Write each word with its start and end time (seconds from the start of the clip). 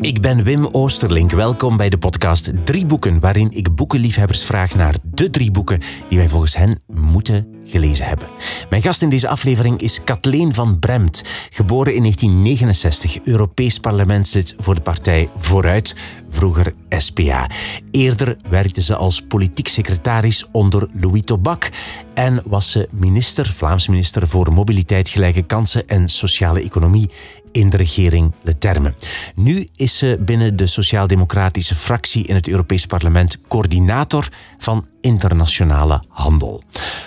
Ik 0.00 0.20
ben 0.20 0.44
Wim 0.44 0.66
Oosterlink. 0.66 1.30
Welkom 1.30 1.76
bij 1.76 1.88
de 1.88 1.98
podcast 1.98 2.52
Drie 2.64 2.86
Boeken, 2.86 3.20
waarin 3.20 3.50
ik 3.50 3.74
boekenliefhebbers 3.74 4.44
vraag 4.44 4.74
naar 4.74 4.94
de 5.02 5.30
drie 5.30 5.50
boeken 5.50 5.80
die 6.08 6.18
wij 6.18 6.28
volgens 6.28 6.56
hen 6.56 6.80
moeten 6.86 7.53
gelezen 7.64 8.06
hebben. 8.06 8.28
Mijn 8.70 8.82
gast 8.82 9.02
in 9.02 9.08
deze 9.08 9.28
aflevering 9.28 9.80
is 9.80 10.04
Kathleen 10.04 10.54
van 10.54 10.78
Bremt, 10.78 11.24
geboren 11.50 11.94
in 11.94 12.00
1969, 12.00 13.18
Europees 13.22 13.78
parlementslid 13.78 14.54
voor 14.58 14.74
de 14.74 14.80
partij 14.80 15.28
Vooruit, 15.36 15.94
vroeger 16.28 16.74
SPA. 16.88 17.50
Eerder 17.90 18.36
werkte 18.48 18.80
ze 18.80 18.96
als 18.96 19.20
politiek 19.20 19.68
secretaris 19.68 20.46
onder 20.52 20.88
Louis 21.00 21.22
Tobac 21.22 21.68
en 22.14 22.42
was 22.44 22.70
ze 22.70 22.88
minister, 22.90 23.52
Vlaams 23.52 23.88
minister 23.88 24.28
voor 24.28 24.52
mobiliteit, 24.52 25.08
gelijke 25.08 25.42
kansen 25.42 25.86
en 25.86 26.08
sociale 26.08 26.62
economie 26.62 27.10
in 27.52 27.70
de 27.70 27.76
regering 27.76 28.32
Leterme. 28.42 28.94
Nu 29.34 29.68
is 29.76 29.98
ze 29.98 30.18
binnen 30.20 30.56
de 30.56 30.66
sociaal-democratische 30.66 31.74
fractie 31.74 32.26
in 32.26 32.34
het 32.34 32.48
Europees 32.48 32.86
Parlement 32.86 33.38
coördinator 33.48 34.28
van 34.58 34.86
internationale 35.00 36.02
handel. 36.08 36.62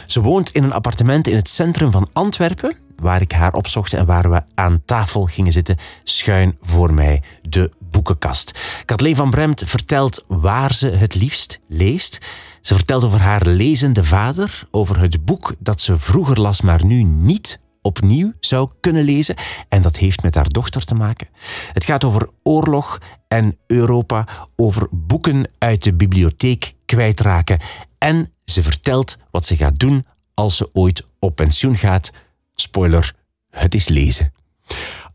Ze 0.05 0.21
woont 0.21 0.46
in 0.51 0.63
een 0.63 0.73
appartement 0.73 1.27
in 1.27 1.35
het 1.35 1.49
centrum 1.49 1.91
van 1.91 2.09
Antwerpen, 2.13 2.77
waar 2.95 3.21
ik 3.21 3.31
haar 3.31 3.53
opzocht 3.53 3.93
en 3.93 4.05
waar 4.05 4.29
we 4.29 4.41
aan 4.55 4.81
tafel 4.85 5.25
gingen 5.25 5.51
zitten, 5.51 5.77
schuin 6.03 6.55
voor 6.59 6.93
mij 6.93 7.23
de 7.41 7.71
boekenkast. 7.79 8.59
Kathleen 8.85 9.15
van 9.15 9.29
Bremt 9.29 9.63
vertelt 9.65 10.25
waar 10.27 10.73
ze 10.73 10.89
het 10.89 11.15
liefst 11.15 11.59
leest. 11.67 12.19
Ze 12.61 12.75
vertelt 12.75 13.03
over 13.03 13.19
haar 13.19 13.45
lezende 13.45 14.03
vader, 14.03 14.63
over 14.71 14.99
het 14.99 15.25
boek 15.25 15.55
dat 15.59 15.81
ze 15.81 15.97
vroeger 15.97 16.41
las, 16.41 16.61
maar 16.61 16.85
nu 16.85 17.03
niet 17.03 17.59
opnieuw 17.81 18.33
zou 18.39 18.69
kunnen 18.79 19.03
lezen. 19.03 19.35
En 19.69 19.81
dat 19.81 19.97
heeft 19.97 20.23
met 20.23 20.35
haar 20.35 20.49
dochter 20.49 20.85
te 20.85 20.95
maken. 20.95 21.27
Het 21.73 21.85
gaat 21.85 22.03
over 22.03 22.29
oorlog 22.43 22.97
en 23.27 23.57
Europa, 23.67 24.27
over 24.55 24.87
boeken 24.91 25.49
uit 25.57 25.83
de 25.83 25.93
bibliotheek 25.93 26.73
kwijtraken. 26.85 27.59
En 27.97 28.31
ze 28.45 28.63
vertelt 28.63 29.17
wat 29.31 29.45
ze 29.45 29.55
gaat 29.55 29.79
doen 29.79 30.05
als 30.37 30.57
ze 30.57 30.69
ooit 30.73 31.03
op 31.19 31.35
pensioen 31.35 31.77
gaat. 31.77 32.11
Spoiler, 32.55 33.13
het 33.49 33.75
is 33.75 33.87
lezen. 33.87 34.33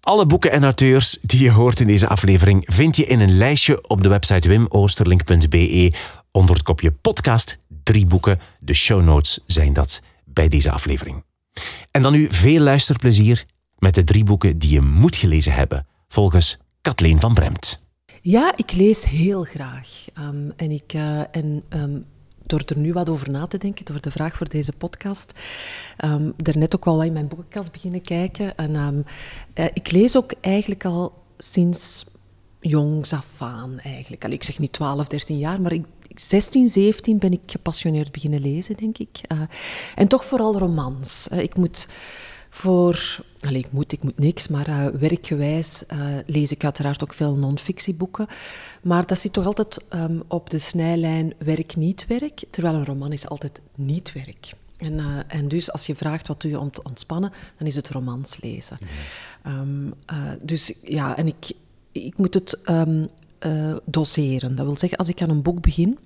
Alle 0.00 0.26
boeken 0.26 0.52
en 0.52 0.62
auteurs 0.62 1.18
die 1.22 1.42
je 1.42 1.50
hoort 1.50 1.80
in 1.80 1.86
deze 1.86 2.08
aflevering 2.08 2.64
vind 2.66 2.96
je 2.96 3.04
in 3.04 3.20
een 3.20 3.36
lijstje 3.36 3.88
op 3.88 4.02
de 4.02 4.08
website 4.08 4.48
wimoosterlink.be 4.48 5.92
onder 6.30 6.54
het 6.54 6.64
kopje 6.64 6.92
podcast. 6.92 7.58
Drie 7.82 8.06
boeken. 8.06 8.40
De 8.60 8.74
show 8.74 9.02
notes 9.04 9.38
zijn 9.46 9.72
dat 9.72 10.00
bij 10.24 10.48
deze 10.48 10.70
aflevering. 10.70 11.24
En 11.90 12.02
dan 12.02 12.12
nu 12.12 12.28
veel 12.30 12.60
luisterplezier 12.60 13.44
met 13.78 13.94
de 13.94 14.04
drie 14.04 14.24
boeken 14.24 14.58
die 14.58 14.70
je 14.70 14.80
moet 14.80 15.16
gelezen 15.16 15.52
hebben, 15.52 15.86
volgens 16.08 16.58
Kathleen 16.80 17.20
van 17.20 17.34
Bremt. 17.34 17.82
Ja, 18.20 18.52
ik 18.56 18.72
lees 18.72 19.04
heel 19.04 19.42
graag. 19.42 19.88
Um, 20.18 20.52
en 20.56 20.70
ik, 20.70 20.92
uh, 20.94 21.20
en, 21.30 21.62
um, 21.68 22.04
door 22.46 22.62
er 22.66 22.78
nu 22.78 22.92
wat 22.92 23.08
over 23.08 23.30
na 23.30 23.46
te 23.46 23.58
denken, 23.58 23.84
door 23.84 24.00
de 24.00 24.10
vraag 24.10 24.36
voor 24.36 24.48
deze 24.48 24.72
podcast, 24.72 25.32
um, 26.04 26.32
daarnet 26.36 26.74
ook 26.74 26.84
wel 26.84 26.96
wat 26.96 27.06
in 27.06 27.12
mijn 27.12 27.28
boekenkast 27.28 27.72
beginnen 27.72 28.02
kijken. 28.02 28.56
En 28.56 29.04
uh, 29.54 29.64
ik 29.72 29.90
lees 29.90 30.16
ook 30.16 30.32
eigenlijk 30.40 30.84
al 30.84 31.12
sinds 31.38 32.04
jongs 32.60 33.12
af 33.12 33.42
aan 33.42 33.78
eigenlijk. 33.78 34.24
Ik 34.24 34.44
zeg 34.44 34.58
niet 34.58 34.72
12, 34.72 35.06
13 35.06 35.38
jaar, 35.38 35.60
maar 35.60 35.72
ik, 35.72 35.84
16, 36.14 36.68
17 36.68 37.18
ben 37.18 37.32
ik 37.32 37.40
gepassioneerd 37.46 38.12
beginnen 38.12 38.40
lezen, 38.40 38.76
denk 38.76 38.98
ik. 38.98 39.20
Uh, 39.32 39.40
en 39.94 40.08
toch 40.08 40.24
vooral 40.24 40.58
romans. 40.58 41.28
Uh, 41.32 41.38
ik 41.38 41.56
moet 41.56 41.88
voor... 42.54 43.20
Allez, 43.40 43.64
ik 43.64 43.72
moet, 43.72 43.92
ik 43.92 44.02
moet 44.02 44.18
niks, 44.18 44.48
maar 44.48 44.68
uh, 44.68 44.86
werkgewijs 44.86 45.82
lees 46.26 46.52
ik 46.52 46.64
uiteraard 46.64 47.02
ook 47.02 47.14
veel 47.14 47.36
non-fictieboeken. 47.36 48.26
Maar 48.82 49.06
dat 49.06 49.18
zit 49.18 49.32
toch 49.32 49.46
altijd 49.46 49.84
um, 49.94 50.22
op 50.28 50.50
de 50.50 50.58
snijlijn 50.58 51.34
werk-niet-werk, 51.38 52.44
terwijl 52.50 52.74
een 52.74 52.84
roman 52.84 53.12
is 53.12 53.28
altijd 53.28 53.60
niet-werk. 53.76 54.52
En, 54.76 54.92
uh, 54.92 55.18
en, 55.26 55.48
dus 55.48 55.72
als 55.72 55.86
je 55.86 55.94
vraagt 55.94 56.28
wat 56.28 56.40
doe 56.40 56.50
je 56.50 56.58
om 56.58 56.70
te 56.70 56.82
ontspannen, 56.82 57.32
dan 57.58 57.66
is 57.66 57.74
het 57.74 57.88
romans 57.88 58.40
lezen. 58.40 58.78
Um, 59.46 59.86
uh, 59.86 59.92
dus 60.42 60.74
ja, 60.82 61.16
en 61.16 61.26
ik, 61.26 61.52
ik 61.92 62.18
moet 62.18 62.34
het 62.34 62.58
um, 62.68 63.08
uh, 63.46 63.76
doseren. 63.84 64.56
Dat 64.56 64.66
wil 64.66 64.76
zeggen, 64.76 64.98
als 64.98 65.08
ik 65.08 65.22
aan 65.22 65.30
een 65.30 65.42
boek 65.42 65.60
begin 65.60 65.98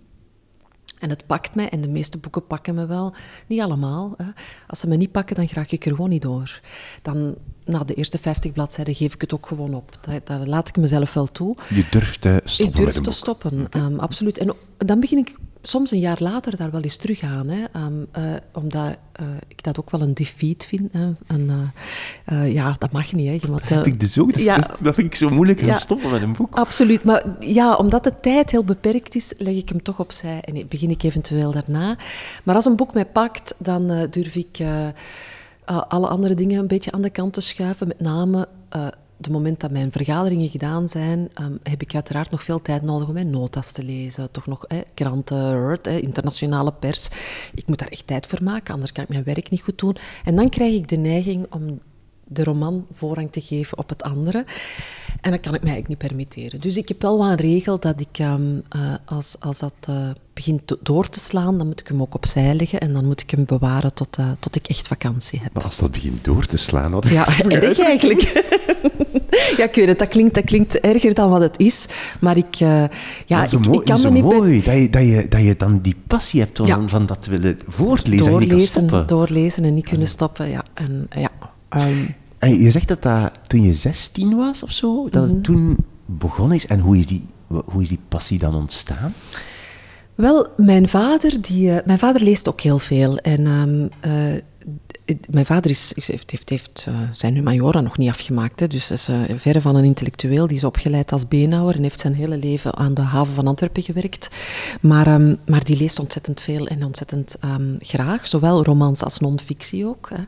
en 0.99 1.11
het 1.11 1.27
pakt 1.27 1.55
mij, 1.55 1.69
en 1.69 1.81
de 1.81 1.89
meeste 1.89 2.19
boeken 2.19 2.47
pakken 2.47 2.75
me 2.75 2.87
wel, 2.87 3.15
niet 3.47 3.61
allemaal. 3.61 4.15
Hè. 4.17 4.25
Als 4.67 4.81
ze 4.81 4.89
me 4.89 4.97
niet 4.97 5.13
pakken, 5.13 5.37
dan 5.37 5.49
raak 5.53 5.71
ik 5.71 5.85
er 5.85 5.91
gewoon 5.91 6.11
niet 6.11 6.23
door. 6.23 6.61
Dan, 7.03 7.35
na 7.65 7.85
de 7.85 7.95
eerste 7.95 8.19
50 8.19 8.53
bladzijden 8.53 8.95
geef 8.95 9.15
ik 9.15 9.21
het 9.21 9.35
ook 9.35 9.47
gewoon 9.47 9.75
op. 9.75 9.99
Dat, 10.01 10.27
dat 10.27 10.47
laat 10.47 10.69
ik 10.69 10.77
mezelf 10.77 11.15
wel 11.15 11.27
toe. 11.27 11.57
Je 11.69 11.87
durft 11.91 12.21
te 12.21 12.41
stoppen. 12.45 12.81
Ik 12.81 12.85
durf 12.85 13.05
te 13.05 13.11
stoppen, 13.11 13.61
okay. 13.65 13.83
um, 13.83 13.99
absoluut. 13.99 14.39
En 14.39 14.55
dan 14.77 15.01
begin 15.01 15.19
ik 15.19 15.37
soms 15.69 15.91
een 15.91 15.99
jaar 15.99 16.17
later 16.21 16.57
daar 16.57 16.71
wel 16.71 16.81
eens 16.81 16.97
terug 16.97 17.23
aan. 17.23 17.49
Hè, 17.49 17.81
um, 17.81 18.07
uh, 18.19 18.35
omdat 18.53 18.97
uh, 19.21 19.27
ik 19.49 19.63
dat 19.63 19.79
ook 19.79 19.91
wel 19.91 20.01
een 20.01 20.15
defeat 20.15 20.65
vind. 20.65 20.93
Hè. 20.93 21.13
En, 21.27 21.73
uh, 22.33 22.53
ja, 22.53 22.77
dat 22.79 22.93
mag 22.93 23.13
niet. 23.13 23.27
Hè. 23.27 23.33
Je 23.33 23.51
moet, 23.51 23.61
dat 23.61 23.69
heb 23.69 23.87
ik 23.87 24.01
dus 24.01 24.19
ook. 24.19 24.33
Dat, 24.33 24.43
ja, 24.43 24.57
dat, 24.57 24.77
dat 24.81 24.95
vind 24.95 25.07
ik 25.07 25.15
zo 25.15 25.31
moeilijk 25.31 25.61
aan 25.61 25.67
ja, 25.67 25.75
stoppen 25.75 26.11
met 26.11 26.23
een 26.23 26.33
boek. 26.33 26.55
Absoluut. 26.55 27.05
Maar 27.05 27.25
ja, 27.41 27.75
omdat 27.75 28.05
de 28.05 28.21
tijd 28.21 28.51
heel 28.51 28.65
beperkt 28.65 29.15
is, 29.15 29.35
leg 29.39 29.55
ik 29.55 29.69
hem 29.69 29.83
toch 29.83 30.01
opzij. 30.01 30.41
En 30.41 30.67
begin 30.69 30.91
ik 30.91 31.03
eventueel 31.03 31.53
daarna. 31.53 31.97
Maar 32.43 32.55
als 32.55 32.65
een 32.65 32.77
boek 32.77 32.95
mij 32.95 33.07
pakt, 33.07 33.55
dan 33.59 34.09
durf 34.11 34.37
ik 34.37 34.59
alle 35.65 36.09
andere 36.09 36.35
dingen 36.35 36.59
een 36.59 36.67
beetje 36.67 36.93
aan 36.93 37.03
de 37.03 37.11
kant 37.11 37.33
te 37.33 37.41
schuiven. 37.41 37.89
Met 37.89 38.01
name 38.01 38.49
de 39.17 39.31
moment 39.31 39.61
dat 39.61 39.71
mijn 39.71 39.93
vergaderingen 39.93 40.49
gedaan 40.49 40.89
zijn, 40.89 41.29
um, 41.41 41.59
heb 41.63 41.83
ik 41.83 41.95
uiteraard 41.95 42.31
nog 42.31 42.43
veel 42.43 42.63
tijd 42.63 42.83
nodig 42.83 43.09
om 43.09 43.15
mijn 43.15 43.31
notas 43.31 43.73
te 43.73 43.83
lezen. 43.85 44.31
Toch 44.31 44.47
nog 44.47 44.67
kranten, 44.95 45.79
eh, 45.83 46.03
internationale 46.03 46.73
pers. 46.73 47.09
Ik 47.55 47.67
moet 47.67 47.79
daar 47.79 47.89
echt 47.89 48.07
tijd 48.07 48.27
voor 48.27 48.43
maken, 48.43 48.73
anders 48.75 48.93
kan 48.93 49.03
ik 49.03 49.09
mijn 49.09 49.25
werk 49.25 49.51
niet 49.51 49.63
goed 49.63 49.79
doen. 49.79 49.97
En 50.25 50.37
dan 50.37 50.49
krijg 50.49 50.75
ik 50.75 50.89
de 50.89 50.97
neiging 50.97 51.47
om 51.53 51.81
de 52.29 52.45
roman 52.45 52.87
voorrang 52.93 53.33
te 53.33 53.41
geven 53.41 53.79
op 53.79 53.89
het 53.89 54.03
andere. 54.03 54.45
En 55.21 55.31
dat 55.31 55.41
kan 55.41 55.55
ik 55.55 55.63
mij 55.63 55.73
eigenlijk 55.73 55.89
niet 55.89 56.11
permitteren. 56.11 56.61
Dus 56.61 56.77
ik 56.77 56.89
heb 56.89 57.03
wel 57.03 57.19
wel 57.19 57.31
een 57.31 57.37
regel 57.37 57.79
dat 57.79 58.01
ik, 58.01 58.19
um, 58.19 58.63
uh, 58.77 58.95
als, 59.05 59.37
als 59.41 59.59
dat 59.59 59.75
uh, 59.91 60.09
begint 60.33 60.77
door 60.83 61.09
te 61.09 61.21
slaan, 61.21 61.59
dan 61.59 61.67
moet 61.67 61.81
ik 61.81 61.89
hem 61.89 62.01
ook 62.01 62.15
opzij 62.15 62.55
leggen 62.55 62.81
en 62.81 62.93
dan 62.93 63.05
moet 63.05 63.21
ik 63.21 63.31
hem 63.31 63.45
bewaren 63.45 63.95
tot, 63.95 64.19
uh, 64.21 64.31
tot 64.41 64.57
ik 64.57 64.67
echt 64.67 64.89
vakantie 64.89 65.41
heb. 65.43 65.53
Maar 65.53 65.65
als 65.65 65.79
dat 65.79 65.91
begint 65.91 66.25
door 66.25 66.47
te 66.47 66.57
slaan... 66.57 66.91
Wat 66.91 67.09
ja, 67.09 67.27
erg 67.49 67.79
eigenlijk. 67.79 68.21
ja, 69.59 69.65
ik 69.65 69.75
weet 69.75 69.87
het, 69.87 69.99
dat 69.99 70.09
klinkt, 70.09 70.35
dat 70.35 70.45
klinkt 70.45 70.81
erger 70.81 71.15
dan 71.15 71.31
wat 71.31 71.41
het 71.41 71.59
is, 71.59 71.87
maar 72.21 72.37
ik... 72.37 72.55
ja, 72.55 72.91
ik, 73.27 73.53
ik 73.53 73.85
kan 73.85 74.01
me 74.03 74.11
niet... 74.11 74.25
mooi 74.25 74.63
dat 74.63 74.75
je, 74.75 74.91
dat, 74.91 75.03
je, 75.03 75.27
dat 75.29 75.43
je 75.43 75.57
dan 75.57 75.81
die 75.81 75.97
passie 76.07 76.41
hebt 76.41 76.61
om, 76.61 76.67
ja. 76.67 76.89
van 76.89 77.07
dat 77.07 77.23
te 77.23 77.31
willen 77.31 77.59
voortlezen 77.67 78.31
doorlezen, 78.31 78.43
en 78.43 78.59
niet 78.59 78.59
kan 78.59 78.67
stoppen. 78.67 79.07
Doorlezen 79.07 79.65
en 79.65 79.75
niet 79.75 79.89
kunnen 79.89 80.09
stoppen, 80.09 80.51
ja. 80.51 80.65
En, 80.75 81.07
ja 81.09 81.31
um, 81.77 82.15
en 82.39 82.61
je 82.63 82.71
zegt 82.71 82.89
dat 82.89 83.03
dat 83.03 83.33
toen 83.47 83.63
je 83.63 83.75
16 83.75 84.37
was 84.37 84.63
of 84.63 84.73
zo, 84.73 85.09
dat 85.09 85.23
het 85.23 85.23
mm 85.23 85.35
-hmm. 85.35 85.43
toen 85.43 85.77
begonnen 86.05 86.57
is. 86.57 86.67
En 86.67 86.81
hoe 86.81 86.97
is 86.99 87.07
die, 87.07 87.25
hoe 87.65 87.83
is 87.83 87.89
die 87.89 88.01
passie 88.09 88.39
dan 88.39 88.55
ontstaan? 88.55 89.13
Wel, 90.15 90.47
mijn 90.57 90.89
vader, 90.89 91.41
die, 91.41 91.71
uh, 91.71 91.77
mijn 91.85 91.99
vader 91.99 92.23
leest 92.23 92.49
ook 92.49 92.61
heel 92.61 92.79
veel. 92.79 93.19
En 93.19 93.47
um, 93.47 93.89
uh, 94.07 94.41
mijn 95.31 95.47
vader 95.47 95.71
is, 95.71 95.93
is, 95.93 96.09
heeft, 96.09 96.31
heeft, 96.31 96.49
heeft 96.49 96.87
uh, 96.89 96.95
zijn 97.13 97.35
humaniora 97.35 97.81
nog 97.81 97.99
niet 97.99 98.09
afgemaakt. 98.09 98.61
Hè, 98.61 98.67
dus 98.67 98.91
is 98.91 99.09
uh, 99.09 99.21
verre 99.37 99.61
van 99.61 99.77
een 99.77 99.85
intellectueel. 99.85 100.47
Die 100.47 100.57
is 100.57 100.65
opgeleid 100.65 101.13
als 101.13 101.29
beenhouwer 101.29 101.75
en 101.75 101.83
heeft 101.83 102.01
zijn 102.01 102.15
hele 102.15 102.37
leven 102.37 102.77
aan 102.77 102.95
de 102.95 103.03
haven 103.03 103.35
van 103.35 103.47
Antwerpen 103.47 103.83
gewerkt. 103.83 104.29
Maar, 104.81 105.15
um, 105.15 105.39
maar 105.47 105.65
die 105.65 105.77
leest 105.77 105.99
ontzettend 105.99 106.43
veel 106.43 106.67
en 106.67 106.85
ontzettend 106.85 107.37
um, 107.45 107.77
graag. 107.81 108.29
Zowel 108.29 108.65
romans 108.65 109.03
als 109.03 109.19
non-fictie 109.19 109.87
ook. 109.87 110.11
Hè. 110.15 110.23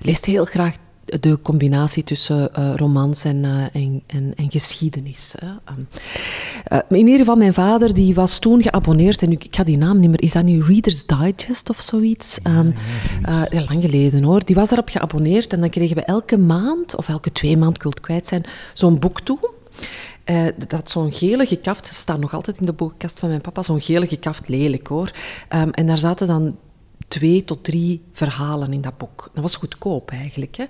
Leest 0.00 0.24
heel 0.24 0.44
graag 0.44 0.74
de 1.04 1.38
combinatie 1.42 2.04
tussen 2.04 2.50
uh, 2.58 2.74
romans 2.74 3.24
en, 3.24 3.36
uh, 3.36 3.64
en, 3.72 4.02
en, 4.06 4.32
en, 4.36 4.50
geschiedenis. 4.50 5.34
Hè. 5.38 5.46
Um, 5.46 5.88
uh, 6.72 6.78
in 6.88 7.06
ieder 7.06 7.18
geval, 7.18 7.36
mijn 7.36 7.54
vader 7.54 7.94
die 7.94 8.14
was 8.14 8.38
toen 8.38 8.62
geabonneerd, 8.62 9.22
en 9.22 9.30
ik 9.30 9.46
ga 9.50 9.64
die 9.64 9.78
naam 9.78 10.00
niet 10.00 10.10
meer, 10.10 10.22
is 10.22 10.32
dat 10.32 10.44
nu 10.44 10.62
Reader's 10.62 11.06
Digest 11.06 11.70
of 11.70 11.80
zoiets? 11.80 12.38
Um, 12.46 12.74
ja, 13.22 13.46
ja, 13.50 13.64
lang 13.68 13.82
geleden 13.82 14.22
hoor. 14.22 14.44
Die 14.44 14.54
was 14.54 14.68
daarop 14.68 14.88
geabonneerd 14.88 15.52
en 15.52 15.60
dan 15.60 15.70
kregen 15.70 15.96
we 15.96 16.02
elke 16.02 16.38
maand, 16.38 16.96
of 16.96 17.08
elke 17.08 17.32
twee 17.32 17.56
maanden, 17.56 17.74
ik 17.76 17.82
wil 17.82 17.90
het 17.90 18.00
kwijt 18.00 18.26
zijn, 18.26 18.44
zo'n 18.74 18.98
boek 18.98 19.20
toe. 19.20 19.38
Uh, 20.30 20.44
dat 20.68 20.90
zo'n 20.90 21.12
gele 21.12 21.46
gekaft, 21.46 21.94
staat 21.94 22.20
nog 22.20 22.34
altijd 22.34 22.58
in 22.58 22.66
de 22.66 22.72
boekenkast 22.72 23.18
van 23.18 23.28
mijn 23.28 23.40
papa, 23.40 23.62
zo'n 23.62 23.80
gele 23.80 24.06
gekaft, 24.06 24.48
lelijk 24.48 24.86
hoor. 24.86 25.12
Um, 25.54 25.70
en 25.70 25.86
daar 25.86 25.98
zaten 25.98 26.26
dan 26.26 26.56
twee 27.12 27.44
tot 27.44 27.64
drie 27.64 28.02
verhalen 28.12 28.72
in 28.72 28.80
dat 28.80 28.98
boek. 28.98 29.30
Dat 29.34 29.42
was 29.42 29.56
goedkoop 29.56 30.10
eigenlijk. 30.10 30.56
Hè? 30.56 30.64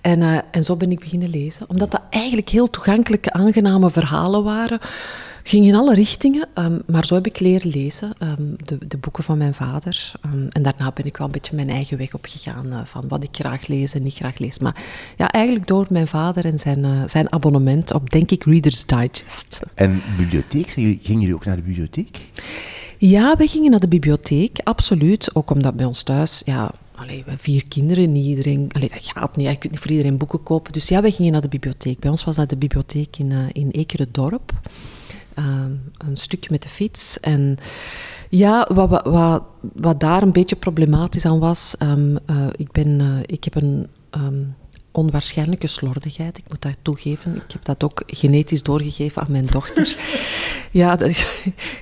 En, 0.00 0.20
uh, 0.20 0.38
en 0.50 0.64
zo 0.64 0.76
ben 0.76 0.90
ik 0.90 1.00
beginnen 1.00 1.28
lezen. 1.28 1.68
Omdat 1.68 1.90
dat 1.90 2.00
eigenlijk 2.10 2.48
heel 2.48 2.70
toegankelijke, 2.70 3.32
aangename 3.32 3.90
verhalen 3.90 4.44
waren. 4.44 4.78
ging 5.44 5.66
in 5.66 5.74
alle 5.74 5.94
richtingen, 5.94 6.48
ehm, 6.54 6.78
maar 6.86 7.06
zo 7.06 7.14
heb 7.14 7.26
ik 7.26 7.40
leren 7.40 7.70
lezen, 7.70 8.12
ehm, 8.18 8.42
de, 8.56 8.78
de, 8.88 8.96
boeken 8.96 9.24
van 9.24 9.38
mijn 9.38 9.54
vader. 9.54 10.12
Ehm, 10.20 10.46
en 10.48 10.62
daarna 10.62 10.92
ben 10.92 11.04
ik 11.04 11.16
wel 11.16 11.26
een 11.26 11.32
beetje 11.32 11.56
mijn 11.56 11.70
eigen 11.70 11.98
weg 11.98 12.14
opgegaan 12.14 12.66
uh, 12.66 12.80
van 12.84 13.08
wat 13.08 13.22
ik 13.22 13.28
graag 13.32 13.66
lees 13.66 13.94
en 13.94 14.02
niet 14.02 14.14
graag 14.14 14.38
lees. 14.38 14.58
Maar 14.58 14.76
ja, 15.16 15.30
eigenlijk 15.30 15.66
door 15.66 15.86
mijn 15.88 16.06
vader 16.06 16.44
en 16.44 16.58
zijn, 16.58 16.78
uh, 16.78 17.02
zijn 17.06 17.32
abonnement 17.32 17.92
op, 17.92 18.10
denk 18.10 18.30
ik, 18.30 18.44
Reader's 18.44 18.86
Digest. 18.86 19.62
En 19.74 20.02
bibliotheek, 20.16 20.68
gingen 20.68 21.00
jullie 21.02 21.34
ook 21.34 21.44
naar 21.44 21.56
de 21.56 21.62
bibliotheek? 21.62 22.18
Ja, 23.04 23.36
we 23.36 23.46
gingen 23.46 23.70
naar 23.70 23.80
de 23.80 23.88
bibliotheek, 23.88 24.60
absoluut. 24.64 25.34
Ook 25.34 25.50
omdat 25.50 25.76
bij 25.76 25.86
ons 25.86 26.02
thuis, 26.02 26.42
ja, 26.44 26.70
allee, 26.94 27.24
vier 27.26 27.68
kinderen, 27.68 28.12
niet 28.12 28.24
iedereen... 28.24 28.68
Allee, 28.72 28.88
dat 28.88 29.04
gaat 29.04 29.36
niet, 29.36 29.48
je 29.48 29.56
kunt 29.56 29.72
niet 29.72 29.82
voor 29.82 29.90
iedereen 29.90 30.18
boeken 30.18 30.42
kopen. 30.42 30.72
Dus 30.72 30.88
ja, 30.88 31.02
we 31.02 31.10
gingen 31.10 31.32
naar 31.32 31.40
de 31.40 31.48
bibliotheek. 31.48 31.98
Bij 31.98 32.10
ons 32.10 32.24
was 32.24 32.36
dat 32.36 32.48
de 32.48 32.56
bibliotheek 32.56 33.16
in, 33.16 33.30
uh, 33.30 33.38
in 33.52 33.70
Ekeren-dorp. 33.70 34.52
Uh, 35.38 35.44
een 35.98 36.16
stukje 36.16 36.50
met 36.50 36.62
de 36.62 36.68
fiets. 36.68 37.20
En 37.20 37.56
ja, 38.28 38.68
wat, 38.74 39.02
wat, 39.04 39.42
wat, 39.60 40.00
daar 40.00 40.22
een 40.22 40.32
beetje 40.32 40.56
problematisch 40.56 41.24
aan 41.24 41.38
was... 41.38 41.74
Um, 41.78 42.18
uh, 42.30 42.46
ik, 42.56 42.72
ben, 42.72 43.22
ik 43.26 43.44
heb 43.44 43.54
een... 43.54 43.86
Um, 44.10 44.54
onwaarschijnlijke 44.92 45.66
slordigheid. 45.66 46.38
Ik 46.38 46.44
moet 46.48 46.62
dat 46.62 46.76
toegeven. 46.82 47.36
Ik 47.36 47.52
heb 47.52 47.64
dat 47.64 47.84
ook 47.84 48.02
genetisch 48.06 48.62
doorgegeven 48.62 49.22
aan 49.22 49.32
mijn 49.32 49.46
dochter. 49.46 49.96
ja, 50.70 50.96
dat 50.96 51.08
is, 51.08 51.26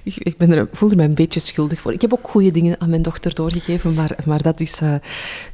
ik, 0.03 0.37
ben 0.37 0.53
er, 0.53 0.69
voelde 0.73 0.97
me 0.97 1.03
een 1.05 1.15
beetje 1.15 1.41
schuldig 1.41 1.81
voor. 1.81 1.93
Ik 1.93 2.01
heb 2.01 2.13
ook 2.13 2.29
goede 2.29 2.51
dingen 2.51 2.81
aan 2.81 2.91
mijn 2.91 3.03
dochter 3.03 3.35
doorgegeven, 3.35 3.95
maar, 3.95 4.17
maar 4.25 4.43
dat 4.43 4.61
is... 4.61 4.81
Uh, 4.81 4.95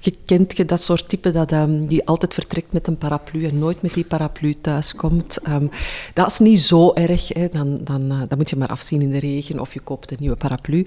je 0.00 0.14
kent 0.26 0.56
je 0.56 0.64
dat 0.64 0.82
soort 0.82 1.08
type 1.08 1.30
dat, 1.30 1.52
um, 1.52 1.86
die 1.86 2.06
altijd 2.06 2.34
vertrekt 2.34 2.72
met 2.72 2.86
een 2.86 2.98
paraplu 2.98 3.44
en 3.46 3.58
nooit 3.58 3.82
met 3.82 3.94
die 3.94 4.04
paraplu 4.04 4.54
thuiskomt. 4.60 5.38
Um, 5.48 5.70
dat 6.14 6.30
is 6.30 6.38
niet 6.38 6.60
zo 6.60 6.92
erg. 6.92 7.28
Hè. 7.28 7.48
Dan, 7.48 7.78
dan, 7.82 8.12
uh, 8.12 8.22
dan 8.28 8.38
moet 8.38 8.50
je 8.50 8.56
maar 8.56 8.68
afzien 8.68 9.02
in 9.02 9.10
de 9.10 9.18
regen 9.18 9.60
of 9.60 9.74
je 9.74 9.80
koopt 9.80 10.10
een 10.10 10.16
nieuwe 10.20 10.36
paraplu. 10.36 10.86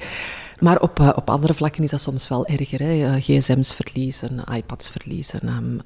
Maar 0.59 0.81
op, 0.81 0.99
uh, 0.99 1.09
op 1.15 1.29
andere 1.29 1.53
vlakken 1.53 1.83
is 1.83 1.89
dat 1.89 2.01
soms 2.01 2.27
wel 2.27 2.45
erger. 2.45 2.79
Hè. 2.79 3.19
gsm's 3.19 3.73
verliezen, 3.73 4.43
iPads 4.53 4.89
verliezen. 4.89 5.47
Um, 5.47 5.81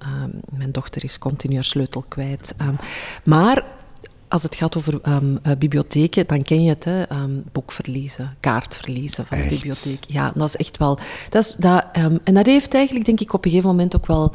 mijn 0.58 0.72
dochter 0.72 1.04
is 1.04 1.18
continu 1.18 1.54
haar 1.54 1.64
sleutel 1.64 2.06
kwijt. 2.08 2.56
Um, 2.62 2.76
maar 3.24 3.64
als 4.28 4.44
het 4.44 4.56
gaat 4.56 4.78
over 4.78 5.00
um, 5.08 5.40
uh, 5.44 5.54
bibliotheken, 5.58 6.28
dan 6.28 6.44
ken 6.44 6.64
je 6.64 6.70
het, 6.70 6.84
hè? 6.84 7.10
Um, 7.12 7.44
boekverliezen, 7.52 8.36
kaartverliezen 8.40 9.26
van 9.26 9.38
echt? 9.38 9.50
de 9.50 9.56
bibliotheek. 9.56 10.04
Ja, 10.08 10.32
dat 10.36 10.48
is 10.48 10.56
echt 10.56 10.78
wel... 10.78 11.00
Dat 11.30 11.44
is, 11.44 11.56
dat, 11.56 11.86
en 12.24 12.34
dat 12.34 12.46
heeft 12.46 12.74
eigenlijk, 12.74 13.06
denk 13.06 13.20
ik, 13.20 13.34
op 13.34 13.46
een 13.46 13.52
gegeven 13.52 13.70
moment 13.70 13.96
ook 13.96 14.08
wel 14.08 14.34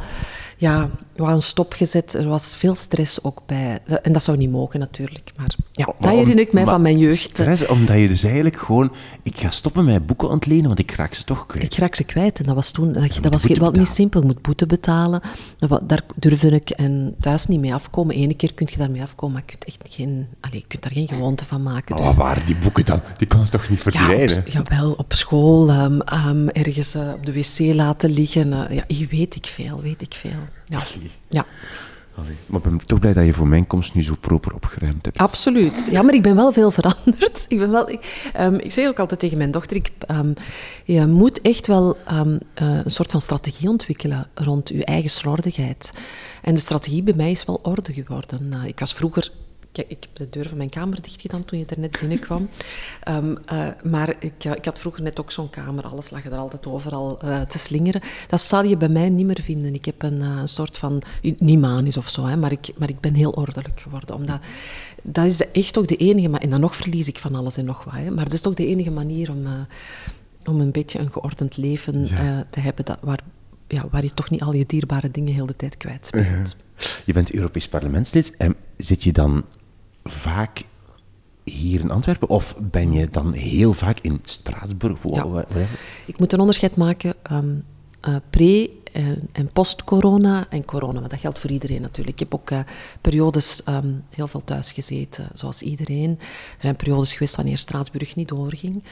ja, 0.56 0.90
een 1.26 1.42
stop 1.42 1.72
gezet. 1.72 2.14
Er 2.14 2.28
was 2.28 2.56
veel 2.56 2.74
stress 2.74 3.22
ook 3.22 3.42
bij. 3.46 3.78
En 4.02 4.12
dat 4.12 4.22
zou 4.22 4.36
niet 4.36 4.50
mogen, 4.50 4.80
natuurlijk. 4.80 5.32
Maar 5.36 5.54
ja, 5.72 5.84
maar 5.84 5.94
dat 5.98 6.10
herinner 6.10 6.38
ik 6.38 6.52
mij 6.52 6.64
van 6.64 6.82
mijn 6.82 6.98
jeugd. 6.98 7.18
Stress, 7.18 7.66
omdat 7.66 8.00
je 8.00 8.08
dus 8.08 8.22
eigenlijk 8.22 8.58
gewoon... 8.58 8.92
Ik 9.22 9.38
ga 9.38 9.50
stoppen 9.50 9.84
met 9.84 10.06
boeken 10.06 10.28
ontlenen, 10.28 10.66
want 10.66 10.78
ik 10.78 10.90
raak 10.90 11.14
ze 11.14 11.24
toch 11.24 11.46
kwijt. 11.46 11.72
Ik 11.72 11.78
raak 11.78 11.94
ze 11.94 12.04
kwijt. 12.04 12.38
En 12.38 12.46
dat 12.46 12.54
was 12.54 12.70
toen... 12.70 12.92
Dat, 12.92 13.18
dat 13.20 13.32
was 13.32 13.46
wel 13.46 13.70
niet 13.70 13.88
simpel. 13.88 14.20
Je 14.20 14.26
moet 14.26 14.42
boete 14.42 14.66
betalen. 14.66 15.20
Daar 15.86 16.02
durfde 16.16 16.50
ik 16.50 16.70
en 16.70 17.14
thuis 17.20 17.46
niet 17.46 17.60
mee 17.60 17.74
afkomen. 17.74 18.16
Eén 18.18 18.36
keer 18.36 18.54
kun 18.54 18.66
je 18.70 18.76
daarmee 18.76 19.02
afkomen, 19.02 19.34
maar 19.34 19.42
je 19.46 19.56
kunt, 19.56 19.64
echt 19.64 19.94
geen, 19.94 20.26
allez, 20.40 20.60
je 20.60 20.66
kunt 20.66 20.82
daar 20.82 20.92
geen 20.92 21.08
gewoonte 21.08 21.44
van 21.44 21.62
maken. 21.62 21.94
Maar 21.94 22.04
dus. 22.04 22.14
wat 22.14 22.24
waren 22.24 22.46
die 22.46 22.56
boeken 22.56 22.84
dan? 22.84 23.00
Die 23.16 23.26
kon 23.26 23.40
je 23.40 23.48
toch 23.48 23.68
niet 23.68 23.80
verdwijnen? 23.80 24.28
Ja, 24.28 24.60
op, 24.60 24.68
jawel, 24.68 24.92
op 24.92 25.12
school, 25.12 25.70
um, 25.70 26.00
um, 26.26 26.48
ergens 26.48 26.94
uh, 26.94 27.12
op 27.14 27.26
de 27.26 27.32
wc 27.32 27.74
laten 27.74 28.10
liggen. 28.10 28.52
Uh, 28.52 28.80
ja, 28.86 29.06
weet 29.10 29.36
ik 29.36 29.46
veel, 29.46 29.80
weet 29.82 30.02
ik 30.02 30.14
veel. 30.14 30.38
Ja. 30.68 30.82
ja. 31.28 31.46
Allee. 32.18 32.36
Maar 32.46 32.60
ik 32.60 32.66
ben 32.66 32.86
toch 32.86 32.98
blij 32.98 33.12
dat 33.12 33.24
je 33.24 33.32
voor 33.32 33.46
mijn 33.46 33.66
komst 33.66 33.94
nu 33.94 34.02
zo 34.02 34.14
proper 34.20 34.54
opgeruimd 34.54 35.04
hebt. 35.04 35.18
Absoluut. 35.18 35.88
Ja, 35.90 36.02
maar 36.02 36.14
ik 36.14 36.22
ben 36.22 36.34
wel 36.34 36.52
veel 36.52 36.70
veranderd. 36.70 37.46
Ik, 37.48 37.58
ben 37.58 37.70
wel, 37.70 37.90
ik, 37.90 38.30
um, 38.40 38.54
ik 38.54 38.72
zeg 38.72 38.88
ook 38.88 38.98
altijd 38.98 39.20
tegen 39.20 39.38
mijn 39.38 39.50
dochter, 39.50 39.76
ik, 39.76 39.90
um, 40.10 40.34
je 40.84 41.06
moet 41.06 41.40
echt 41.40 41.66
wel 41.66 41.96
um, 42.12 42.38
uh, 42.62 42.80
een 42.84 42.90
soort 42.90 43.10
van 43.10 43.20
strategie 43.20 43.68
ontwikkelen 43.68 44.28
rond 44.34 44.68
je 44.68 44.84
eigen 44.84 45.10
slordigheid. 45.10 45.92
En 46.42 46.54
de 46.54 46.60
strategie 46.60 47.02
bij 47.02 47.14
mij 47.16 47.30
is 47.30 47.44
wel 47.44 47.60
orde 47.62 47.92
geworden. 47.92 48.52
Uh, 48.52 48.64
ik 48.64 48.78
was 48.78 48.94
vroeger 48.94 49.30
ik, 49.78 49.90
ik, 49.90 49.98
heb 50.00 50.16
de 50.16 50.28
deur 50.30 50.48
van 50.48 50.56
mijn 50.56 50.70
kamer 50.70 51.02
dicht 51.02 51.20
gedaan 51.20 51.44
toen 51.44 51.58
je 51.58 51.66
er 51.66 51.78
net 51.78 51.98
binnenkwam. 52.00 52.48
Um, 53.08 53.30
uh, 53.52 53.68
maar 53.82 54.16
ik, 54.20 54.44
uh, 54.44 54.52
ik, 54.52 54.64
had 54.64 54.78
vroeger 54.78 55.02
net 55.02 55.20
ook 55.20 55.30
zo'n 55.30 55.50
kamer. 55.50 55.84
Alles 55.84 56.10
lag 56.10 56.24
er 56.24 56.36
altijd 56.36 56.66
overal 56.66 57.18
uh, 57.24 57.40
te 57.40 57.58
slingeren. 57.58 58.00
Dat 58.28 58.40
zal 58.40 58.64
je 58.64 58.76
bij 58.76 58.88
mij 58.88 59.08
niet 59.08 59.26
meer 59.26 59.40
vinden. 59.42 59.74
Ik 59.74 59.84
heb 59.84 60.02
een 60.02 60.48
soort 60.48 60.78
van... 60.78 61.02
Niet 61.38 61.60
manisch 61.60 61.96
of 61.96 62.08
zo, 62.08 62.24
hè, 62.24 62.36
maar, 62.36 62.52
ik, 62.52 62.72
maar 62.78 62.88
ik 62.88 63.00
ben 63.00 63.14
heel 63.14 63.30
ordelijk 63.30 63.80
geworden. 63.80 64.14
Omdat, 64.14 64.40
dat 65.02 65.24
is 65.24 65.50
echt 65.50 65.78
ook 65.78 65.88
de 65.88 65.96
enige... 65.96 66.38
En 66.38 66.50
dan 66.50 66.60
nog 66.60 66.76
verlies 66.76 67.08
ik 67.08 67.18
van 67.18 67.34
alles 67.34 67.56
en 67.56 67.64
nog 67.64 67.84
wat. 67.84 67.94
Hè, 67.94 68.10
maar 68.10 68.24
dat 68.24 68.32
is 68.32 68.40
toch 68.40 68.54
de 68.54 68.66
enige 68.66 68.90
manier 68.90 69.30
om, 69.30 69.46
om 70.44 70.60
een 70.60 70.72
beetje 70.72 70.98
een 70.98 71.10
geordend 71.10 71.56
leven 71.56 72.06
ja. 72.06 72.46
te 72.50 72.60
hebben 72.60 72.84
dat, 72.84 72.98
waar, 73.00 73.20
ja, 73.68 73.88
waar 73.90 74.02
je 74.02 74.14
toch 74.14 74.30
niet 74.30 74.42
al 74.42 74.54
je 74.54 74.66
dierbare 74.66 75.10
dingen 75.10 75.34
heel 75.34 75.46
de 75.46 75.56
tijd 75.56 75.76
kwijtspeelt. 75.76 76.26
-huh. 76.26 76.86
Je 77.04 77.12
bent 77.12 77.32
Europees 77.32 77.68
parlementslid 77.68 78.36
en 78.36 78.54
zit 78.76 79.04
je 79.04 79.12
dan 79.12 79.44
vaak 80.08 80.64
hier 81.44 81.80
in 81.80 81.90
Antwerpen? 81.90 82.28
Of 82.28 82.56
ben 82.60 82.92
je 82.92 83.08
dan 83.08 83.32
heel 83.32 83.72
vaak 83.72 83.98
in 84.00 84.20
Straatsburg? 84.24 85.00
Ja. 85.04 85.44
Ik 86.06 86.18
moet 86.18 86.32
een 86.32 86.40
onderscheid 86.40 86.76
maken 86.76 87.14
um, 87.32 87.64
uh, 88.08 88.16
pre- 88.30 88.68
en, 88.92 89.28
en 89.32 89.52
post-corona 89.52 90.46
en 90.50 90.64
corona. 90.64 91.00
Maar 91.00 91.08
dat 91.08 91.18
geldt 91.18 91.38
voor 91.38 91.50
iedereen 91.50 91.80
natuurlijk. 91.80 92.20
Ik 92.20 92.28
heb 92.30 92.40
ook 92.40 92.50
uh, 92.50 92.58
periodes 93.00 93.62
um, 93.68 94.04
heel 94.14 94.26
veel 94.26 94.44
thuis 94.44 94.72
gezeten, 94.72 95.28
zoals 95.32 95.62
iedereen. 95.62 96.10
Er 96.20 96.60
zijn 96.60 96.76
periodes 96.76 97.12
geweest 97.12 97.36
wanneer 97.36 97.58
Straatsburg 97.58 98.16
niet 98.16 98.28
doorging. 98.28 98.84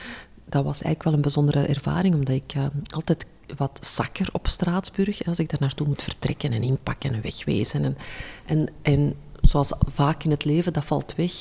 Dat 0.49 0.65
was 0.65 0.83
eigenlijk 0.83 1.03
wel 1.03 1.13
een 1.13 1.21
bijzondere 1.21 1.67
ervaring, 1.67 2.15
omdat 2.15 2.35
ik 2.35 2.55
uh, 2.57 2.65
altijd 2.95 3.27
wat 3.57 3.79
zakker 3.87 4.29
op 4.33 4.49
Straatsburg, 4.49 5.27
als 5.27 5.39
ik 5.39 5.51
daar 5.51 5.61
naartoe 5.61 5.87
moet 5.87 6.03
vertrekken 6.03 6.53
en 6.53 6.63
inpakken 6.63 7.15
en 7.15 7.23
wegwezen. 7.23 7.85
En, 7.85 7.97
en, 8.45 8.69
en 8.83 9.15
zoals 9.48 9.72
vaak 9.93 10.25
in 10.25 10.31
het 10.31 10.44
leven, 10.44 10.72
dat 10.72 10.84
valt 10.84 11.14
weg. 11.16 11.32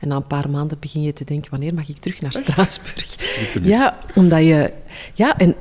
En 0.00 0.08
na 0.08 0.16
een 0.16 0.26
paar 0.26 0.50
maanden 0.50 0.78
begin 0.78 1.02
je 1.02 1.12
te 1.12 1.24
denken, 1.24 1.50
wanneer 1.50 1.74
mag 1.74 1.88
ik 1.88 1.98
terug 1.98 2.20
naar 2.20 2.32
Straatsburg? 2.32 3.16
Ja, 3.62 3.98
omdat 4.14 4.40
je... 4.40 4.72
Ja, 5.14 5.38
en 5.38 5.54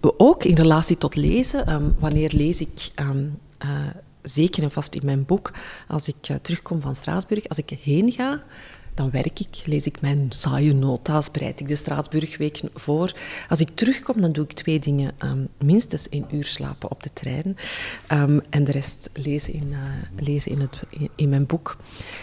ook 0.00 0.44
in 0.44 0.54
relatie 0.54 0.98
tot 0.98 1.14
lezen. 1.14 1.72
Um, 1.72 1.94
wanneer 1.98 2.32
lees 2.32 2.60
ik... 2.60 2.90
Um, 3.00 3.38
uh, 3.64 3.70
zeker 4.22 4.62
en 4.62 4.70
vast 4.70 4.94
in 4.94 5.04
mijn 5.04 5.24
boek, 5.24 5.52
als 5.88 6.08
ik 6.08 6.28
uh, 6.30 6.36
terugkom 6.42 6.80
van 6.80 6.94
Straatsburg, 6.94 7.48
als 7.48 7.58
ik 7.58 7.78
heen 7.82 8.12
ga, 8.12 8.42
dan 8.96 9.10
werk 9.10 9.40
ik, 9.40 9.62
lees 9.64 9.86
ik 9.86 10.00
mijn 10.00 10.26
saaie 10.28 10.74
nota's, 10.74 11.30
bereid 11.30 11.60
ik 11.60 11.68
de 11.68 11.76
Straatsburgweek 11.76 12.60
voor. 12.74 13.12
Als 13.48 13.60
ik 13.60 13.68
terugkom, 13.74 14.20
dan 14.20 14.32
doe 14.32 14.44
ik 14.44 14.52
twee 14.52 14.78
dingen. 14.78 15.14
Um, 15.24 15.48
minstens 15.64 16.08
één 16.08 16.26
uur 16.30 16.44
slapen 16.44 16.90
op 16.90 17.02
de 17.02 17.10
trein 17.12 17.56
um, 18.12 18.40
en 18.50 18.64
de 18.64 18.72
rest 18.72 19.10
lezen 19.12 19.52
in, 19.52 19.68
uh, 19.70 19.78
lezen 20.24 20.52
in, 20.52 20.60
het, 20.60 20.76
in, 20.90 21.10
in, 21.16 21.28
mijn 21.28 21.46
boek. 21.46 21.76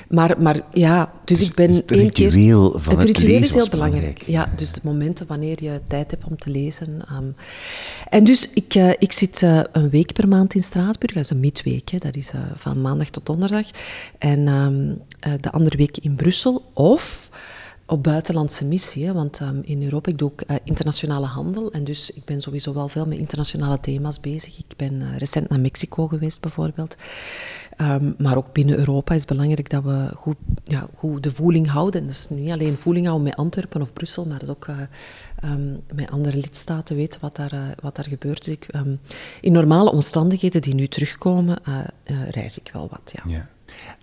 Maar, 0.10 0.42
maar 0.42 0.62
ja, 0.72 1.14
dus, 1.26 1.40
dus 1.40 1.48
ik 1.48 1.56
ben 1.56 1.68
dus 1.68 1.78
het 1.78 1.92
één 1.92 2.12
keer... 2.12 2.30
ritueel 2.30 2.72
van 2.80 2.98
het, 2.98 3.08
het 3.08 3.18
ritueel 3.18 3.42
is 3.42 3.54
heel 3.54 3.70
belangrijk. 3.70 4.24
Ja, 4.26 4.50
dus 4.56 4.72
de 4.72 4.82
momenten 4.84 5.28
wanneer 5.28 5.64
je 5.64 5.82
tijd 5.88 6.12
hebt 6.12 6.26
om 6.26 6.38
te 6.38 6.50
lezen. 6.50 7.02
Um, 7.12 7.36
en 8.10 8.24
dus 8.24 8.50
ik, 8.54 8.76
uh, 8.76 8.90
ik 9.00 9.12
zit 9.12 9.42
uh, 9.42 9.62
een 9.72 9.90
week 9.90 10.14
per 10.14 10.28
maand 10.28 10.56
in 10.56 10.64
Straatsburg. 10.64 11.14
Dat 11.14 11.24
is 11.24 11.30
een 11.30 11.40
midweek, 11.40 11.90
hè. 11.90 11.98
dat 11.98 12.16
is 12.16 12.32
van 12.56 12.82
maandag 12.82 13.10
tot 13.10 13.26
donderdag. 13.26 13.66
En 14.18 14.46
de 15.42 15.52
andere 15.52 15.78
week 15.78 15.98
in 15.98 16.16
Brussel. 16.16 16.63
Of 16.74 17.30
op 17.86 18.04
buitenlandse 18.04 18.66
missie, 18.66 19.06
hè, 19.06 19.14
want 19.14 19.40
um, 19.40 19.62
in 19.64 19.84
Europa 19.84 20.10
ik 20.10 20.18
doe 20.18 20.32
ik 20.36 20.50
uh, 20.50 20.58
internationale 20.64 21.26
handel 21.26 21.72
en 21.72 21.84
dus 21.84 22.12
ik 22.12 22.26
ben 22.26 22.42
sowieso 22.42 22.74
wel 22.74 22.88
veel 22.88 23.06
met 23.06 23.18
internationale 23.18 23.80
thema's 23.80 24.20
bezig. 24.20 24.58
Ik 24.58 24.74
ben 24.78 24.94
uh, 24.94 25.18
recent 25.18 25.50
naar 25.50 25.60
Mexico 25.60 26.08
geweest 26.08 26.42
bijvoorbeeld, 26.42 26.96
um, 27.82 28.16
maar 28.18 28.38
ook 28.38 28.54
binnen 28.54 28.78
Europa 28.78 29.14
is 29.14 29.20
het 29.20 29.30
belangrijk 29.30 29.70
dat 29.70 29.84
we 29.84 30.10
goed, 30.16 30.36
ja, 30.64 30.88
goed 30.96 31.24
de 31.24 31.32
voeling 31.32 31.70
houden. 31.70 32.08
Dus 32.08 32.28
niet 32.30 32.52
alleen 32.52 32.78
voeling 32.78 33.06
houden 33.06 33.28
met 33.28 33.38
Antwerpen 33.38 33.82
of 33.82 33.94
Brussel, 33.94 34.26
maar 34.26 34.40
dat 34.40 34.50
ook 34.50 34.68
uh, 34.68 34.78
um, 35.44 35.82
met 35.96 36.12
andere 36.12 36.38
lidstaten 36.38 36.96
weten 36.96 37.22
wat 37.22 37.36
daar, 37.36 37.76
wat 37.82 37.96
daar 37.96 38.08
gebeurt. 38.08 38.46
Dus 38.46 38.54
ik, 38.54 38.68
in 39.42 39.52
normale 39.52 39.92
omstandigheden 39.92 40.62
die 40.62 40.76
nu 40.76 40.88
terugkomen, 40.88 41.58
reis 42.30 42.60
ik 42.60 42.70
wel 42.74 42.88
wat. 42.92 43.14
Ja. 43.14 43.32
ja. 43.32 43.50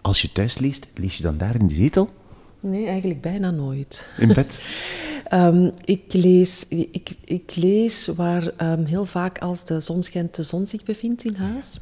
Als 0.02 0.22
je 0.22 0.32
thuis 0.32 0.58
leest, 0.58 0.86
lees 0.94 1.16
je 1.16 1.22
dan 1.22 1.38
daar 1.38 1.54
in 1.54 1.68
de 1.68 1.74
zetel? 1.74 2.10
Nee, 2.60 2.86
eigenlijk 2.86 3.20
bijna 3.20 3.50
nooit. 3.50 4.06
In 4.18 4.32
bed? 4.32 4.62
um, 5.32 5.70
ik, 5.84 6.12
lees, 6.12 6.66
ik, 6.68 7.16
ik 7.24 7.52
lees 7.54 8.06
waar 8.06 8.52
um, 8.62 8.84
heel 8.84 9.06
vaak 9.06 9.38
als 9.38 9.64
de 9.64 9.80
zon 9.80 10.02
schijnt, 10.02 10.34
de 10.34 10.42
zon 10.42 10.66
zich 10.66 10.82
bevindt 10.82 11.24
in 11.24 11.34
huis. 11.34 11.78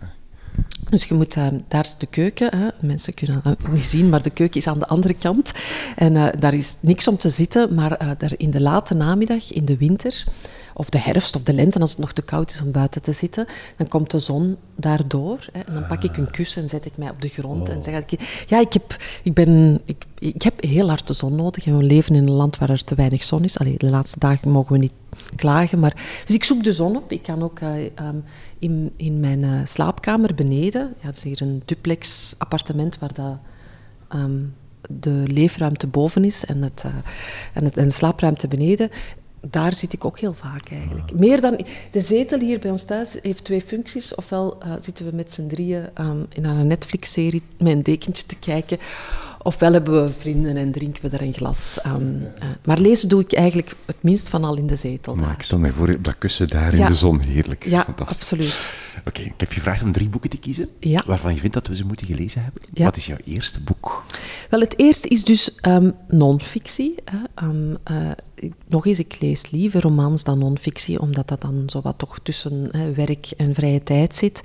Dus 0.91 1.05
je 1.05 1.15
moet, 1.15 1.37
uh, 1.37 1.47
daar 1.69 1.85
is 1.85 1.97
de 1.97 2.07
keuken. 2.07 2.57
Hè. 2.57 2.69
Mensen 2.87 3.15
kunnen 3.15 3.41
het 3.43 3.73
niet 3.73 3.83
zien, 3.83 4.09
maar 4.09 4.23
de 4.23 4.31
keuken 4.31 4.61
is 4.61 4.67
aan 4.67 4.79
de 4.79 4.87
andere 4.87 5.15
kant. 5.15 5.53
En 5.97 6.15
uh, 6.15 6.29
daar 6.39 6.55
is 6.55 6.77
niks 6.81 7.09
om 7.09 7.17
te 7.17 7.31
zitten, 7.31 7.75
maar 7.75 8.03
uh, 8.03 8.11
daar 8.19 8.33
in 8.37 8.51
de 8.51 8.61
late 8.61 8.95
namiddag, 8.95 9.53
in 9.53 9.65
de 9.65 9.77
winter, 9.77 10.25
of 10.79 10.91
de 10.91 10.99
herfst 10.99 11.37
of 11.37 11.43
de 11.43 11.53
lente, 11.53 11.79
als 11.79 11.91
het 11.91 11.99
nog 11.99 12.13
te 12.13 12.23
koud 12.23 12.51
is 12.51 12.63
om 12.63 12.73
buiten 12.73 13.03
te 13.03 13.13
zitten, 13.13 13.47
dan 13.77 13.89
komt 13.89 14.11
de 14.11 14.19
zon 14.19 14.57
daardoor. 14.77 15.47
Hè, 15.53 15.61
en 15.61 15.75
dan 15.75 15.87
pak 15.87 16.05
ik 16.05 16.17
een 16.17 16.31
kussen 16.31 16.63
en 16.63 16.69
zet 16.69 16.85
ik 16.85 16.99
mij 16.99 17.11
op 17.11 17.23
de 17.23 17.29
grond 17.29 17.69
oh. 17.69 17.75
en 17.75 17.83
zeg 17.83 18.03
ik, 18.03 18.45
ja, 18.47 18.61
ik 18.61 18.73
heb, 18.73 18.97
ik, 19.23 19.35
ben, 19.35 19.81
ik, 19.85 20.05
ik 20.19 20.43
heb 20.43 20.63
heel 20.63 20.89
hard 20.89 21.07
de 21.07 21.13
zon 21.13 21.35
nodig 21.35 21.67
en 21.67 21.77
we 21.77 21.83
leven 21.83 22.15
in 22.15 22.27
een 22.27 22.31
land 22.31 22.59
waar 22.59 22.71
er 22.71 22.85
te 22.85 22.95
weinig 22.95 23.25
zon 23.25 23.45
is. 23.45 23.59
Allee, 23.59 23.79
de 23.79 23.91
laatste 23.91 24.19
dagen 24.19 24.51
mogen 24.51 24.73
we 24.73 24.79
niet 24.79 24.93
klagen, 25.37 25.79
maar... 25.79 26.23
Dus 26.27 26.35
ik 26.35 26.45
zoek 26.45 26.65
de 26.65 26.73
zon 26.73 26.97
op. 26.97 27.13
Ik 27.13 27.23
kan 27.23 27.43
ook 27.43 27.61
uh, 27.61 27.75
um, 27.75 28.25
in, 28.59 28.93
in 28.97 29.21
mijn 29.21 29.43
uh, 29.43 29.61
slaapkamer 29.65 30.35
beneden, 30.35 30.95
ja, 31.01 31.07
het 31.07 31.17
is 31.17 31.23
hier 31.23 31.43
een 31.43 31.63
duplex 31.65 32.35
appartement 32.39 32.99
waar 32.99 33.15
dat... 33.15 33.37
Um, 34.15 34.55
de 34.91 35.23
leefruimte 35.27 35.87
boven 35.87 36.25
is 36.25 36.45
en, 36.45 36.63
het, 36.63 36.83
uh, 36.87 36.93
en, 37.53 37.65
het, 37.65 37.77
en 37.77 37.85
de 37.85 37.91
slaapruimte 37.91 38.49
beneden 38.49 38.91
daar 39.41 39.75
zit 39.75 39.93
ik 39.93 40.05
ook 40.05 40.19
heel 40.19 40.35
vaak 40.35 40.71
eigenlijk. 40.71 41.13
Meer 41.15 41.41
dan... 41.41 41.61
De 41.91 42.01
zetel 42.01 42.39
hier 42.39 42.59
bij 42.59 42.71
ons 42.71 42.85
thuis 42.85 43.17
heeft 43.23 43.45
twee 43.45 43.63
functies. 43.63 44.15
Ofwel 44.15 44.59
uh, 44.65 44.73
zitten 44.79 45.05
we 45.05 45.17
met 45.17 45.33
z'n 45.33 45.47
drieën 45.47 45.89
um, 46.01 46.27
in 46.29 46.45
een 46.45 46.67
Netflix-serie 46.67 47.43
met 47.59 47.73
een 47.73 47.83
dekentje 47.83 48.27
te 48.27 48.37
kijken. 48.37 48.79
Ofwel 49.43 49.73
hebben 49.73 50.05
we 50.05 50.13
vrienden 50.19 50.57
en 50.57 50.73
drinken 50.73 51.11
we 51.11 51.17
er 51.17 51.23
een 51.23 51.33
glas. 51.33 51.79
Um, 51.87 52.21
uh, 52.21 52.29
maar 52.65 52.79
lezen 52.79 53.09
doe 53.09 53.21
ik 53.21 53.33
eigenlijk 53.33 53.75
het 53.87 53.97
minst 54.01 54.29
van 54.29 54.45
al 54.45 54.57
in 54.57 54.67
de 54.67 54.77
zetel. 54.77 55.15
Maar 55.15 55.33
ik 55.33 55.43
stel 55.43 55.59
mij 55.59 55.73
voor 55.73 55.89
op 55.89 56.05
dat 56.05 56.19
kussen 56.19 56.49
daar 56.49 56.77
ja. 56.77 56.83
in 56.83 56.91
de 56.91 56.97
zon. 56.97 57.21
Heerlijk. 57.21 57.65
Ja, 57.67 57.87
absoluut. 58.05 58.73
Oké, 58.99 59.09
okay, 59.09 59.25
ik 59.25 59.33
heb 59.37 59.49
je 59.49 59.55
gevraagd 59.55 59.83
om 59.83 59.93
drie 59.93 60.09
boeken 60.09 60.31
te 60.31 60.39
kiezen. 60.39 60.69
Ja. 60.81 61.03
Waarvan 61.07 61.35
je 61.35 61.41
vindt 61.41 61.55
dat 61.55 61.67
we 61.67 61.77
ze 61.77 61.85
moeten 61.85 62.07
gelezen 62.07 62.43
hebben. 62.43 62.63
Ja. 62.71 62.85
Wat 62.85 62.97
is 62.97 63.07
jouw 63.07 63.19
eerste 63.25 63.61
boek? 63.61 64.05
Wel, 64.51 64.61
het 64.61 64.79
eerste 64.79 65.09
is 65.09 65.25
dus 65.25 65.51
um, 65.67 65.95
non-fictie. 66.09 66.95
Uh, 67.43 68.11
nog 68.67 68.87
eens, 68.87 68.99
ik 68.99 69.21
lees 69.21 69.51
liever 69.51 69.81
romans 69.81 70.25
dan 70.25 70.39
non-fictie, 70.39 71.01
omdat 71.01 71.29
dat 71.29 71.41
dan 71.41 71.63
zo 71.67 71.81
wat 71.81 71.99
toch 71.99 72.19
tussen 72.23 72.69
hè, 72.71 72.93
werk 72.93 73.31
en 73.37 73.55
vrije 73.55 73.83
tijd 73.83 74.17
zit. 74.17 74.41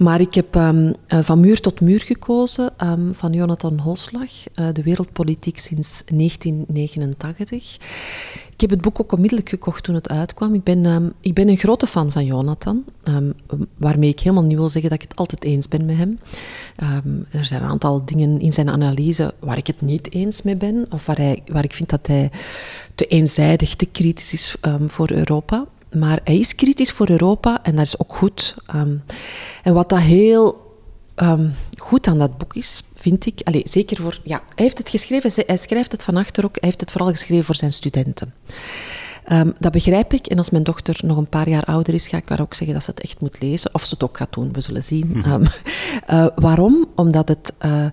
Maar 0.00 0.20
ik 0.20 0.34
heb 0.34 0.54
um, 0.54 0.86
uh, 0.86 0.92
Van 1.20 1.40
Muur 1.40 1.60
tot 1.60 1.80
Muur 1.80 2.00
gekozen, 2.00 2.72
um, 2.82 3.14
van 3.14 3.32
Jonathan 3.32 3.78
Holslag, 3.78 4.28
uh, 4.54 4.68
De 4.72 4.82
wereldpolitiek 4.82 5.58
sinds 5.58 6.02
1989. 6.14 7.76
Ik 8.52 8.60
heb 8.60 8.70
het 8.70 8.80
boek 8.80 9.00
ook 9.00 9.12
onmiddellijk 9.12 9.48
gekocht 9.48 9.84
toen 9.84 9.94
het 9.94 10.08
uitkwam. 10.08 10.54
Ik 10.54 10.62
ben, 10.62 10.84
um, 10.84 11.12
ik 11.20 11.34
ben 11.34 11.48
een 11.48 11.56
grote 11.56 11.86
fan 11.86 12.12
van 12.12 12.24
Jonathan, 12.24 12.84
waarmee 13.76 14.10
ik 14.10 14.20
helemaal 14.20 14.44
niet 14.44 14.56
wil 14.56 14.68
zeggen 14.68 14.90
dat 14.90 15.02
ik 15.02 15.08
het 15.08 15.18
altijd 15.18 15.44
eens 15.44 15.68
ben 15.68 15.84
met 15.84 15.96
hem. 15.96 16.18
er 17.30 17.44
zijn 17.44 17.62
een 17.62 17.68
aantal 17.68 18.04
dingen 18.04 18.40
in 18.40 18.52
zijn 18.52 18.70
analyse 18.70 19.34
waar 19.38 19.58
ik 19.58 19.66
het 19.66 19.80
niet 19.80 20.12
eens 20.12 20.42
mee 20.42 20.56
ben, 20.56 20.86
of 20.90 21.06
waar, 21.06 21.16
hij, 21.16 21.42
waar 21.46 21.64
ik 21.64 21.74
vind 21.74 21.88
dat 21.88 22.06
hij 22.06 22.30
te 22.94 23.06
eenzijdig, 23.06 23.74
te 23.74 23.86
kritisch 23.86 24.32
is 24.32 24.56
voor 24.86 25.10
Europa. 25.10 25.66
Maar 25.92 26.20
hij 26.24 26.38
is 26.38 26.54
kritisch 26.54 26.90
voor 26.90 27.10
Europa 27.10 27.62
en 27.62 27.76
dat 27.76 27.86
is 27.86 27.98
ook 27.98 28.14
goed. 28.14 28.56
Um, 28.74 29.02
en 29.62 29.74
wat 29.74 29.88
dat 29.88 29.98
heel 29.98 30.74
um, 31.16 31.54
goed 31.78 32.06
aan 32.06 32.18
dat 32.18 32.38
boek 32.38 32.54
is, 32.54 32.82
vind 32.94 33.26
ik, 33.26 33.40
allez, 33.44 33.72
zeker 33.72 33.96
voor... 33.96 34.18
Ja, 34.24 34.42
hij 34.54 34.64
heeft 34.64 34.78
het 34.78 34.88
geschreven, 34.88 35.44
hij 35.46 35.56
schrijft 35.56 35.92
het 35.92 36.04
van 36.04 36.16
achter 36.16 36.44
ook, 36.44 36.54
hij 36.54 36.68
heeft 36.68 36.80
het 36.80 36.90
vooral 36.90 37.10
geschreven 37.10 37.44
voor 37.44 37.54
zijn 37.54 37.72
studenten. 37.72 38.34
Um, 39.32 39.52
dat 39.58 39.72
begrijp 39.72 40.12
ik. 40.12 40.26
En 40.26 40.38
als 40.38 40.50
mijn 40.50 40.62
dochter 40.62 41.00
nog 41.02 41.16
een 41.16 41.28
paar 41.28 41.48
jaar 41.48 41.64
ouder 41.64 41.94
is, 41.94 42.08
ga 42.08 42.16
ik 42.16 42.28
haar 42.28 42.40
ook 42.40 42.54
zeggen 42.54 42.74
dat 42.74 42.84
ze 42.84 42.90
het 42.90 43.00
echt 43.00 43.20
moet 43.20 43.40
lezen. 43.40 43.74
Of 43.74 43.84
ze 43.84 43.94
het 43.94 44.02
ook 44.02 44.16
gaat 44.16 44.32
doen, 44.32 44.52
we 44.52 44.60
zullen 44.60 44.84
zien. 44.84 45.10
Mm 45.14 45.22
-hmm. 45.22 45.42
uh, 46.10 46.26
waarom? 46.46 46.86
Omdat 46.94 47.28
het... 47.28 47.52
Uh, 47.64 47.86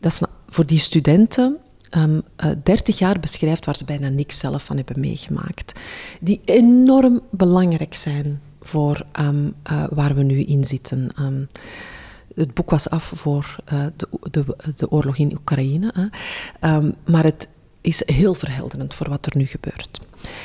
dat 0.00 0.12
is 0.12 0.20
voor 0.48 0.66
die 0.66 0.78
studenten 0.78 1.58
um, 1.96 2.22
uh, 2.44 2.50
30 2.62 2.98
jaar 2.98 3.20
beschrijft 3.20 3.64
waar 3.64 3.76
ze 3.76 3.84
bijna 3.84 4.08
niks 4.08 4.38
zelf 4.38 4.64
van 4.64 4.76
hebben 4.76 5.00
meegemaakt. 5.00 5.80
Die 6.20 6.40
enorm 6.44 7.20
belangrijk 7.30 7.94
zijn 7.94 8.40
voor 8.60 9.06
um, 9.20 9.54
uh, 9.70 9.84
waar 9.90 10.14
we 10.14 10.22
nu 10.22 10.42
in 10.42 10.64
zitten. 10.64 11.10
Um, 11.20 11.48
het 12.34 12.54
boek 12.54 12.70
was 12.70 12.90
af 12.90 13.04
voor 13.04 13.56
uh, 13.72 13.84
de, 13.96 14.08
de, 14.30 14.56
de, 14.76 14.90
oorlog 14.90 15.16
in 15.16 15.32
Oekraïne. 15.32 16.10
maar 17.04 17.24
het 17.24 17.48
is 17.82 18.02
heel 18.06 18.34
verhelderend 18.34 18.94
voor 18.94 19.08
wat 19.08 19.26
er 19.26 19.36
nu 19.36 19.46
gebeurt. 19.46 20.00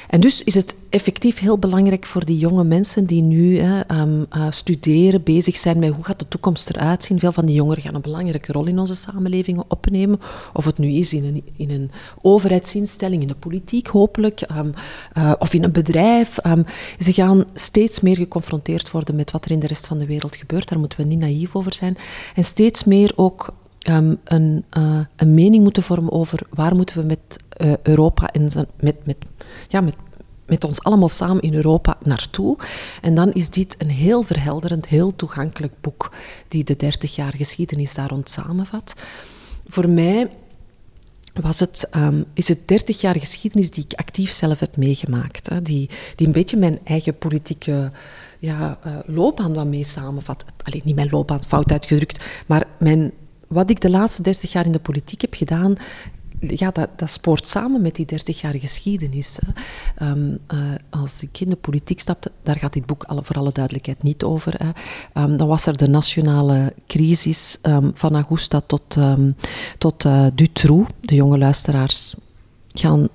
En 0.10 0.20
dus 0.20 0.44
is 0.44 0.54
het 0.54 0.76
effectief 0.90 1.40
heel 1.40 1.58
belangrijk 1.58 2.06
voor 2.06 2.26
die 2.26 2.38
jonge 2.38 2.64
mensen 2.64 3.06
die 3.06 3.22
nu 3.22 3.60
hè, 3.60 4.02
um, 4.02 4.26
uh, 4.36 4.46
studeren, 4.50 5.24
bezig 5.24 5.58
zijn 5.58 5.80
met 5.80 5.94
hoe 5.94 6.04
gaat 6.04 6.20
de 6.20 6.28
toekomst 6.28 6.70
eruit 6.70 7.04
zien. 7.04 7.20
Veel 7.20 7.32
van 7.32 7.46
die 7.46 7.56
jongeren 7.56 7.84
gaan 7.84 7.96
een 7.96 8.02
belangrijke 8.02 8.52
rol 8.52 8.66
in 8.66 8.80
onze 8.80 8.96
samenlevingen 8.96 9.64
opnemen. 9.68 10.20
Of 10.54 10.66
het 10.66 10.78
nu 10.78 10.88
is 10.88 11.14
in 11.14 11.26
een, 11.26 11.44
in 11.56 11.70
een 11.70 11.92
overheidsinstelling, 12.22 13.22
in 13.22 13.28
de 13.28 13.36
politiek 13.36 13.88
hopelijk, 13.88 14.42
um, 14.52 14.74
uh, 15.18 15.34
of 15.40 15.54
in 15.54 15.64
een 15.64 15.72
bedrijf. 15.72 16.46
Um, 16.46 16.66
ze 17.00 17.14
gaan 17.14 17.44
steeds 17.54 18.00
meer 18.00 18.18
geconfronteerd 18.18 18.92
worden 18.92 19.16
met 19.16 19.32
wat 19.32 19.46
er 19.46 19.52
in 19.52 19.60
de 19.60 19.68
rest 19.68 19.88
van 19.88 19.98
de 19.98 20.06
wereld 20.06 20.36
gebeurt. 20.36 20.70
Daar 20.70 20.80
moeten 20.80 21.00
we 21.00 21.06
niet 21.06 21.20
naïef 21.20 21.56
over 21.56 21.74
zijn. 21.74 21.98
En 22.36 22.44
steeds 22.44 22.84
meer 22.84 23.12
ook 23.16 23.54
Um, 23.90 24.18
een, 24.24 24.64
uh, 24.78 25.00
een, 25.16 25.34
mening 25.34 25.64
moeten 25.64 25.84
vormen 25.84 26.12
over 26.12 26.40
waar 26.50 26.76
moeten 26.76 26.98
we 26.98 27.06
met 27.06 27.44
uh, 27.62 27.74
Europa 27.84 28.32
en 28.32 28.52
met, 28.80 29.06
met, 29.06 29.18
ja, 29.68 29.82
met, 29.82 29.96
met 30.46 30.64
ons 30.64 30.84
allemaal 30.84 31.10
samen 31.10 31.42
in 31.42 31.54
Europa 31.54 31.98
naartoe. 32.04 32.58
En 33.02 33.16
dan 33.16 33.32
is 33.32 33.50
dit 33.50 33.76
een 33.78 33.90
heel 33.90 34.22
verhelderend, 34.22 34.88
heel 34.88 35.16
toegankelijk 35.16 35.74
boek 35.82 36.12
die 36.48 36.64
de 36.64 36.76
30 36.76 37.16
jaar 37.16 37.34
geschiedenis 37.36 37.94
daar 37.94 38.10
rond 38.10 38.30
samenvat. 38.30 38.94
Voor 39.66 39.90
mij 39.90 40.30
was 41.34 41.60
het, 41.60 41.90
um, 41.96 42.26
is 42.34 42.48
het 42.48 42.68
30 42.68 43.02
jaar 43.02 43.16
geschiedenis 43.20 43.72
die 43.72 43.84
ik 43.84 44.00
actief 44.00 44.32
zelf 44.32 44.60
heb 44.60 44.78
meegemaakt. 44.78 45.50
Hè, 45.50 45.62
die, 45.62 45.90
die 46.16 46.28
een 46.28 46.34
beetje 46.34 46.58
mijn 46.58 46.80
eigen 46.84 47.18
politieke 47.18 47.92
ja, 48.40 48.80
uh, 48.86 48.94
loopbaan 49.06 49.54
wat 49.54 49.66
mee 49.66 49.84
samenvat. 49.84 50.46
Alleen 50.64 50.82
niet 50.84 50.96
mijn 50.96 51.10
loopbaan, 51.12 51.44
fout 51.44 51.72
uitgedrukt, 51.72 52.44
maar 52.48 52.68
mijn 52.80 53.12
wat 53.48 53.70
ik 53.70 53.82
de 53.82 53.90
laatste 53.90 54.22
30 54.22 54.52
jaar 54.52 54.66
in 54.66 54.72
de 54.72 54.80
politiek 54.80 55.22
heb 55.22 55.34
gedaan, 55.34 55.76
ja, 56.40 56.72
dat, 56.72 56.90
dat 56.96 57.12
spoort 57.12 57.48
samen 57.48 57.82
met 57.82 57.96
die 57.96 58.06
30 58.06 58.42
jaar 58.42 58.56
geschiedenis. 58.56 59.40
Um, 60.02 60.38
uh, 60.54 60.60
als 60.90 61.22
ik 61.22 61.40
in 61.40 61.50
de 61.50 61.56
politiek 61.56 62.00
stapte, 62.00 62.32
daar 62.44 62.56
gaat 62.56 62.74
dit 62.74 62.86
boek 62.86 63.04
alle, 63.04 63.24
voor 63.24 63.36
alle 63.36 63.52
duidelijkheid 63.52 64.04
niet 64.04 64.24
over. 64.24 64.76
Um, 65.14 65.38
dan 65.38 65.48
was 65.48 65.66
er 65.66 65.78
de 65.78 65.88
nationale 65.88 66.74
crisis 66.88 67.58
um, 67.64 67.92
van 67.94 68.16
Augusta 68.16 68.62
tot, 68.62 68.98
tot 69.78 70.06
uh, 70.06 70.28
Dutroux. 70.34 70.90
De 71.02 71.16
jonge 71.16 71.38
luisteraars 71.38 72.16
gaan 72.68 73.08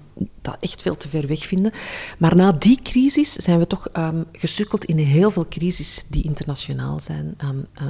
dat 0.43 0.57
echt 0.61 0.83
veel 0.83 0.97
te 0.97 1.09
ver 1.09 1.27
weg 1.27 1.47
vinden. 1.47 1.73
Maar 2.19 2.37
na 2.37 2.53
die 2.53 2.79
crisis 2.83 3.33
zijn 3.33 3.59
we 3.59 3.67
toch 3.67 3.89
gesukkeld 4.33 4.85
in 4.85 4.99
heel 4.99 5.31
veel 5.31 5.49
crisis 5.49 6.05
die 6.09 6.23
internationaal 6.23 7.01
zijn. 7.01 7.35
Uh, 7.45 7.89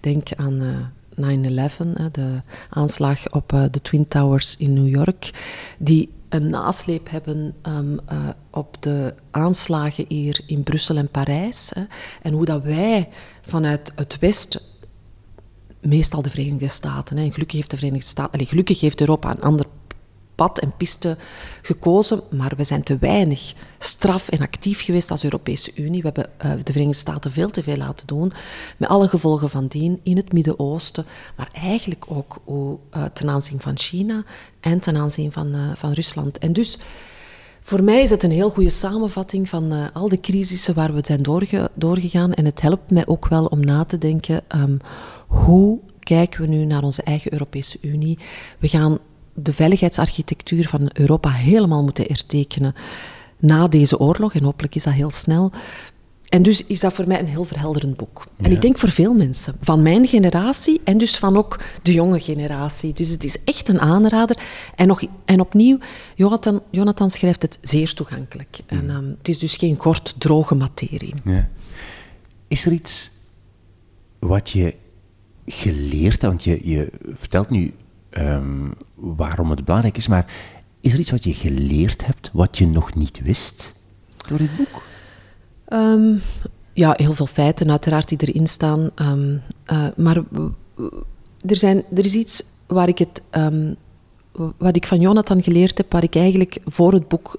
denk 0.00 0.28
aan 0.36 0.92
9-11, 1.20 1.22
de 2.12 2.42
aanslag 2.70 3.32
op 3.32 3.52
uh, 3.52 3.64
de 3.70 3.82
Twin 3.82 4.08
Towers 4.08 4.56
in 4.56 4.72
New 4.72 4.88
York, 4.88 5.30
die 5.78 6.14
een 6.28 6.50
nasleep 6.50 7.10
hebben 7.10 7.54
um, 7.68 7.98
uh, 8.12 8.28
op 8.50 8.76
de 8.82 9.14
aanslagen 9.30 10.04
hier 10.08 10.40
in 10.46 10.62
Brussel 10.62 10.96
en 10.96 11.08
Parijs. 11.08 11.70
Hè, 11.74 11.82
en 12.22 12.32
hoe 12.32 12.44
dat 12.44 12.62
wij 12.62 13.08
vanuit 13.42 13.92
het 13.94 14.18
Westen, 14.18 14.60
meestal 15.80 16.22
de 16.22 16.30
Verenigde 16.30 16.68
Staten, 16.68 17.16
hè, 17.16 17.30
gelukkig 17.30 17.56
heeft 17.56 17.70
de 17.70 17.76
Verenigde 17.76 18.08
Staten, 18.08 18.32
allez, 18.32 18.48
gelukkig 18.48 18.80
heeft 18.80 19.00
Europa 19.00 19.30
een 19.30 19.40
ander 19.40 19.66
pad 20.36 20.58
en 20.58 20.72
piste 20.76 21.16
gekozen, 21.62 22.20
maar 22.30 22.52
we 22.56 22.64
zijn 22.64 22.82
te 22.82 22.98
weinig 22.98 23.54
straf 23.78 24.28
en 24.28 24.38
actief 24.38 24.84
geweest 24.84 25.10
als 25.10 25.24
Europese 25.24 25.72
Unie. 25.74 26.02
We 26.02 26.10
hebben 26.12 26.30
uh, 26.44 26.52
de 26.64 26.72
Verenigde 26.72 27.00
Staten 27.00 27.32
veel 27.32 27.50
te 27.50 27.62
veel 27.62 27.76
laten 27.76 28.06
doen, 28.06 28.32
met 28.76 28.88
alle 28.88 29.08
gevolgen 29.08 29.50
van 29.50 29.66
dien 29.66 30.00
in 30.02 30.16
het 30.16 30.32
Midden-Oosten, 30.32 31.04
maar 31.36 31.48
eigenlijk 31.52 32.04
ook 32.08 32.42
uh, 32.48 33.04
ten 33.04 33.28
aanzien 33.28 33.60
van 33.60 33.78
China 33.78 34.24
en 34.60 34.80
ten 34.80 34.96
aanzien 34.96 35.32
van, 35.32 35.54
uh, 35.54 35.70
van 35.74 35.92
Rusland. 35.92 36.38
En 36.38 36.52
dus 36.52 36.78
voor 37.60 37.82
mij 37.82 38.02
is 38.02 38.10
het 38.10 38.22
een 38.22 38.30
heel 38.30 38.50
goede 38.50 38.70
samenvatting 38.70 39.48
van 39.48 39.92
al 39.92 40.08
de 40.08 40.20
crisissen 40.20 40.74
waar 40.74 40.94
we 40.94 41.00
zijn 41.02 41.22
doorge 41.22 41.70
doorgegaan. 41.74 42.34
En 42.34 42.44
het 42.44 42.60
helpt 42.60 42.90
mij 42.90 43.06
ook 43.06 43.28
wel 43.28 43.44
om 43.44 43.60
na 43.60 43.84
te 43.84 43.98
denken, 43.98 44.42
um, 44.56 44.80
hoe 45.26 45.78
kijken 45.98 46.40
we 46.40 46.46
nu 46.46 46.64
naar 46.64 46.82
onze 46.82 47.02
eigen 47.02 47.32
Europese 47.32 47.78
Unie? 47.80 48.18
We 48.58 48.68
gaan 48.68 48.98
de 49.36 49.52
veiligheidsarchitectuur 49.52 50.68
van 50.68 50.90
Europa 50.92 51.30
helemaal 51.30 51.82
moeten 51.82 52.04
hertekenen 52.06 52.74
na 53.38 53.68
deze 53.68 53.98
oorlog. 53.98 54.34
En 54.34 54.44
hopelijk 54.44 54.74
is 54.74 54.82
dat 54.82 54.92
heel 54.92 55.10
snel. 55.10 55.52
En 56.28 56.42
dus 56.42 56.66
is 56.66 56.80
dat 56.80 56.92
voor 56.92 57.06
mij 57.06 57.18
een 57.18 57.26
heel 57.26 57.44
verhelderend 57.44 57.96
boek. 57.96 58.26
Ja. 58.36 58.44
En 58.44 58.52
ik 58.52 58.60
denk 58.60 58.78
voor 58.78 58.88
veel 58.88 59.14
mensen, 59.14 59.56
van 59.60 59.82
mijn 59.82 60.06
generatie 60.06 60.80
en 60.84 60.98
dus 60.98 61.16
van 61.16 61.36
ook 61.36 61.60
de 61.82 61.92
jonge 61.92 62.20
generatie. 62.20 62.92
Dus 62.92 63.08
het 63.08 63.24
is 63.24 63.44
echt 63.44 63.68
een 63.68 63.80
aanrader. 63.80 64.38
En, 64.74 64.86
nog, 64.86 65.02
en 65.24 65.40
opnieuw, 65.40 65.78
Jonathan, 66.14 66.62
Jonathan 66.70 67.10
schrijft 67.10 67.42
het 67.42 67.58
zeer 67.60 67.94
toegankelijk. 67.94 68.58
En 68.66 68.90
um, 68.90 69.14
het 69.18 69.28
is 69.28 69.38
dus 69.38 69.56
geen 69.56 69.76
kort, 69.76 70.14
droge 70.18 70.54
materie. 70.54 71.14
Ja. 71.24 71.48
Is 72.48 72.66
er 72.66 72.72
iets 72.72 73.10
wat 74.18 74.50
je 74.50 74.74
geleerd? 75.46 76.22
Want 76.22 76.44
je, 76.44 76.60
je 76.62 76.92
vertelt 77.02 77.50
nu 77.50 77.74
ehm, 78.10 78.60
waarom 78.96 79.50
het 79.50 79.64
belangrijk 79.64 79.96
is, 79.96 80.08
maar 80.08 80.32
is 80.80 80.92
er 80.92 80.98
iets 80.98 81.10
wat 81.10 81.24
je 81.24 81.34
geleerd 81.34 82.06
hebt 82.06 82.30
wat 82.32 82.58
je 82.58 82.66
nog 82.66 82.94
niet 82.94 83.20
wist 83.22 83.74
door 84.28 84.38
dit 84.38 84.56
boek? 84.56 84.82
Ehm, 85.64 86.14
ja, 86.72 86.94
heel 86.96 87.12
veel 87.12 87.26
feiten 87.26 87.70
uiteraard 87.70 88.08
die 88.08 88.18
erin 88.20 88.46
staan. 88.46 88.90
Ehm, 88.94 89.36
eh, 89.64 89.86
maar 89.96 90.16
er, 91.46 91.56
zijn, 91.56 91.84
er 91.94 92.04
is 92.04 92.14
iets 92.14 92.44
waar 92.66 92.88
ik 92.88 92.98
het, 92.98 93.22
wat 94.56 94.76
ik 94.76 94.86
van 94.86 95.00
Jonathan 95.00 95.42
geleerd 95.42 95.76
heb, 95.76 95.92
waar 95.92 96.02
ik 96.02 96.14
eigenlijk 96.14 96.58
voor 96.64 96.92
het 96.92 97.08
boek 97.08 97.38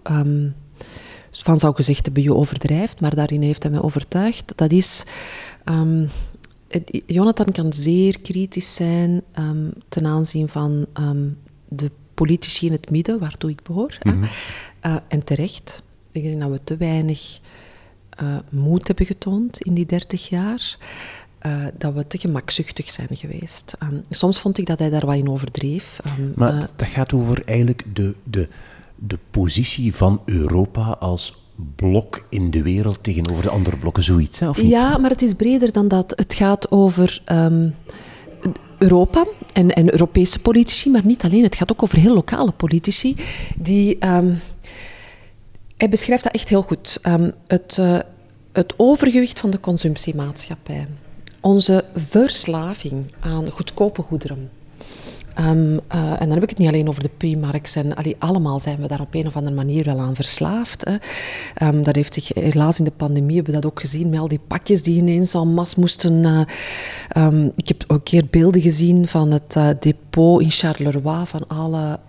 van 1.32 1.60
zou 1.60 1.76
gezegd 1.76 2.06
hebben, 2.06 2.24
je 2.24 2.34
overdrijft, 2.34 3.02
maar 3.02 3.16
daarin 3.16 3.42
heeft 3.42 3.64
hij 3.64 3.72
me 3.72 3.84
overtuigd. 3.84 4.54
Dat 4.56 4.72
is, 4.72 5.04
Jonathan 7.06 7.52
kan 7.52 7.74
zeer 7.74 8.22
kritisch 8.22 8.76
zijn 8.76 9.22
ten 9.90 10.06
aanzien 10.06 10.48
van 10.48 10.86
de 11.68 11.92
politici 12.14 12.66
in 12.66 12.72
het 12.72 12.90
midden, 12.90 13.20
waartoe 13.20 13.50
ik 13.50 13.64
behoor. 13.64 13.98
Mm 14.04 14.24
en 15.08 15.24
terecht. 15.24 15.84
Ik 16.12 16.24
denk 16.24 16.40
dat 16.40 16.50
we 16.50 16.60
te 16.64 16.78
weinig 16.78 17.40
uh, 18.22 18.36
moed 18.50 18.88
hebben 18.88 19.06
getoond 19.06 19.62
in 19.62 19.74
die 19.74 19.86
dertig 19.86 20.30
jaar. 20.30 20.78
Uh, 21.46 21.66
dat 21.78 21.94
we 21.94 22.08
te 22.08 22.18
gemakzuchtig 22.18 22.90
zijn 22.90 23.08
geweest. 23.12 23.78
soms 24.10 24.40
vond 24.40 24.58
ik 24.58 24.66
dat 24.66 24.80
hij 24.80 24.90
daar 24.90 25.06
wat 25.06 25.16
in 25.16 25.30
overdreef. 25.30 26.00
maar 26.36 26.70
dat 26.76 26.88
gaat 26.88 27.14
over 27.14 27.46
eigenlijk 27.46 27.84
de, 27.94 28.16
de, 28.24 28.48
de 28.96 29.20
positie 29.32 29.96
van 29.96 30.22
Europa 30.26 30.82
als 31.00 31.38
blok 31.76 32.26
in 32.30 32.52
de 32.52 32.62
wereld 32.62 33.04
tegenover 33.04 33.44
de 33.44 33.50
andere 33.50 33.78
blokken, 33.78 34.04
zoiets, 34.04 34.40
hè, 34.40 34.50
of 34.50 34.62
niet? 34.62 34.72
Ja, 34.72 34.98
maar 34.98 35.10
het 35.10 35.22
is 35.22 35.34
breder 35.34 35.72
dan 35.72 35.88
dat. 35.88 36.14
Het 36.16 36.34
gaat 36.34 36.72
over 36.72 37.22
um, 37.32 37.74
Europa 38.78 39.26
en, 39.52 39.74
en, 39.74 39.92
Europese 39.92 40.40
politici, 40.40 40.90
maar 40.90 41.06
niet 41.06 41.24
alleen. 41.24 41.44
Het 41.44 41.56
gaat 41.56 41.72
ook 41.72 41.84
over 41.84 41.98
heel 41.98 42.14
lokale 42.14 42.52
politici. 42.52 43.16
Die, 43.56 44.06
um, 44.06 44.40
hij 45.78 45.90
beschrijft 45.90 46.24
dat 46.24 46.34
echt 46.34 46.50
heel 46.50 46.62
goed. 46.62 47.00
Um, 47.04 47.32
het, 47.48 47.78
uh, 47.80 48.00
het 48.52 48.74
overgewicht 48.78 49.40
van 49.40 49.50
de 49.50 49.60
consumptiemaatschappij. 49.60 50.88
Onze 51.42 51.86
verslaving 51.94 53.14
aan 53.20 53.50
goedkope 53.50 54.02
goederen. 54.02 54.50
Um, 55.40 55.74
uh, 55.74 56.12
en 56.12 56.20
dan 56.20 56.32
heb 56.32 56.44
ik 56.44 56.50
het 56.50 56.58
niet 56.58 56.68
alleen 56.68 56.88
over 56.88 57.04
de 57.04 57.10
Primarks. 57.18 57.76
En 57.76 57.94
allemaal 58.20 58.60
zijn 58.60 58.78
we 58.78 58.88
daar 58.88 59.00
op 59.00 59.14
een 59.14 59.28
of 59.28 59.36
andere 59.36 59.56
manier 59.56 59.84
wel 59.84 60.00
aan 60.00 60.16
verslaafd. 60.16 60.86
Hè. 60.86 60.96
Um, 61.68 61.84
dat 61.84 61.96
heeft 61.96 62.14
zich 62.14 62.32
helaas 62.34 62.80
in 62.80 62.86
de 62.86 62.92
pandemie 62.92 63.36
hebben 63.36 63.54
we 63.54 63.62
dat 63.62 63.72
ook 63.72 63.80
gezien 63.80 64.10
met 64.10 64.20
al 64.20 64.28
die 64.28 64.40
pakjes 64.48 64.84
die 64.84 64.98
ineens 64.98 65.36
al 65.36 65.46
mas 65.46 65.76
moesten. 65.76 66.14
Uh, 66.24 66.42
um, 67.26 67.52
ik 67.56 67.68
heb 67.68 67.84
ook 67.88 67.98
een 67.98 68.04
keer 68.04 68.28
beelden 68.30 68.62
gezien 68.62 69.08
van 69.08 69.32
het 69.32 69.56
uh, 69.56 69.70
depot 69.80 70.42
in 70.42 70.52
Charleroi 70.52 71.26
van 71.26 71.48
alle 71.48 72.00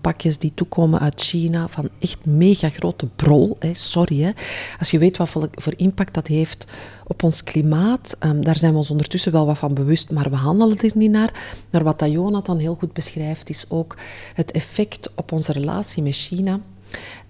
pakjes 0.00 0.38
die 0.38 0.52
toekomen 0.54 1.00
uit 1.00 1.20
China. 1.20 1.68
Van 1.68 1.88
echt 1.98 2.24
mega 2.24 2.68
grote 2.68 3.06
brol. 3.06 3.56
Hè. 3.58 3.74
Sorry, 3.74 4.20
hè. 4.20 4.30
als 4.78 4.90
je 4.90 4.98
weet 4.98 5.16
wat 5.16 5.28
voor, 5.28 5.48
voor 5.52 5.72
impact 5.76 6.14
dat 6.14 6.26
heeft 6.26 6.66
op 7.06 7.22
ons 7.22 7.44
klimaat. 7.44 8.16
daar 8.40 8.58
zijn 8.58 8.72
we 8.72 8.78
ons 8.78 8.90
ondertussen 8.90 9.32
wel 9.32 9.46
wat 9.46 9.58
van 9.58 9.74
bewust, 9.74 10.10
maar 10.10 10.30
we 10.30 10.36
handelen 10.36 10.78
er 10.78 10.90
niet 10.94 11.10
naar. 11.10 11.32
Maar 11.70 11.84
wat 11.84 11.98
dat 11.98 12.10
Jonathan 12.10 12.58
heel 12.58 12.73
goed 12.74 12.92
beschrijft, 12.92 13.50
is 13.50 13.64
ook 13.68 13.96
het 14.34 14.50
effect 14.50 15.10
op 15.14 15.32
onze 15.32 15.52
relatie 15.52 16.02
met 16.02 16.14
China. 16.14 16.60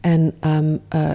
En 0.00 0.34
um, 0.40 0.80
uh, 0.94 1.10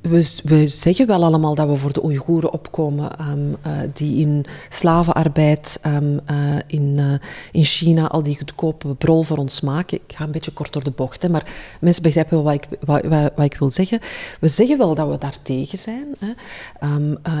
we, 0.00 0.66
zeggen 0.66 1.06
wel 1.06 1.24
allemaal 1.24 1.54
dat 1.54 1.68
we 1.68 1.76
voor 1.76 1.92
de 1.92 2.04
Oeigoeren 2.04 2.52
opkomen, 2.52 3.30
um, 3.30 3.56
uh, 3.66 3.72
die 3.92 4.20
in 4.20 4.44
slavenarbeid 4.68 5.80
um, 5.86 6.20
uh, 6.30 6.56
in, 6.66 7.20
in 7.52 7.64
China 7.64 8.08
al 8.08 8.22
die 8.22 8.36
goedkope 8.36 8.94
brol 8.94 9.22
voor 9.22 9.36
ons 9.36 9.60
maken. 9.60 9.98
Ik 10.06 10.16
ga 10.16 10.24
een 10.24 10.30
beetje 10.30 10.50
kort 10.50 10.72
door 10.72 10.84
de 10.84 10.90
bocht, 10.90 11.22
hè, 11.22 11.28
maar 11.28 11.52
mensen 11.80 12.02
begrijpen 12.02 12.34
wel 12.34 12.44
wat 12.44 12.54
ik, 12.54 12.68
wat, 12.80 13.04
wat, 13.34 13.44
ik 13.44 13.58
wil 13.58 13.70
zeggen. 13.70 13.98
We 14.40 14.48
zeggen 14.48 14.78
wel 14.78 14.94
dat 14.94 15.08
we 15.08 15.18
daar 15.18 15.42
tegen 15.42 15.78
zijn. 15.78 16.06
Hè. 16.18 16.32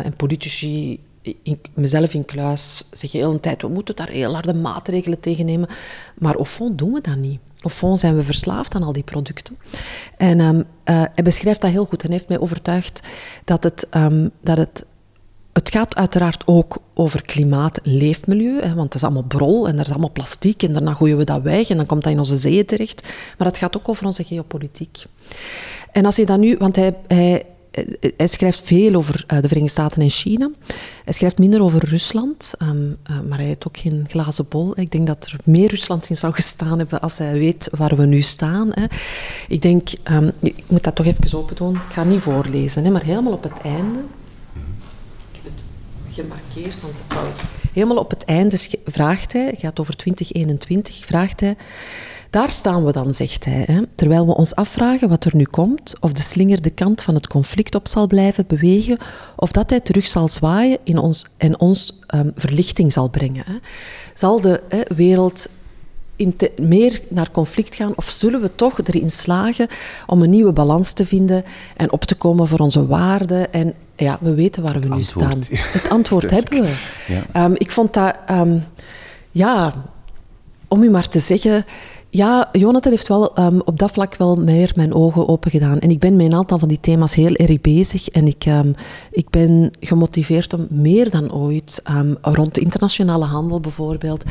En 0.02 0.16
politici 0.16 1.00
in, 1.22 1.60
mezelf 1.74 2.14
in 2.14 2.24
kluis 2.24 2.84
zeg 2.90 3.12
heel 3.12 3.32
een 3.32 3.40
tijd, 3.40 3.62
we 3.62 3.68
moeten 3.68 3.96
daar 3.96 4.08
heel 4.08 4.32
harde 4.32 4.54
maatregelen 4.54 5.20
tegen 5.20 5.46
nemen. 5.46 5.68
Maar 6.18 6.44
fond 6.44 6.78
doen 6.78 6.92
we 6.92 7.00
dat 7.00 7.16
niet. 7.16 7.40
Au 7.60 7.74
fond 7.74 7.98
zijn 7.98 8.16
we 8.16 8.22
verslaafd 8.22 8.74
aan 8.74 8.82
al 8.82 8.92
die 8.92 9.02
producten. 9.02 9.56
En 10.16 10.40
um, 10.40 10.56
uh, 10.56 10.64
hij 10.84 11.24
beschrijft 11.24 11.60
dat 11.60 11.70
heel 11.70 11.84
goed 11.84 12.02
en 12.02 12.10
heeft 12.10 12.28
mij 12.28 12.40
overtuigd 12.40 13.00
dat 13.44 13.64
het, 13.64 13.86
um, 13.94 14.30
dat 14.40 14.56
het 14.56 14.84
het 15.52 15.70
gaat 15.70 15.94
uiteraard 15.94 16.42
ook 16.46 16.78
over 16.94 17.22
klimaat, 17.22 17.80
leefmilieu, 17.82 18.60
hè, 18.60 18.74
want 18.74 18.84
het 18.84 18.94
is 18.94 19.02
allemaal 19.02 19.22
brol 19.22 19.68
en 19.68 19.74
er 19.74 19.84
is 19.84 19.90
allemaal 19.90 20.12
plastiek 20.12 20.62
en 20.62 20.72
daarna 20.72 20.94
gooien 20.94 21.16
we 21.16 21.24
dat 21.24 21.42
weg 21.42 21.70
en 21.70 21.76
dan 21.76 21.86
komt 21.86 22.02
dat 22.02 22.12
in 22.12 22.18
onze 22.18 22.36
zeeën 22.36 22.66
terecht. 22.66 23.08
Maar 23.38 23.46
het 23.46 23.58
gaat 23.58 23.76
ook 23.76 23.88
over 23.88 24.06
onze 24.06 24.24
geopolitiek. 24.24 25.04
En 25.92 26.04
als 26.04 26.16
je 26.16 26.26
dat 26.26 26.38
nu, 26.38 26.56
want 26.56 26.76
hij, 26.76 26.96
hij, 27.06 27.40
eh, 27.40 27.46
hij 28.16 28.26
schrijft 28.26 28.60
veel 28.60 28.94
over 28.94 29.24
eh, 29.26 29.40
de 29.40 29.48
Verenigde 29.48 29.80
Staten 29.80 30.02
en 30.02 30.10
China. 30.10 30.50
Hij 31.04 31.12
schrijft 31.12 31.38
minder 31.38 31.62
over 31.62 31.84
Rusland, 31.88 32.54
ehm, 32.58 32.92
eh, 33.02 33.20
maar 33.28 33.38
hij 33.38 33.46
heeft 33.46 33.66
ook 33.66 33.76
geen 33.76 34.06
glazen 34.08 34.48
bol. 34.48 34.80
Ik 34.80 34.90
denk 34.90 35.06
dat 35.06 35.26
er 35.26 35.36
meer 35.44 35.70
Rusland 35.70 36.10
in 36.10 36.16
zou 36.16 36.32
gestaan 36.32 36.78
hebben 36.78 37.00
als 37.00 37.18
hij 37.18 37.38
weet 37.38 37.68
waar 37.76 37.96
we 37.96 38.06
nu 38.06 38.20
staan. 38.20 38.72
Ik 39.48 39.62
denk, 39.62 39.88
um, 40.10 40.30
ik 40.40 40.64
moet 40.66 40.84
dat 40.84 40.94
toch 40.94 41.06
even 41.06 41.38
open 41.38 41.56
doen. 41.56 41.74
Ik 41.74 41.92
ga 41.92 42.04
niet 42.04 42.20
voorlezen, 42.20 42.92
maar 42.92 43.04
helemaal 43.04 43.32
op 43.32 43.42
het 43.42 43.60
einde. 43.62 43.98
Ik 45.32 45.40
heb 45.42 45.52
het 45.54 45.64
gemarkeerd, 46.14 46.80
want 46.80 47.02
helemaal 47.72 47.96
op 47.96 48.10
het 48.10 48.24
einde 48.24 48.56
vraagt 48.84 49.32
hij, 49.32 49.46
het 49.46 49.60
gaat 49.60 49.80
over 49.80 49.96
2021, 49.96 51.06
vraagt 51.06 51.40
hij. 51.40 51.56
Daar 52.32 52.50
staan 52.50 52.84
we 52.84 52.92
dan, 52.92 53.14
zegt 53.14 53.44
hij, 53.44 53.64
hè, 53.66 53.86
terwijl 53.94 54.26
we 54.26 54.34
ons 54.34 54.54
afvragen 54.54 55.08
wat 55.08 55.24
er 55.24 55.36
nu 55.36 55.44
komt, 55.44 55.94
of 56.00 56.12
de 56.12 56.22
slinger 56.22 56.62
de 56.62 56.70
kant 56.70 57.02
van 57.02 57.14
het 57.14 57.26
conflict 57.26 57.74
op 57.74 57.88
zal 57.88 58.06
blijven 58.06 58.44
bewegen, 58.46 58.98
of 59.36 59.52
dat 59.52 59.70
hij 59.70 59.80
terug 59.80 60.06
zal 60.06 60.28
zwaaien 60.28 60.78
in 60.84 60.98
ons, 60.98 61.26
en 61.36 61.60
ons 61.60 61.98
um, 62.14 62.32
verlichting 62.36 62.92
zal 62.92 63.08
brengen. 63.08 63.44
Hè. 63.46 63.54
Zal 64.14 64.40
de 64.40 64.62
hè, 64.68 64.80
wereld 64.96 65.48
meer 66.56 67.00
naar 67.08 67.30
conflict 67.30 67.74
gaan? 67.74 67.92
Of 67.96 68.04
zullen 68.04 68.40
we 68.40 68.54
toch 68.54 68.78
erin 68.84 69.10
slagen 69.10 69.66
om 70.06 70.22
een 70.22 70.30
nieuwe 70.30 70.52
balans 70.52 70.92
te 70.92 71.06
vinden 71.06 71.44
en 71.76 71.92
op 71.92 72.04
te 72.04 72.14
komen 72.14 72.46
voor 72.46 72.58
onze 72.58 72.86
waarden? 72.86 73.52
En 73.52 73.74
ja, 73.96 74.18
we 74.20 74.34
weten 74.34 74.62
waar 74.62 74.80
we 74.80 74.88
nu 74.88 75.02
staan. 75.02 75.42
Het 75.78 75.88
antwoord 75.88 76.30
hebben 76.30 76.62
we. 76.62 76.74
Ja. 77.06 77.44
Um, 77.44 77.54
ik 77.56 77.70
vond 77.70 77.94
dat, 77.94 78.16
um, 78.30 78.64
ja, 79.30 79.74
om 80.68 80.82
u 80.82 80.90
maar 80.90 81.08
te 81.08 81.20
zeggen, 81.20 81.64
ja, 82.14 82.48
Jonathan 82.52 82.92
heeft 82.92 83.08
wel 83.08 83.38
um, 83.38 83.60
op 83.60 83.78
dat 83.78 83.90
vlak 83.90 84.14
wel 84.14 84.36
meer 84.36 84.72
mijn 84.74 84.94
ogen 84.94 85.28
open 85.28 85.50
gedaan. 85.50 85.78
En 85.78 85.90
ik 85.90 85.98
ben 85.98 86.16
met 86.16 86.26
een 86.26 86.34
aantal 86.34 86.58
van 86.58 86.68
die 86.68 86.80
thema's 86.80 87.14
heel 87.14 87.34
erg 87.34 87.60
bezig. 87.60 88.08
En 88.08 88.26
ik, 88.26 88.46
um, 88.46 88.74
ik 89.10 89.30
ben 89.30 89.70
gemotiveerd 89.80 90.52
om 90.52 90.66
meer 90.70 91.10
dan 91.10 91.32
ooit 91.32 91.82
um, 91.90 92.16
rond 92.22 92.54
de 92.54 92.60
internationale 92.60 93.24
handel 93.24 93.60
bijvoorbeeld. 93.60 94.24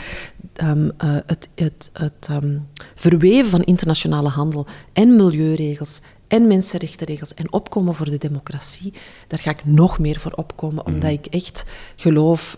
Uh, 0.63 0.87
het 1.25 1.49
het, 1.55 1.89
het 1.93 2.29
verweven 2.95 3.49
van 3.49 3.61
internationale 3.61 4.29
handel 4.29 4.65
en 4.93 5.15
milieuregels 5.15 6.01
en 6.27 6.47
mensenrechtenregels 6.47 7.33
en 7.33 7.53
opkomen 7.53 7.95
voor 7.95 8.09
de 8.09 8.17
democratie, 8.17 8.93
daar 9.27 9.39
ga 9.39 9.49
ik 9.49 9.65
nog 9.65 9.99
meer 9.99 10.19
voor 10.19 10.31
opkomen, 10.31 10.85
omdat 10.85 11.01
mhm. 11.01 11.11
ik 11.11 11.25
echt 11.25 11.65
geloof 11.95 12.57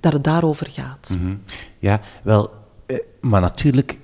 dat 0.00 0.12
het 0.12 0.24
daarover 0.24 0.70
gaat. 0.70 1.14
Mm 1.14 1.24
-hmm. 1.24 1.42
Ja, 1.78 2.00
wel, 2.22 2.50
eh, 2.86 2.98
maar 3.20 3.40
natuurlijk 3.40 4.00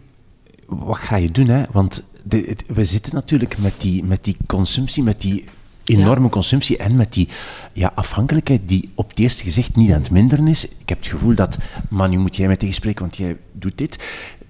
wat 0.69 0.97
ga 0.97 1.17
je 1.17 1.31
doen? 1.31 1.49
Hè? 1.49 1.63
Want 1.73 2.03
de, 2.25 2.57
we 2.67 2.85
zitten 2.85 3.15
natuurlijk 3.15 3.59
met 3.59 3.81
die, 3.81 4.05
met 4.05 4.25
die 4.25 4.37
consumptie, 4.47 5.03
met 5.03 5.21
die 5.21 5.45
enorme 5.85 6.29
consumptie 6.29 6.77
en 6.77 6.97
met 6.97 7.13
die 7.13 7.29
ja, 7.73 7.93
afhankelijkheid 7.95 8.61
die 8.65 8.91
op 8.95 9.09
het 9.09 9.19
eerste 9.19 9.43
gezicht 9.43 9.77
niet 9.77 9.93
aan 9.93 10.01
het 10.01 10.11
minderen 10.11 10.47
is. 10.47 10.69
Ik 10.69 10.89
heb 10.89 10.99
het 10.99 11.07
gevoel 11.07 11.35
dat, 11.35 11.59
maar 11.89 12.09
nu 12.09 12.19
moet 12.19 12.37
jij 12.37 12.47
mij 12.47 12.57
tegenspreken, 12.57 13.01
want 13.01 13.17
jij 13.17 13.37
doet 13.53 13.79
dit, 13.79 14.05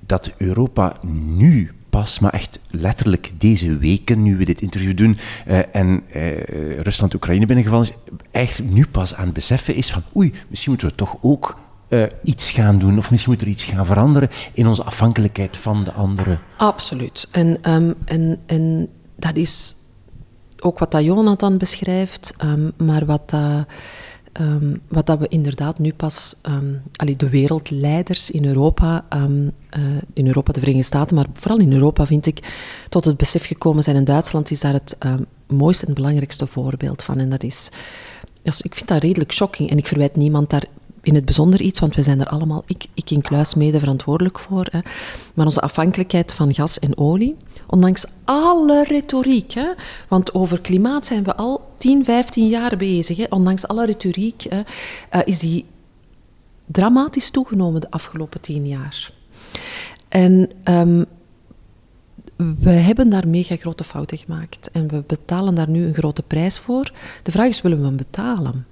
dat 0.07 0.33
Europa 0.37 0.97
nu 1.37 1.71
pas, 1.91 2.19
maar 2.19 2.33
echt 2.33 2.61
letterlijk 2.71 3.33
deze 3.39 3.79
weken, 3.79 4.23
nu 4.23 4.37
we 4.37 4.45
dit 4.45 4.61
interview 4.61 4.97
doen, 4.97 5.19
uh, 5.49 5.59
en 5.73 6.03
uh, 6.17 6.79
Rusland-Oekraïne 6.79 7.47
binnengevallen 7.47 7.87
is, 7.87 8.15
echt 8.31 8.63
nu 8.63 8.87
pas 8.87 9.15
aan 9.15 9.25
het 9.25 9.35
beseffen 9.35 9.75
is 9.75 9.91
van 9.91 10.03
oei, 10.17 10.33
misschien 10.49 10.71
moeten 10.71 10.89
we 10.89 10.95
toch 10.95 11.17
ook 11.21 11.59
uh, 11.89 12.05
iets 12.23 12.51
gaan 12.51 12.79
doen, 12.79 12.99
of 12.99 13.11
misschien 13.11 13.33
moet 13.33 13.43
er 13.43 13.49
iets 13.49 13.65
gaan 13.65 13.87
veranderen 13.87 14.31
in 14.53 14.67
onze 14.67 14.85
afhankelijkheid 14.85 15.57
van 15.57 15.85
de 15.85 15.93
anderen. 15.93 16.41
Absoluut. 16.57 17.29
En, 17.31 17.73
um, 17.73 17.95
en, 18.05 18.39
en 18.47 18.89
dat 19.17 19.37
is 19.37 19.77
ook 20.61 20.79
wat 20.79 20.91
dat 20.91 21.05
Jonathan 21.05 21.59
beschrijft, 21.59 22.35
um, 22.45 22.73
maar 22.77 23.07
wat 23.07 23.31
dat. 23.31 23.67
Um, 24.41 24.81
wat 24.89 25.07
dat 25.07 25.19
we 25.19 25.29
inderdaad 25.29 25.79
nu 25.79 25.93
pas, 25.93 26.35
um, 26.43 26.83
allee, 26.97 27.17
de 27.17 27.29
wereldleiders 27.29 28.31
in 28.31 28.45
Europa, 28.45 29.05
uh, 29.17 29.23
in 30.13 30.27
Europa, 30.27 30.53
de 30.53 30.61
Verenigde 30.61 30.87
Staten, 30.87 31.17
maar 31.17 31.27
vooral 31.33 31.59
in 31.59 31.73
Europa 31.73 32.07
vind 32.07 32.27
ik, 32.27 32.39
tot 32.89 33.05
het 33.05 33.17
besef 33.17 33.47
gekomen 33.47 33.83
zijn. 33.83 33.97
En 33.97 34.05
Duitsland 34.05 34.51
is 34.51 34.61
daar 34.61 34.73
het 34.73 34.97
mooiste 35.47 35.87
en 35.87 35.95
belangrijkste 35.95 36.47
voorbeeld 36.47 37.03
van. 37.03 37.19
En 37.19 37.31
dat 37.31 37.43
is, 37.43 37.71
dus 38.43 38.61
ik 38.61 38.75
vind 38.75 38.89
dat 38.89 39.03
redelijk 39.03 39.33
shocking. 39.33 39.71
En 39.71 39.79
ik 39.79 39.87
verwijt 39.87 40.17
niemand 40.17 40.51
daar 40.51 40.65
in 41.09 41.15
het 41.15 41.25
bijzonder 41.25 41.61
iets, 41.61 41.81
want 41.81 41.95
we 41.95 42.03
zijn 42.03 42.21
er 42.21 42.27
allemaal, 42.27 42.63
ik, 42.67 42.87
ik 42.95 43.11
in 43.11 43.21
Kluis, 43.21 43.55
mede 43.55 43.79
verantwoordelijk 43.79 44.39
voor. 44.39 44.67
Hè. 44.71 44.79
Maar 45.35 45.47
onze 45.47 45.61
afhankelijkheid 45.61 46.33
van 46.33 46.55
gas 46.55 46.79
en 46.79 46.99
olie, 46.99 47.37
ondanks 47.67 48.07
alle 48.25 48.85
retoriek, 48.85 49.53
hè, 49.53 49.73
want 50.09 50.35
over 50.35 50.61
klimaat 50.61 51.07
zijn 51.07 51.25
we 51.25 51.37
al 51.37 51.71
10, 51.77 52.05
15 52.05 52.49
jaar 52.49 52.77
bezig, 52.77 53.17
hè, 53.17 53.25
ondanks 53.29 53.67
alle 53.67 53.87
retoriek, 53.87 54.43
hè, 54.43 54.59
uh, 54.59 55.21
is 55.25 55.39
die 55.39 55.65
dramatisch 56.67 57.31
toegenomen 57.31 57.81
de 57.81 57.91
afgelopen 57.91 58.41
10 58.41 58.67
jaar. 58.67 59.13
En 60.09 60.51
um, 60.65 61.05
we 62.37 62.71
hebben 62.71 63.09
daar 63.09 63.29
mega 63.29 63.57
grote 63.57 63.85
fouten 63.85 64.19
gemaakt 64.19 64.71
en 64.71 64.89
we 64.89 65.03
betalen 65.07 65.55
daar 65.55 65.69
nu 65.69 65.87
een 65.87 65.95
grote 65.95 66.23
prijs 66.23 66.59
voor. 66.59 66.93
De 67.23 67.31
vraag 67.31 67.49
is, 67.49 67.61
willen 67.61 67.79
we 67.79 67.85
hem 67.85 67.97
betalen? 67.97 68.67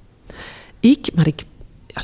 Ik, 0.80 1.10
maar 1.14 1.26
ik, 1.26 1.44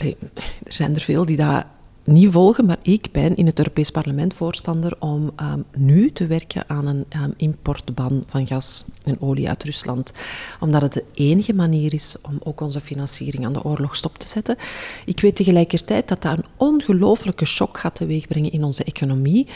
er 0.00 0.72
zijn 0.72 0.94
er 0.94 1.00
veel 1.00 1.24
die 1.24 1.36
dat 1.36 1.64
niet 2.04 2.30
volgen, 2.30 2.66
maar 2.66 2.78
ik 2.82 3.08
ben 3.12 3.36
in 3.36 3.46
het 3.46 3.58
Europees 3.58 3.90
Parlement 3.90 4.34
voorstander 4.34 4.96
om 4.98 5.30
um, 5.40 5.64
nu 5.76 6.10
te 6.10 6.26
werken 6.26 6.64
aan 6.66 6.86
een 6.86 7.04
um, 7.22 7.34
importban 7.36 8.24
van 8.26 8.46
gas 8.46 8.84
en 9.04 9.20
olie 9.20 9.48
uit 9.48 9.64
Rusland. 9.64 10.12
Omdat 10.60 10.82
het 10.82 10.92
de 10.92 11.04
enige 11.12 11.54
manier 11.54 11.94
is 11.94 12.16
om 12.22 12.38
ook 12.42 12.60
onze 12.60 12.80
financiering 12.80 13.46
aan 13.46 13.52
de 13.52 13.64
oorlog 13.64 13.96
stop 13.96 14.18
te 14.18 14.28
zetten. 14.28 14.56
Ik 15.04 15.20
weet 15.20 15.36
tegelijkertijd 15.36 16.08
dat 16.08 16.22
dat 16.22 16.38
een 16.38 16.44
ongelooflijke 16.56 17.44
shock 17.44 17.78
gaat 17.78 17.94
teweegbrengen 17.94 18.52
in 18.52 18.64
onze 18.64 18.84
economie. 18.84 19.46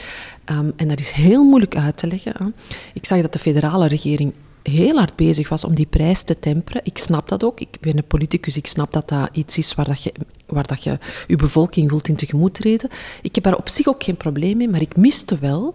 Um, 0.51 0.73
en 0.77 0.89
dat 0.89 1.01
is 1.01 1.11
heel 1.11 1.45
moeilijk 1.45 1.77
uit 1.77 1.97
te 1.97 2.07
leggen. 2.07 2.55
Ik 2.95 3.07
zag 3.07 3.21
dat 3.21 3.33
de 3.33 3.39
federale 3.39 3.87
regering 3.87 4.33
heel 4.67 4.97
hard 4.97 5.17
bezig 5.17 5.49
was 5.49 5.65
om 5.65 5.75
die 5.75 5.87
prijs 5.87 6.23
te 6.23 6.39
temperen. 6.39 6.81
Ik 6.85 6.99
snap 6.99 7.29
dat 7.29 7.45
ook. 7.45 7.61
Ik 7.61 7.77
ben 7.81 7.97
een 7.97 8.07
politicus, 8.07 8.57
ik 8.57 8.67
snap 8.67 8.93
dat 8.93 9.09
dat 9.09 9.29
iets 9.33 9.59
is 9.59 9.75
waar, 9.75 9.87
dat 9.87 10.03
je, 10.03 10.13
waar 10.47 10.67
dat 10.67 10.83
je 10.83 10.99
je 11.27 11.37
bevolking 11.37 11.91
wilt 11.91 12.09
in 12.09 12.17
tegemoet 12.17 12.55
treden. 12.55 12.91
Ik 13.23 13.35
heb 13.35 13.45
daar 13.45 13.57
op 13.57 13.69
zich 13.69 13.87
ook 13.89 14.03
geen 14.03 14.17
probleem 14.17 14.57
mee, 14.57 14.69
maar 14.69 14.81
ik 14.81 14.97
miste 14.97 15.39
wel 15.39 15.75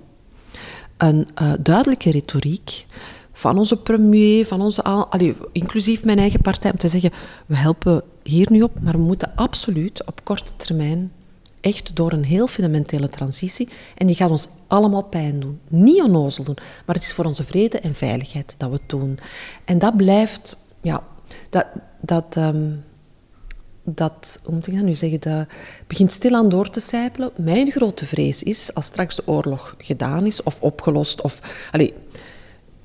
een 0.98 1.28
uh, 1.42 1.54
duidelijke 1.60 2.12
retoriek 2.12 2.86
van 3.32 3.58
onze 3.58 3.78
premier, 3.78 4.46
van 4.46 4.62
onze, 4.62 4.84
allee, 4.84 5.36
inclusief 5.52 6.04
mijn 6.04 6.18
eigen 6.18 6.42
partij, 6.42 6.72
om 6.72 6.78
te 6.78 6.88
zeggen, 6.88 7.12
we 7.46 7.56
helpen 7.56 8.04
hier 8.24 8.52
nu 8.52 8.62
op, 8.62 8.80
maar 8.82 8.94
we 8.94 9.04
moeten 9.04 9.32
absoluut 9.36 10.06
op 10.06 10.24
korte 10.24 10.52
termijn 10.58 11.12
echt 11.62 11.96
door 11.96 12.12
een 12.12 12.24
heel 12.24 12.48
fundamentele 12.48 13.10
transitie. 13.10 13.70
En 13.98 14.08
die 14.08 14.16
gaat 14.16 14.30
ons 14.30 14.48
allemaal 14.68 15.04
pijn 15.04 15.40
doen. 15.40 15.60
Niet 15.68 16.02
onnozel 16.02 16.44
doen, 16.44 16.58
maar 16.86 16.96
het 16.96 17.04
is 17.04 17.14
voor 17.14 17.26
onze 17.26 17.44
vrede 17.44 17.80
en 17.80 17.96
veiligheid 17.96 18.56
dat 18.58 18.70
we 18.70 18.76
het 18.76 18.90
doen. 18.90 19.20
En 19.66 19.78
dat 19.78 19.98
blijft, 19.98 20.58
ja, 20.82 21.04
dat, 21.50 21.66
dat, 22.02 22.36
um, 22.36 22.84
dat 23.84 24.40
hoe 24.44 24.54
moet 24.54 24.68
ik 24.68 24.74
nu 24.74 24.96
zeggen, 24.96 25.20
dat 25.20 25.48
begint 25.88 26.12
stilaan 26.12 26.50
door 26.50 26.70
te 26.70 26.80
sijpelen. 26.80 27.32
Mijn 27.38 27.72
grote 27.72 28.06
vrees 28.06 28.44
is, 28.44 28.74
als 28.74 28.86
straks 28.86 29.16
de 29.16 29.28
oorlog 29.28 29.76
gedaan 29.78 30.26
is 30.26 30.44
of 30.44 30.62
opgelost, 30.62 31.22
of, 31.22 31.68
allez, 31.72 31.92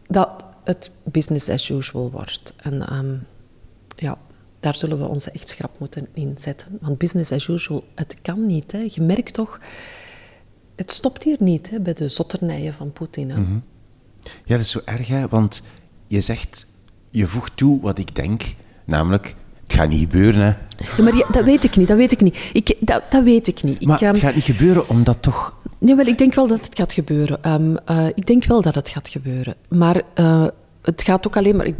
dat 0.06 0.44
het 0.64 0.90
business 1.04 1.48
as 1.48 1.68
usual 1.68 2.10
wordt. 2.10 2.54
En 2.56 2.94
um, 2.94 3.26
ja, 3.96 4.18
daar 4.66 4.74
zullen 4.74 4.98
we 4.98 5.06
onze 5.06 5.30
echt 5.30 5.48
schrap 5.48 5.78
moeten 5.78 6.08
inzetten. 6.12 6.78
Want 6.80 6.98
business 6.98 7.32
as 7.32 7.48
usual, 7.48 7.84
het 7.94 8.16
kan 8.22 8.46
niet. 8.46 8.72
Hè. 8.72 8.86
Je 8.90 9.00
merkt 9.00 9.34
toch, 9.34 9.60
het 10.76 10.92
stopt 10.92 11.22
hier 11.22 11.36
niet 11.40 11.70
hè, 11.70 11.80
bij 11.80 11.92
de 11.92 12.08
zotternijen 12.08 12.74
van 12.74 12.92
Poetin. 12.92 13.26
Mm 13.26 13.34
-hmm. 13.34 13.62
Ja, 14.22 14.56
dat 14.56 14.60
is 14.60 14.70
zo 14.70 14.80
erg, 14.84 15.08
hè, 15.08 15.28
want 15.28 15.62
je 16.06 16.20
zegt, 16.20 16.66
je 17.10 17.26
voegt 17.26 17.56
toe 17.56 17.80
wat 17.80 17.98
ik 17.98 18.14
denk, 18.14 18.54
namelijk, 18.84 19.34
het 19.62 19.74
gaat 19.74 19.88
niet 19.88 20.00
gebeuren. 20.00 20.40
Hè. 20.40 20.54
Ja, 20.96 21.02
maar 21.02 21.16
ja, 21.16 21.26
dat 21.30 21.44
weet 21.44 21.64
ik 21.64 21.76
niet, 21.76 21.88
dat 21.88 21.96
weet 21.96 22.12
ik 22.12 22.20
niet. 22.20 22.50
Ik, 22.52 22.76
dat, 22.80 23.02
dat 23.10 23.22
weet 23.22 23.48
ik 23.48 23.62
niet. 23.62 23.84
Maar 23.84 23.96
ik, 23.96 24.02
um, 24.02 24.08
het 24.08 24.18
gaat 24.18 24.34
niet 24.34 24.44
gebeuren 24.44 24.88
omdat 24.88 25.22
toch... 25.22 25.54
Ja, 25.78 25.96
wel, 25.96 26.06
ik 26.06 26.18
denk 26.18 26.34
wel 26.34 26.46
dat 26.46 26.60
het 26.60 26.78
gaat 26.78 26.92
gebeuren. 26.92 27.52
Um, 27.52 27.76
uh, 27.90 28.06
ik 28.14 28.26
denk 28.26 28.44
wel 28.44 28.62
dat 28.62 28.74
het 28.74 28.88
gaat 28.88 29.08
gebeuren. 29.08 29.54
Maar... 29.68 30.02
Uh, 30.20 30.46
het 30.86 31.02
gaat 31.02 31.26
ook 31.26 31.36
alleen 31.36 31.56
maar. 31.56 31.70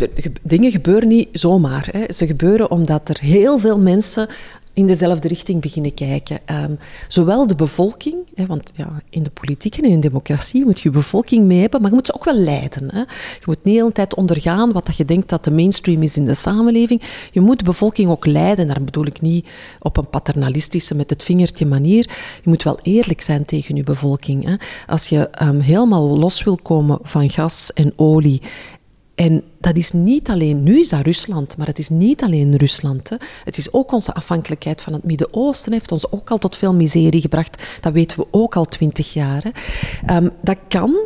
Dingen 0.42 0.70
gebeuren 0.70 1.08
niet 1.08 1.28
zomaar. 1.32 1.88
Hè. 1.90 2.12
Ze 2.12 2.26
gebeuren 2.26 2.70
omdat 2.70 3.08
er 3.08 3.18
heel 3.20 3.58
veel 3.58 3.78
mensen 3.78 4.28
in 4.76 4.86
dezelfde 4.86 5.28
richting 5.28 5.60
beginnen 5.60 5.94
kijken. 5.94 6.38
Um, 6.50 6.78
zowel 7.08 7.46
de 7.46 7.54
bevolking, 7.54 8.14
hè, 8.34 8.46
want 8.46 8.72
ja, 8.74 9.02
in 9.10 9.22
de 9.22 9.30
politiek 9.30 9.76
en 9.76 9.84
in 9.84 10.00
de 10.00 10.08
democratie 10.08 10.64
moet 10.64 10.80
je 10.80 10.90
bevolking 10.90 11.44
mee 11.44 11.60
hebben, 11.60 11.80
maar 11.80 11.90
je 11.90 11.96
moet 11.96 12.06
ze 12.06 12.14
ook 12.14 12.24
wel 12.24 12.38
leiden. 12.38 12.94
Hè. 12.94 12.98
Je 12.98 13.44
moet 13.44 13.64
niet 13.64 13.74
de 13.74 13.80
hele 13.80 13.92
tijd 13.92 14.14
ondergaan 14.14 14.72
wat 14.72 14.86
dat 14.86 14.96
je 14.96 15.04
denkt 15.04 15.28
dat 15.28 15.44
de 15.44 15.50
mainstream 15.50 16.02
is 16.02 16.16
in 16.16 16.24
de 16.24 16.34
samenleving. 16.34 17.02
Je 17.32 17.40
moet 17.40 17.58
de 17.58 17.64
bevolking 17.64 18.10
ook 18.10 18.26
leiden. 18.26 18.66
Daar 18.66 18.84
bedoel 18.84 19.06
ik 19.06 19.20
niet 19.20 19.48
op 19.80 19.96
een 19.96 20.10
paternalistische, 20.10 20.94
met 20.94 21.10
het 21.10 21.24
vingertje 21.24 21.66
manier. 21.66 22.04
Je 22.42 22.48
moet 22.48 22.62
wel 22.62 22.78
eerlijk 22.82 23.20
zijn 23.20 23.44
tegen 23.44 23.76
je 23.76 23.82
bevolking. 23.82 24.44
Hè. 24.44 24.54
Als 24.86 25.08
je 25.08 25.30
um, 25.42 25.60
helemaal 25.60 26.18
los 26.18 26.44
wil 26.44 26.58
komen 26.62 26.98
van 27.02 27.30
gas 27.30 27.72
en 27.72 27.92
olie 27.96 28.42
en 29.16 29.42
dat 29.60 29.76
is 29.76 29.92
niet 29.92 30.28
alleen, 30.28 30.62
nu 30.62 30.78
is 30.78 30.88
dat 30.88 31.04
Rusland, 31.04 31.56
maar 31.56 31.66
het 31.66 31.78
is 31.78 31.88
niet 31.88 32.22
alleen 32.22 32.56
Rusland. 32.56 33.08
Hè. 33.08 33.16
Het 33.44 33.58
is 33.58 33.72
ook 33.72 33.92
onze 33.92 34.14
afhankelijkheid 34.14 34.82
van 34.82 34.92
het 34.92 35.04
Midden-Oosten, 35.04 35.72
heeft 35.72 35.92
ons 35.92 36.12
ook 36.12 36.30
al 36.30 36.38
tot 36.38 36.56
veel 36.56 36.74
miserie 36.74 37.20
gebracht. 37.20 37.78
Dat 37.80 37.92
weten 37.92 38.18
we 38.18 38.26
ook 38.30 38.56
al 38.56 38.64
twintig 38.64 39.12
jaar. 39.12 39.42
Um, 40.10 40.30
dat 40.40 40.56
kan, 40.68 40.96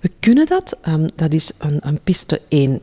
we 0.00 0.10
kunnen 0.20 0.46
dat. 0.46 0.78
Um, 0.88 1.08
dat 1.14 1.32
is 1.32 1.52
een, 1.58 1.78
een 1.80 2.00
piste 2.04 2.40
1 2.48 2.80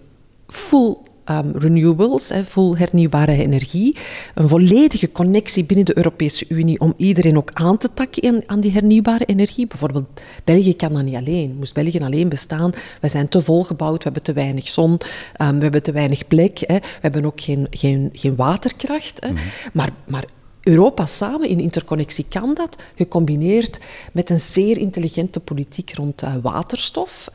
full 0.48 0.98
um, 1.30 1.52
renewables, 1.58 2.30
hè, 2.30 2.44
vol 2.44 2.78
hernieuwbare 2.78 3.32
energie. 3.32 3.96
Een 4.34 4.48
volledige 4.48 5.12
connectie 5.12 5.66
binnen 5.66 5.86
de 5.86 5.98
Europese 5.98 6.46
Unie 6.48 6.80
om 6.80 6.94
iedereen 6.98 7.38
ook 7.38 7.52
aan 7.54 7.78
te 7.78 7.90
takken 7.94 8.44
aan 8.46 8.60
die 8.60 8.72
hernieuwbare 8.72 9.26
energie. 9.26 9.68
Bijvoorbeeld, 9.68 10.06
België 10.44 10.76
kan 10.76 10.94
dat 10.94 11.04
niet 11.04 11.16
alleen. 11.16 11.56
Moest 11.58 11.74
België 11.74 12.00
alleen 12.00 12.30
bestaan? 12.30 12.72
We 13.02 13.10
zijn 13.10 13.28
te 13.28 13.42
vol 13.42 13.64
gebouwd, 13.64 13.98
we 13.98 14.04
hebben 14.04 14.24
te 14.24 14.34
weinig 14.34 14.68
zon, 14.68 14.92
um, 15.42 15.56
we 15.56 15.64
hebben 15.64 15.84
te 15.84 15.92
weinig 15.92 16.28
plek, 16.28 16.60
hè. 16.60 16.76
we 16.76 17.00
hebben 17.02 17.26
ook 17.26 17.42
geen, 17.42 17.68
geen, 17.70 18.10
geen 18.14 18.36
waterkracht. 18.36 19.24
Hè. 19.24 19.30
Mm 19.30 19.36
-hmm. 19.36 19.70
maar, 19.74 19.90
maar 20.08 20.26
Europa 20.65 21.06
samen 21.06 21.49
in 21.49 21.60
interconnectie 21.60 22.25
kan 22.30 22.54
dat, 22.54 22.84
gecombineerd 22.95 23.80
met 24.13 24.30
een 24.30 24.39
zeer 24.39 24.78
intelligente 24.78 25.39
politiek 25.39 25.93
rond 25.93 26.23
uh, 26.23 26.34
waterstof. 26.41 27.30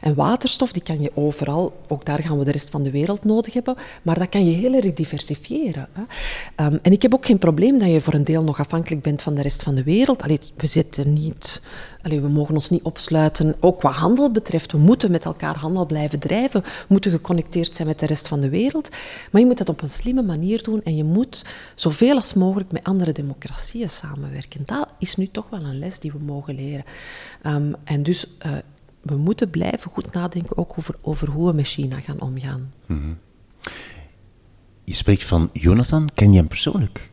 En 0.00 0.14
waterstof 0.14 0.72
die 0.72 0.82
kan 0.82 1.00
je 1.00 1.10
overal, 1.14 1.80
ook 1.88 2.04
daar 2.04 2.22
gaan 2.22 2.38
we 2.38 2.44
de 2.44 2.50
rest 2.50 2.70
van 2.70 2.82
de 2.82 2.90
wereld 2.90 3.24
nodig 3.24 3.52
hebben, 3.52 3.76
maar 4.02 4.18
dat 4.18 4.28
kan 4.28 4.44
je 4.50 4.56
heel 4.56 4.74
erg 4.74 4.92
diversifiëren. 4.92 5.88
Um, 6.60 6.78
en 6.82 6.92
ik 6.92 7.02
heb 7.02 7.14
ook 7.14 7.26
geen 7.26 7.38
probleem 7.38 7.78
dat 7.78 7.88
je 7.88 8.00
voor 8.00 8.14
een 8.14 8.24
deel 8.24 8.42
nog 8.42 8.60
afhankelijk 8.60 9.02
bent 9.02 9.22
van 9.22 9.34
de 9.34 9.42
rest 9.42 9.62
van 9.62 9.74
de 9.74 9.82
wereld. 9.82 10.22
Allee, 10.22 10.38
we 10.56 10.66
zitten 10.66 11.12
niet 11.12 11.60
We 12.08 12.28
mogen 12.28 12.54
ons 12.54 12.70
niet 12.70 12.82
opsluiten, 12.82 13.56
ook 13.60 13.82
wat 13.82 13.92
handel 13.92 14.30
betreft. 14.30 14.72
We 14.72 14.78
moeten 14.78 15.10
met 15.10 15.24
elkaar 15.24 15.56
handel 15.56 15.86
blijven 15.86 16.18
drijven. 16.18 16.62
We 16.62 16.86
moeten 16.88 17.10
geconnecteerd 17.10 17.74
zijn 17.74 17.88
met 17.88 18.00
de 18.00 18.06
rest 18.06 18.28
van 18.28 18.40
de 18.40 18.48
wereld. 18.48 18.90
Maar 19.30 19.40
je 19.40 19.46
moet 19.46 19.58
dat 19.58 19.68
op 19.68 19.82
een 19.82 19.90
slimme 19.90 20.22
manier 20.22 20.62
doen 20.62 20.82
en 20.82 20.96
je 20.96 21.04
moet 21.04 21.44
zoveel 21.74 22.16
als 22.16 22.34
mogelijk 22.34 22.72
met 22.72 22.84
andere 22.84 23.12
democratieën 23.12 23.90
samenwerken. 23.90 24.62
Dat 24.66 24.88
is 24.98 25.16
nu 25.16 25.28
toch 25.28 25.50
wel 25.50 25.64
een 25.64 25.78
les 25.78 26.00
die 26.00 26.12
we 26.12 26.18
mogen 26.18 26.54
leren. 26.54 26.84
Um, 27.46 27.74
en 27.84 28.02
dus 28.02 28.26
uh, 28.46 28.52
we 29.02 29.16
moeten 29.16 29.50
blijven 29.50 29.90
goed 29.90 30.12
nadenken 30.12 30.56
ook 30.56 30.74
over, 30.78 30.94
over 31.00 31.28
hoe 31.28 31.48
we 31.48 31.54
met 31.54 31.66
China 31.66 32.00
gaan 32.00 32.20
omgaan. 32.20 32.72
-hmm. 32.86 33.18
Je 34.84 34.94
spreekt 34.94 35.24
van 35.24 35.50
Jonathan. 35.52 36.08
Ken 36.14 36.32
je 36.32 36.38
hem 36.38 36.48
persoonlijk? 36.48 37.10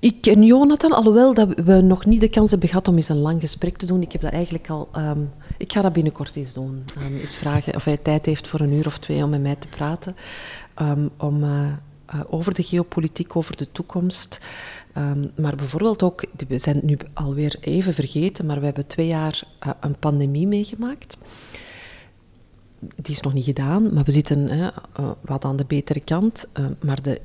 Ik 0.00 0.20
ken 0.20 0.44
Jonathan, 0.44 0.92
alhoewel 0.92 1.34
dat 1.34 1.54
we 1.64 1.80
nog 1.80 2.06
niet 2.06 2.20
de 2.20 2.28
kans 2.28 2.50
hebben 2.50 2.68
gehad 2.68 2.88
om 2.88 2.96
eens 2.96 3.08
een 3.08 3.16
lang 3.16 3.40
gesprek 3.40 3.76
te 3.76 3.86
doen. 3.86 4.02
Ik 4.02 4.12
heb 4.12 4.20
dat 4.20 4.32
eigenlijk 4.32 4.70
al... 4.70 4.88
Um, 4.96 5.30
ik 5.58 5.72
ga 5.72 5.82
dat 5.82 5.92
binnenkort 5.92 6.36
eens 6.36 6.52
doen. 6.52 6.84
Um, 7.06 7.16
eens 7.16 7.36
vragen 7.36 7.74
of 7.74 7.84
hij 7.84 7.96
tijd 7.96 8.26
heeft 8.26 8.48
voor 8.48 8.60
een 8.60 8.72
uur 8.72 8.86
of 8.86 8.98
twee 8.98 9.22
om 9.22 9.30
met 9.30 9.42
mij 9.42 9.56
te 9.56 9.68
praten. 9.68 10.16
Um, 10.80 11.10
om, 11.16 11.42
uh, 11.42 11.72
uh, 12.14 12.20
over 12.30 12.54
de 12.54 12.62
geopolitiek, 12.62 13.36
over 13.36 13.56
de 13.56 13.72
toekomst. 13.72 14.40
maar 15.36 15.56
bijvoorbeeld 15.56 16.02
ook, 16.02 16.24
we 16.48 16.58
zijn 16.58 16.76
het 16.76 16.84
nu 16.84 16.98
alweer 17.14 17.56
even 17.60 17.94
vergeten, 17.94 18.46
maar 18.46 18.58
we 18.58 18.64
hebben 18.64 18.86
twee 18.86 19.06
jaar 19.06 19.42
uh, 19.66 19.72
een 19.80 19.98
pandemie 19.98 20.46
meegemaakt 20.46 21.18
die 22.96 23.14
is 23.14 23.20
nog 23.20 23.32
niet 23.32 23.44
gedaan, 23.44 23.94
maar 23.94 24.04
we 24.04 24.12
zitten 24.12 24.72
wat 25.20 25.44
aan 25.44 25.56
de 25.56 25.64
betere 25.64 26.00
kant. 26.00 26.48
Maar 26.80 27.02
de, 27.02 27.20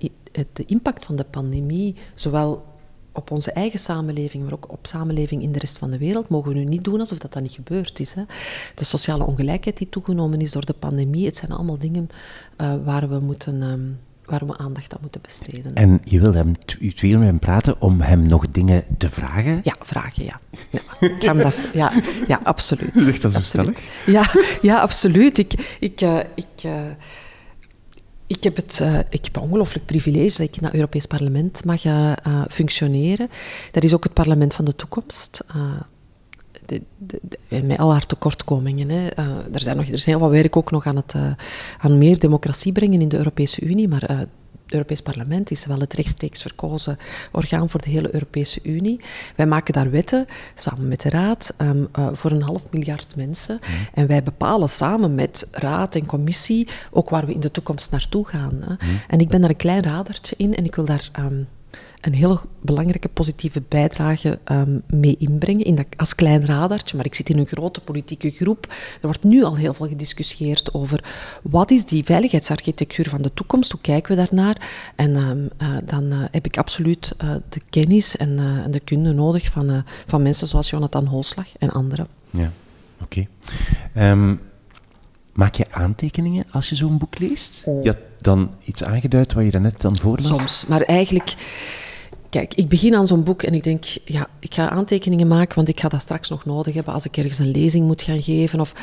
de 0.53 0.65
impact 0.65 1.05
van 1.05 1.15
de 1.15 1.23
pandemie, 1.23 1.95
zowel 2.15 2.65
op 3.11 3.31
onze 3.31 3.51
eigen 3.51 3.79
samenleving, 3.79 4.43
maar 4.43 4.53
ook 4.53 4.71
op 4.71 4.87
samenleving 4.87 5.41
in 5.41 5.51
de 5.51 5.59
rest 5.59 5.77
van 5.77 5.91
de 5.91 5.97
wereld, 5.97 6.29
mogen 6.29 6.51
we 6.51 6.57
nu 6.57 6.63
niet 6.63 6.83
doen 6.83 6.99
alsof 6.99 7.17
dat, 7.17 7.33
dat 7.33 7.41
niet 7.41 7.51
gebeurd 7.51 7.99
is. 7.99 8.13
Hè. 8.13 8.23
De 8.75 8.83
sociale 8.83 9.25
ongelijkheid 9.25 9.77
die 9.77 9.89
toegenomen 9.89 10.41
is 10.41 10.51
door 10.51 10.65
de 10.65 10.73
pandemie, 10.73 11.25
het 11.25 11.35
zijn 11.35 11.51
allemaal 11.51 11.77
dingen 11.77 12.09
uh, 12.61 12.73
waar 12.83 13.09
we 13.09 13.19
moeten... 13.19 13.61
Um, 13.61 13.99
waar 14.25 14.45
we 14.45 14.57
aandacht 14.57 14.93
aan 14.93 14.99
moeten 15.01 15.21
besteden. 15.21 15.75
En 15.75 16.01
je 16.03 16.19
wilde 16.19 16.37
hem, 16.37 16.55
u 16.79 16.93
twee 16.93 17.17
met 17.17 17.27
hem 17.27 17.39
praten 17.39 17.81
om 17.81 18.01
hem 18.01 18.27
nog 18.27 18.45
dingen 18.51 18.83
te 18.97 19.09
vragen? 19.09 19.59
Ja, 19.63 19.75
vragen, 19.79 20.23
ja. 20.23 20.39
ja. 20.69 20.79
Ik 20.99 21.23
ga 21.23 21.33
hem 21.33 21.37
dat, 21.37 21.59
ja, 21.73 21.91
ja, 22.27 22.39
absoluut. 22.43 22.91
Zegt 23.01 23.21
dat 23.21 23.33
zo 23.33 23.41
stellig? 23.41 23.79
Ja, 24.05 24.31
ja, 24.61 24.79
absoluut. 24.79 25.37
Ik, 25.37 25.77
ik, 25.79 26.01
uh, 26.01 26.19
ik, 26.35 26.63
uh, 26.65 26.81
ik 28.27 28.43
heb 28.43 28.55
het 28.55 28.79
uh, 28.81 28.99
ik 29.09 29.25
heb 29.25 29.37
ongelooflijk 29.37 29.85
privilege 29.85 30.37
dat 30.37 30.47
ik 30.47 30.57
in 30.57 30.63
het 30.63 30.73
Europees 30.73 31.05
Parlement 31.05 31.65
mag 31.65 31.85
uh, 31.85 32.13
functioneren. 32.49 33.29
Dat 33.71 33.83
is 33.83 33.93
ook 33.93 34.03
het 34.03 34.13
parlement 34.13 34.53
van 34.53 34.65
de 34.65 34.75
toekomst. 34.75 35.43
De, 36.65 36.81
de, 36.97 37.19
met 37.63 37.77
al 37.77 37.91
haar 37.91 38.05
tekortkomingen. 38.05 38.89
Hè. 38.89 39.07
er, 39.51 39.59
zijn 39.59 39.77
nog, 39.77 39.87
er 39.87 39.93
is 39.93 40.05
heel 40.05 40.19
wat 40.19 40.31
werk 40.31 40.55
ook 40.55 40.71
nog 40.71 40.85
aan, 40.85 40.95
het, 40.95 41.15
aan 41.77 41.97
meer 41.97 42.19
democratie 42.19 42.71
brengen 42.71 43.01
in 43.01 43.09
de 43.09 43.17
Europese 43.17 43.61
Unie, 43.61 43.87
maar 43.87 44.27
Europees 44.67 45.01
Parlement 45.01 45.51
is 45.51 45.65
wel 45.65 45.79
het 45.79 45.93
rechtstreeks 45.93 46.41
verkozen 46.41 46.97
orgaan 47.31 47.69
voor 47.69 47.81
de 47.81 47.89
hele 47.89 48.13
Europese 48.13 48.59
Unie. 48.63 48.99
Wij 49.35 49.45
maken 49.45 49.73
daar 49.73 49.91
wetten 49.91 50.25
samen 50.55 50.87
met 50.87 51.01
de 51.01 51.09
Raad 51.09 51.53
um, 51.57 51.87
uh, 51.99 52.07
voor 52.11 52.31
een 52.31 52.41
half 52.41 52.71
miljard 52.71 53.15
mensen. 53.15 53.59
Mm. 53.61 53.87
En 53.93 54.07
wij 54.07 54.23
bepalen 54.23 54.69
samen 54.69 55.15
met 55.15 55.47
Raad 55.51 55.95
en 55.95 56.05
Commissie 56.05 56.67
ook 56.91 57.09
waar 57.09 57.25
we 57.25 57.33
in 57.33 57.39
de 57.39 57.51
toekomst 57.51 57.91
naartoe 57.91 58.27
gaan. 58.27 58.61
Hè. 58.61 58.69
Mm. 58.69 58.99
En 59.07 59.19
ik 59.19 59.27
ben 59.27 59.41
daar 59.41 59.49
een 59.49 59.55
klein 59.55 59.83
radertje 59.83 60.35
in 60.37 60.55
en 60.55 60.65
ik 60.65 60.75
wil 60.75 60.85
daar 60.85 61.09
um, 61.19 61.47
een 62.05 62.13
hele 62.13 62.39
belangrijke 62.61 63.07
positieve 63.07 63.63
bijdrage 63.67 64.39
um, 64.51 64.81
mee 64.87 65.15
inbrengen 65.19 65.65
in 65.65 65.75
dat, 65.75 65.85
als 65.97 66.15
klein 66.15 66.45
radartje. 66.45 66.95
Maar 66.95 67.05
ik 67.05 67.15
zit 67.15 67.29
in 67.29 67.37
een 67.37 67.47
grote 67.47 67.81
politieke 67.81 68.31
groep. 68.31 68.65
Er 68.69 69.07
wordt 69.07 69.23
nu 69.23 69.43
al 69.43 69.55
heel 69.55 69.73
veel 69.73 69.87
gediscussieerd 69.87 70.73
over 70.73 71.03
wat 71.43 71.71
is 71.71 71.85
die 71.85 72.03
veiligheidsarchitectuur 72.03 73.09
van 73.09 73.21
de 73.21 73.33
toekomst, 73.33 73.71
hoe 73.71 73.81
kijken 73.81 74.15
we 74.15 74.25
daarnaar. 74.25 74.69
En 74.95 75.15
um, 75.15 75.49
uh, 75.61 75.77
dan 75.85 76.03
uh, 76.03 76.23
heb 76.31 76.45
ik 76.45 76.57
absoluut 76.57 77.15
uh, 77.23 77.35
de 77.49 77.61
kennis 77.69 78.17
en, 78.17 78.39
en, 78.39 78.71
de 78.71 78.79
kunde 78.79 79.13
nodig 79.13 79.51
van, 79.51 79.83
van 80.05 80.21
mensen 80.21 80.47
zoals 80.47 80.69
Jonathan 80.69 81.05
Holslag 81.05 81.47
en 81.57 81.69
anderen. 81.69 82.07
Ja, 82.29 82.51
oké. 83.01 83.25
Okay. 83.93 84.11
Um, 84.11 84.39
maak 85.33 85.55
je 85.55 85.65
aantekeningen 85.71 86.45
als 86.51 86.69
je 86.69 86.75
zo'n 86.75 86.97
boek 86.97 87.19
leest? 87.19 87.63
Oh. 87.65 87.83
Je 87.83 87.89
had 87.89 87.99
dan 88.17 88.53
iets 88.63 88.83
aangeduid 88.83 89.33
wat 89.33 89.43
je 89.43 89.51
daarnet 89.51 89.81
dan 89.81 89.97
voorlas? 89.97 90.27
Soms, 90.27 90.65
maar 90.67 90.81
eigenlijk 90.81 91.33
Kijk, 92.35 92.53
ik 92.53 92.67
begin 92.67 92.95
aan 92.95 93.07
zo'n 93.07 93.23
boek 93.23 93.43
en 93.43 93.53
ik 93.53 93.63
denk, 93.63 93.83
ja, 94.05 94.27
ik 94.39 94.53
ga 94.53 94.69
aantekeningen 94.69 95.27
maken, 95.27 95.55
want 95.55 95.67
ik 95.67 95.79
ga 95.79 95.87
dat 95.87 96.01
straks 96.01 96.29
nog 96.29 96.45
nodig 96.45 96.73
hebben 96.73 96.93
als 96.93 97.05
ik 97.05 97.17
ergens 97.17 97.39
een 97.39 97.51
lezing 97.51 97.85
moet 97.85 98.01
gaan 98.01 98.21
geven. 98.21 98.59
Of, 98.59 98.73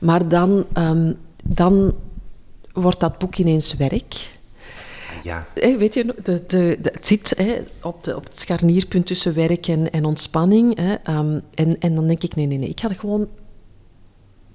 maar 0.00 0.28
dan, 0.28 0.64
um, 0.78 1.18
dan 1.44 1.94
wordt 2.72 3.00
dat 3.00 3.18
boek 3.18 3.36
ineens 3.36 3.74
werk. 3.74 4.30
Ja. 5.22 5.46
Hey, 5.54 5.78
weet 5.78 5.94
je, 5.94 6.04
de, 6.04 6.42
de, 6.46 6.78
de, 6.80 6.90
het 6.92 7.06
zit 7.06 7.36
op, 7.82 8.04
de, 8.04 8.16
op 8.16 8.24
het 8.24 8.40
scharnierpunt 8.40 9.06
tussen 9.06 9.34
werk 9.34 9.68
en, 9.68 9.90
en 9.90 10.04
ontspanning. 10.04 10.76
Hè, 10.76 11.18
um, 11.18 11.40
en, 11.54 11.78
en 11.78 11.94
dan 11.94 12.06
denk 12.06 12.22
ik, 12.22 12.34
nee, 12.34 12.46
nee, 12.46 12.58
nee, 12.58 12.68
ik 12.68 12.80
ga 12.80 12.88
dat 12.88 12.98
gewoon 12.98 13.28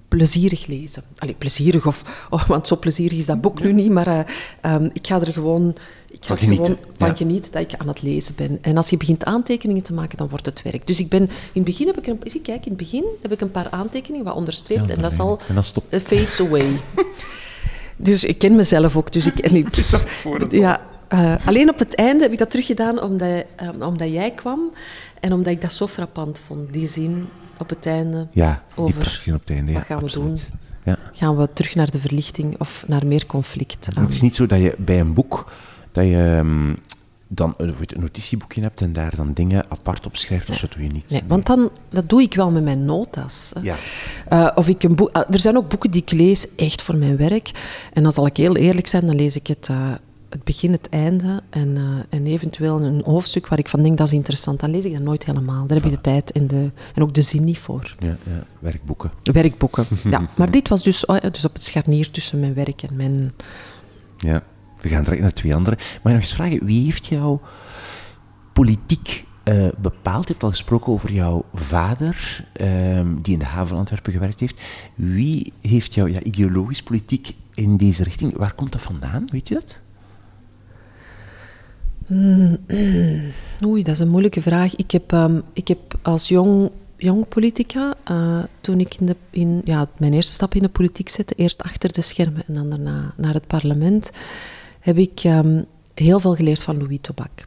plezierig 0.08 0.66
lezen. 0.66 1.02
Allee, 1.16 1.34
plezierig, 1.34 1.86
of, 1.86 2.26
oh, 2.30 2.46
want 2.46 2.66
zo 2.66 2.76
plezierig 2.76 3.18
is 3.18 3.26
dat 3.26 3.40
boek 3.40 3.62
nu 3.62 3.72
niet, 3.72 3.90
maar 3.90 4.08
uh, 4.08 4.74
um, 4.74 4.90
ik 4.92 5.06
ga 5.06 5.20
er 5.20 5.32
gewoon 5.32 5.76
ik 6.10 6.24
ga 6.24 6.36
van 6.36 6.38
gewoon 6.38 6.76
van 6.96 7.08
ja. 7.08 7.14
genieten 7.14 7.52
dat 7.52 7.62
ik 7.62 7.74
aan 7.76 7.88
het 7.88 8.02
lezen 8.02 8.34
ben. 8.34 8.58
En 8.60 8.76
als 8.76 8.90
je 8.90 8.96
begint 8.96 9.24
aantekeningen 9.24 9.82
te 9.82 9.92
maken, 9.92 10.16
dan 10.16 10.28
wordt 10.28 10.46
het 10.46 10.62
werk. 10.62 10.86
Dus 10.86 11.00
ik 11.00 11.08
ben, 11.08 11.20
in 11.20 11.28
het 11.52 11.64
begin 11.64 11.86
heb 11.86 11.98
ik 11.98 12.06
een, 12.06 12.20
zie, 12.24 12.40
kijk, 12.40 12.64
in 12.64 12.68
het 12.68 12.76
begin 12.76 13.04
heb 13.22 13.32
ik 13.32 13.40
een 13.40 13.50
paar 13.50 13.70
aantekeningen 13.70 14.26
wat 14.26 14.34
onderstreept 14.34 14.88
ja, 14.88 14.94
en 14.94 15.02
dat 15.02 15.12
is 15.12 15.18
al 15.18 15.40
uh, 15.50 16.00
fades 16.00 16.40
away. 16.40 16.66
dus 17.96 18.24
ik 18.24 18.38
ken 18.38 18.56
mezelf 18.56 18.96
ook. 18.96 19.12
Dus 19.12 19.26
ik, 19.26 19.38
en 19.38 19.54
ik, 19.62 19.68
ja, 20.50 20.80
uh, 21.12 21.34
alleen 21.46 21.68
op 21.68 21.78
het 21.78 21.94
einde 21.94 22.22
heb 22.22 22.32
ik 22.32 22.38
dat 22.38 22.50
teruggedaan 22.50 23.02
omdat, 23.02 23.44
um, 23.62 23.82
omdat 23.82 24.12
jij 24.12 24.30
kwam 24.30 24.72
en 25.20 25.32
omdat 25.32 25.52
ik 25.52 25.60
dat 25.60 25.72
zo 25.72 25.86
frappant 25.86 26.38
vond, 26.38 26.72
die 26.72 26.88
zin 26.88 27.28
op 27.58 27.68
het 27.68 27.86
einde. 27.86 28.26
Ja, 28.30 28.62
over 28.74 29.20
die 29.24 29.34
op 29.34 29.40
het 29.40 29.50
einde. 29.50 29.72
Wat 29.72 29.82
gaan 29.82 29.98
we 29.98 30.04
absoluut. 30.04 30.48
doen? 30.50 30.58
Ja. 30.84 30.98
Gaan 31.12 31.36
we 31.36 31.52
terug 31.52 31.74
naar 31.74 31.90
de 31.90 32.00
verlichting 32.00 32.58
of 32.58 32.84
naar 32.86 33.06
meer 33.06 33.26
conflict? 33.26 33.88
Het 33.94 34.10
is 34.10 34.20
niet 34.20 34.34
zo 34.34 34.46
dat 34.46 34.60
je 34.60 34.74
bij 34.78 35.00
een 35.00 35.14
boek 35.14 35.52
dat 35.92 36.04
je 36.04 36.16
um, 36.16 36.78
dan 37.28 37.54
een, 37.56 37.74
notitieboekje 37.96 38.60
hebt 38.60 38.80
en 38.80 38.92
daar 38.92 39.16
dan 39.16 39.32
dingen 39.32 39.64
apart 39.68 40.06
op 40.06 40.16
schrijft, 40.16 40.50
of 40.50 40.58
dat 40.58 40.72
doe 40.72 40.82
je 40.82 40.88
niet. 40.88 41.10
Nee, 41.10 41.22
want 41.26 41.46
dan, 41.46 41.70
dat 41.88 42.08
doe 42.08 42.22
ik 42.22 42.34
wel 42.34 42.50
met 42.50 42.62
mijn 42.62 42.84
notas. 42.84 43.52
Ja. 43.62 43.74
Uh, 44.32 44.48
of 44.54 44.68
ik 44.68 44.82
een 44.82 44.96
boek, 44.96 45.16
uh, 45.16 45.22
er 45.30 45.38
zijn 45.38 45.56
ook 45.56 45.68
boeken 45.68 45.90
die 45.90 46.02
ik 46.02 46.10
lees 46.10 46.54
echt 46.54 46.82
voor 46.82 46.96
mijn 46.96 47.16
werk. 47.16 47.50
En 47.92 48.02
dan 48.02 48.12
zal 48.12 48.26
ik 48.26 48.36
heel 48.36 48.56
eerlijk 48.56 48.86
zijn, 48.86 49.06
dan 49.06 49.16
lees 49.16 49.36
ik 49.36 49.46
het, 49.46 49.68
uh, 49.70 49.76
het 50.28 50.44
begin, 50.44 50.72
het 50.72 50.88
einde 50.88 51.42
en, 51.50 51.78
en 52.08 52.26
eventueel 52.26 52.82
een 52.82 53.02
hoofdstuk 53.04 53.46
waar 53.48 53.58
ik 53.58 53.68
van 53.68 53.82
denk 53.82 53.98
dat 53.98 54.06
is 54.06 54.12
interessant. 54.12 54.60
Dan 54.60 54.70
lees 54.70 54.84
ik 54.84 54.92
dat 54.92 55.02
nooit 55.02 55.24
helemaal. 55.24 55.66
Daar 55.66 55.76
heb 55.76 55.90
je 55.90 55.96
de 55.96 56.00
tijd 56.00 56.32
en, 56.32 56.46
de, 56.46 56.70
en 56.94 57.02
ook 57.02 57.14
de 57.14 57.22
zin 57.22 57.44
niet 57.44 57.58
voor. 57.58 57.94
Ja, 57.98 58.06
ja. 58.08 58.44
werkboeken. 58.58 59.10
Werkboeken, 59.22 59.86
ja. 60.10 60.28
Maar 60.36 60.50
dit 60.50 60.68
was 60.68 60.82
dus, 60.82 61.06
oh 61.06 61.20
dus 61.20 61.44
op 61.44 61.52
het 61.52 61.62
scharnier 61.62 62.10
tussen 62.10 62.40
mijn 62.40 62.54
werk 62.54 62.82
en 62.82 62.96
mijn... 62.96 63.32
Ja. 64.16 64.42
We 64.80 64.88
gaan 64.88 65.02
direct 65.02 65.22
naar 65.22 65.32
twee 65.32 65.54
andere. 65.54 65.78
Maar 66.02 66.12
nog 66.12 66.22
eens 66.22 66.32
vragen, 66.32 66.64
wie 66.64 66.84
heeft 66.84 67.06
jou 67.06 67.38
politiek 68.52 69.24
uh, 69.44 69.68
bepaald? 69.78 70.26
Je 70.26 70.32
hebt 70.32 70.42
al 70.42 70.50
gesproken 70.50 70.92
over 70.92 71.12
jouw 71.12 71.44
vader, 71.52 72.44
um, 72.60 73.22
die 73.22 73.32
in 73.32 73.38
de 73.38 73.44
haven 73.44 73.68
van 73.68 73.78
Antwerpen 73.78 74.12
gewerkt 74.12 74.40
heeft. 74.40 74.60
Wie 74.94 75.52
heeft 75.60 75.94
jou 75.94 76.10
ja, 76.10 76.20
ideologisch 76.20 76.82
politiek 76.82 77.34
in 77.54 77.76
deze 77.76 78.04
richting? 78.04 78.36
Waar 78.36 78.54
komt 78.54 78.72
dat 78.72 78.80
vandaan? 78.80 79.28
Weet 79.30 79.48
je 79.48 79.54
dat? 79.54 79.78
Mm, 82.08 82.58
oei, 83.66 83.82
dat 83.82 83.94
is 83.94 84.00
een 84.00 84.08
moeilijke 84.08 84.42
vraag. 84.42 84.76
Ik 84.76 84.90
heb, 84.90 85.12
um, 85.12 85.42
ik 85.52 85.68
heb 85.68 85.98
als 86.02 86.28
jong, 86.28 86.70
jong 86.96 87.28
politica, 87.28 87.94
uh, 88.10 88.42
toen 88.60 88.80
ik 88.80 88.94
in, 88.94 89.06
de, 89.06 89.16
in 89.30 89.60
ja, 89.64 89.88
mijn 89.98 90.12
eerste 90.12 90.32
stap 90.32 90.54
in 90.54 90.62
de 90.62 90.68
politiek 90.68 91.08
zette, 91.08 91.34
eerst 91.34 91.62
achter 91.62 91.92
de 91.92 92.00
schermen 92.00 92.42
en 92.46 92.54
dan 92.54 92.68
daarna 92.68 93.14
naar 93.16 93.34
het 93.34 93.46
parlement, 93.46 94.10
heb 94.80 94.98
ik 94.98 95.24
um, 95.24 95.64
heel 95.94 96.20
veel 96.20 96.34
geleerd 96.34 96.62
van 96.62 96.78
Louis 96.78 96.98
Tobak. 97.00 97.46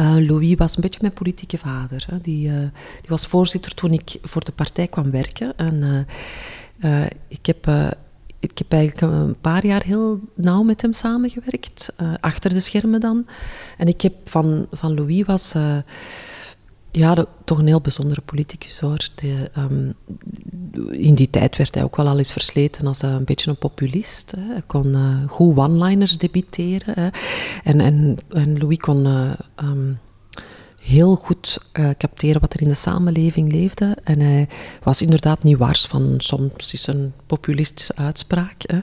Uh, 0.00 0.16
Louis 0.28 0.54
was 0.54 0.76
een 0.76 0.82
beetje 0.82 1.00
mijn 1.00 1.12
politieke 1.12 1.58
vader. 1.58 2.04
Hè. 2.10 2.18
Die, 2.18 2.48
uh, 2.48 2.58
die, 3.00 3.08
was 3.08 3.26
voorzitter 3.26 3.74
toen 3.74 3.92
ik 3.92 4.18
voor 4.22 4.44
de 4.44 4.52
partij 4.52 4.86
kwam 4.86 5.10
werken. 5.10 5.56
En 5.56 6.06
ik, 7.28 7.46
heb, 7.46 7.68
ik 8.38 8.58
heb 8.58 8.72
eigenlijk 8.72 9.12
een 9.12 9.36
paar 9.40 9.66
jaar 9.66 9.82
heel 9.82 10.20
nauw 10.34 10.62
met 10.62 10.82
hem 10.82 10.92
samengewerkt, 10.92 11.92
achter 12.20 12.52
de 12.52 12.60
schermen 12.60 13.00
dan. 13.00 13.26
En 13.78 13.86
ik 13.86 14.00
heb 14.00 14.14
van, 14.24 14.66
van 14.72 14.94
Louis 14.94 15.24
was 15.24 15.54
ja, 16.90 17.14
de, 17.14 17.26
toch 17.44 17.58
een 17.58 17.66
heel 17.66 17.80
bijzondere 17.80 18.20
politicus 18.20 18.80
hoor. 18.80 19.08
De, 19.14 19.50
um, 19.58 19.94
in 20.90 21.14
die 21.14 21.30
tijd 21.30 21.56
werd 21.56 21.74
hij 21.74 21.84
ook 21.84 21.96
wel 21.96 22.08
al 22.08 22.18
eens 22.18 22.32
versleten 22.32 22.86
als 22.86 23.02
een 23.02 23.24
beetje 23.24 23.50
een 23.50 23.56
populist. 23.56 24.30
Hè. 24.30 24.52
Hij 24.52 24.62
kon 24.66 24.96
goed 25.28 25.56
one-liners 25.56 26.18
debiteren. 26.18 26.94
Hè. 26.94 27.08
En, 27.64 27.80
en, 27.80 28.16
en 28.28 28.58
Louis 28.58 28.78
kon 28.78 29.06
um, 29.62 29.98
heel 30.86 31.16
goed 31.16 31.58
capteren 31.98 32.40
wat 32.40 32.54
er 32.54 32.62
in 32.62 32.68
de 32.68 32.74
samenleving 32.74 33.52
leefde. 33.52 33.96
En 34.04 34.20
hij 34.20 34.48
was 34.82 35.02
inderdaad 35.02 35.42
niet 35.42 35.58
wars 35.58 35.86
van 35.86 36.14
soms 36.16 36.72
is 36.72 36.86
een 36.86 37.12
populistische 37.26 37.96
uitspraak. 37.96 38.54
Hè. 38.58 38.78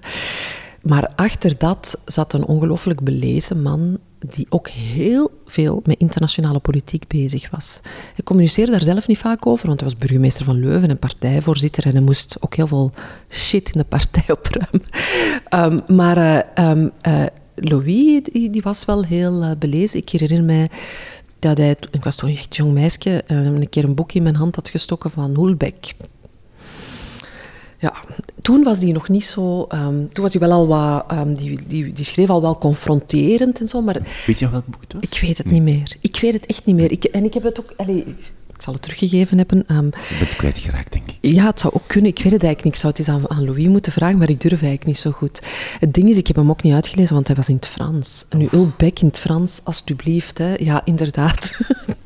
Maar 0.82 1.12
achter 1.16 1.58
dat 1.58 2.00
zat 2.06 2.34
een 2.34 2.46
ongelooflijk 2.46 3.02
belezen 3.02 3.62
man 3.62 3.98
die 4.20 4.46
ook 4.50 4.68
heel 4.70 5.32
veel 5.46 5.82
met 5.86 6.00
internationale 6.00 6.60
politiek 6.60 7.08
bezig 7.08 7.50
was. 7.50 7.80
Hij 7.84 8.24
communiceerde 8.24 8.72
daar 8.72 8.84
zelf 8.84 9.08
niet 9.08 9.18
vaak 9.18 9.46
over, 9.46 9.68
want 9.68 9.80
hij 9.80 9.90
was 9.90 10.00
burgemeester 10.00 10.46
van 10.46 10.60
Leuven 10.60 10.90
en 10.90 11.00
partijvoorzitter 11.00 11.86
en 11.86 11.92
hij 11.92 12.02
moest 12.02 12.38
ook 12.40 12.56
heel 12.56 12.68
veel 12.68 12.92
shit 13.30 13.72
in 13.72 13.80
de 13.80 13.86
partij 13.86 14.36
opruimen. 14.38 14.84
Um, 15.90 15.96
maar 15.96 16.18
uh, 16.18 16.70
um, 16.70 16.92
uh, 17.08 17.26
Louis, 17.56 18.24
die, 18.24 18.50
die, 18.50 18.62
was 18.62 18.86
wel 18.86 19.04
heel 19.04 19.44
uh, 19.44 19.52
belezen. 19.60 20.00
Ik 20.00 20.10
herinner 20.10 20.44
mij 20.44 20.70
dat 21.44 21.58
hij, 21.58 21.76
ik 21.92 22.04
was 22.04 22.16
toen 22.16 22.30
een 22.30 22.38
echt 22.38 22.56
jong 22.56 22.74
meisje, 22.74 23.24
een 23.28 23.70
keer 23.70 23.84
een 23.84 23.96
boek 23.96 24.12
in 24.14 24.24
mijn 24.24 24.36
hand 24.36 24.56
had 24.56 24.70
gestoken 24.70 25.12
van 25.12 25.36
Hulbeck. 25.36 25.94
Ja, 27.80 27.94
toen 28.42 28.64
was 28.64 28.80
die 28.80 28.94
nog 28.94 29.10
niet 29.10 29.26
zo... 29.26 29.68
Um, 29.74 30.10
toen 30.14 30.24
was 30.24 30.34
hij 30.34 30.42
wel 30.42 30.52
al 30.52 30.68
wat... 30.68 31.12
Um, 31.12 31.36
die, 31.36 31.60
die, 31.68 31.94
die 31.94 32.06
schreef 32.06 32.30
al 32.30 32.42
wel 32.42 32.58
confronterend 32.58 33.60
en 33.60 33.68
zo, 33.68 33.82
maar... 33.82 33.98
Weet 34.26 34.40
je 34.40 34.46
nog 34.46 34.52
welk 34.52 34.66
boek 34.66 34.82
het 34.82 34.94
was? 34.94 35.02
Ik 35.02 35.20
weet 35.22 35.38
het 35.38 35.46
nee. 35.46 35.60
niet 35.60 35.74
meer. 35.74 35.96
Ik 36.02 36.20
weet 36.20 36.34
het 36.34 36.46
echt 36.46 36.66
niet 36.66 36.76
meer. 36.76 36.92
Ik, 36.92 37.04
en 37.04 37.24
ik 37.24 37.34
heb 37.34 37.44
het 37.44 37.60
ook... 37.60 37.74
Ik 37.88 38.62
zal 38.62 38.74
het 38.74 38.82
teruggegeven 38.82 39.38
hebben. 39.38 39.64
Um, 39.68 39.86
je 40.10 40.16
bent 40.20 40.36
kwijtgeraakt, 40.36 40.92
denk 40.92 41.03
ik. 41.03 41.03
Ja, 41.32 41.46
het 41.46 41.60
zou 41.60 41.74
ook 41.74 41.88
kunnen. 41.88 42.12
Ik 42.12 42.24
weet 42.24 42.32
het 42.32 42.44
eigenlijk 42.44 42.64
niet. 42.64 42.74
Ik 42.74 42.80
zou 42.80 42.94
het 42.94 43.00
eens 43.00 43.10
aan, 43.10 43.38
aan 43.38 43.46
Louis 43.46 43.68
moeten 43.68 43.92
vragen, 43.92 44.18
maar 44.18 44.30
ik 44.30 44.42
durf 44.42 44.62
eigenlijk 44.62 44.86
niet 44.86 44.98
zo 44.98 45.12
goed. 45.12 45.42
Het 45.80 45.94
ding 45.94 46.10
is, 46.10 46.18
ik 46.18 46.28
heb 46.28 46.36
hem 46.36 46.50
ook 46.50 46.64
niet 46.64 46.74
uitgelezen, 46.74 47.14
want 47.14 47.28
hij 47.28 47.36
was 47.36 47.50
in 47.50 47.56
het 47.56 47.68
Frans. 47.68 48.26
Nu 48.38 48.48
Ulbeck 48.52 49.00
in 49.00 49.08
het 49.08 49.20
Frans, 49.20 49.62
alstublieft. 49.64 50.38
Hè. 50.38 50.54
Ja, 50.58 50.82
inderdaad. 50.86 51.58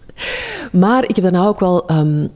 maar 0.72 1.04
ik 1.04 1.16
heb 1.16 1.24
daarna 1.24 1.48
ook 1.48 1.60
wel 1.60 1.92
um, 1.92 2.30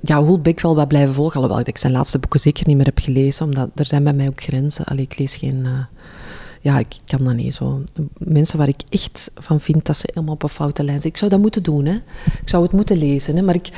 ja, 0.00 0.24
Hulbeck 0.24 0.60
wel 0.60 0.74
wat 0.74 0.88
blijven 0.88 1.14
volgen. 1.14 1.40
Alhoewel 1.40 1.64
ik 1.66 1.78
zijn 1.78 1.92
laatste 1.92 2.18
boeken 2.18 2.40
zeker 2.40 2.66
niet 2.66 2.76
meer 2.76 2.86
heb 2.86 2.98
gelezen, 2.98 3.46
omdat 3.46 3.68
er 3.74 3.86
zijn 3.86 4.04
bij 4.04 4.12
mij 4.12 4.28
ook 4.28 4.42
grenzen. 4.42 4.84
Allee, 4.84 5.04
ik 5.04 5.18
lees 5.18 5.36
geen... 5.36 5.62
Uh, 5.64 5.78
ja, 6.64 6.78
ik 6.78 6.96
kan 7.04 7.24
dat 7.24 7.34
niet 7.34 7.54
zo. 7.54 7.82
Mensen 8.18 8.58
waar 8.58 8.68
ik 8.68 8.82
echt 8.88 9.30
van 9.34 9.60
vind 9.60 9.86
dat 9.86 9.96
ze 9.96 10.08
helemaal 10.12 10.34
op 10.34 10.42
een 10.42 10.48
foute 10.48 10.84
lijn 10.84 11.00
zijn. 11.00 11.12
Ik 11.12 11.18
zou 11.18 11.30
dat 11.30 11.40
moeten 11.40 11.62
doen, 11.62 11.84
hè. 11.84 11.94
Ik 12.24 12.48
zou 12.48 12.62
het 12.62 12.72
moeten 12.72 12.96
lezen, 12.96 13.36
hè. 13.36 13.42
Maar 13.42 13.54
ik... 13.54 13.68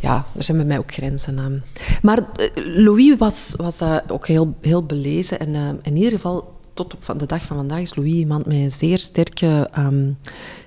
Ja, 0.00 0.26
er 0.36 0.44
zijn 0.44 0.56
bij 0.56 0.66
mij 0.66 0.78
ook 0.78 0.92
grenzen 0.92 1.62
Maar 2.02 2.18
uh, 2.18 2.46
Louis 2.84 3.16
was, 3.16 3.54
was 3.56 3.82
ook 4.08 4.26
heel, 4.26 4.54
heel 4.60 4.86
belezen. 4.86 5.38
En 5.38 5.80
in 5.82 5.96
ieder 5.96 6.12
geval 6.12 6.52
tot 6.74 6.94
op 6.94 7.18
de 7.18 7.26
dag 7.26 7.44
van 7.44 7.56
vandaag 7.56 7.80
is 7.80 7.94
Louis 7.94 8.12
iemand 8.12 8.46
met 8.46 8.56
een 8.56 8.70
zeer 8.70 8.98
sterke 8.98 9.68
ehm, 9.72 10.10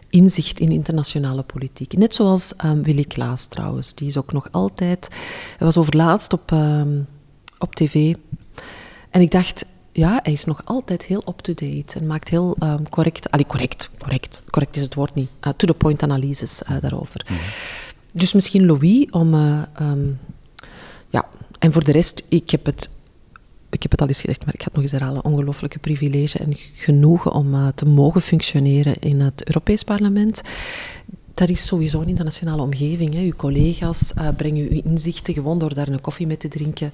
inzicht 0.10 0.60
in 0.60 0.72
internationale 0.72 1.44
politiek. 1.44 1.98
Net 1.98 2.16
zoals 2.16 2.54
um, 2.66 2.84
Willy 2.84 3.06
Klaas 3.06 3.48
trouwens. 3.48 3.94
Die 3.94 4.08
is 4.08 4.18
ook 4.18 4.34
nog 4.34 4.48
altijd... 4.52 5.08
Hij 5.58 5.68
was 5.68 5.78
overlaatst 5.78 6.34
op, 6.34 6.56
op 7.58 7.76
tv. 7.76 8.16
En 9.10 9.22
ik 9.22 9.32
dacht, 9.32 9.66
ja, 9.94 10.20
hij 10.24 10.34
is 10.34 10.46
nog 10.46 10.62
altijd 10.66 11.04
heel 11.04 11.24
up-to-date 11.28 12.00
en 12.00 12.08
maakt 12.08 12.30
heel 12.30 12.56
um, 12.64 12.90
correct, 12.90 13.32
allee, 13.32 13.46
correct, 13.46 13.90
correct, 13.98 14.42
correct 14.50 14.76
is 14.76 14.82
het 14.82 14.94
woord 14.94 15.16
niet, 15.16 15.30
uh, 15.48 15.54
to-the-point 15.54 16.04
analyses 16.04 16.62
uh, 16.70 16.78
daarover. 16.82 17.26
Mhm. 17.30 17.40
Dus 18.12 18.34
misschien 18.34 18.66
Louis 18.66 19.08
om, 19.10 19.34
uh, 19.34 19.62
um, 19.82 20.20
ja, 21.10 21.26
en 21.60 21.72
voor 21.72 21.84
de 21.84 21.92
rest, 21.92 22.26
ik 22.30 22.50
heb 22.50 22.66
het, 22.66 22.90
ik 23.70 23.82
heb 23.82 23.92
het 23.92 24.02
al 24.02 24.08
eens 24.08 24.22
gezegd, 24.22 24.46
maar 24.46 24.54
ik 24.54 24.60
ga 24.60 24.66
het 24.66 24.74
nog 24.74 24.84
eens 24.84 24.92
herhalen, 24.92 25.26
ongelooflijke 25.26 25.80
privilege 25.80 26.38
en 26.38 26.56
genoegen 26.74 27.32
om 27.32 27.72
te 27.76 27.86
mogen 27.86 28.22
functioneren 28.22 28.96
in 29.00 29.22
het 29.22 29.48
Europees 29.48 29.84
Parlement. 29.84 30.42
Dat 31.34 31.50
is 31.50 31.66
sowieso 31.66 32.02
een 32.02 32.08
internationale 32.08 32.62
omgeving. 32.62 33.14
Hè. 33.14 33.22
Uw 33.22 33.36
collega's 33.36 34.14
brengen 34.38 34.70
uw 34.70 34.82
inzichten 34.84 35.34
gewoon 35.34 35.60
door 35.60 35.74
daar 35.74 35.88
een 35.88 36.02
koffie 36.02 36.28
mee 36.28 36.38
te 36.38 36.48
drinken. 36.48 36.92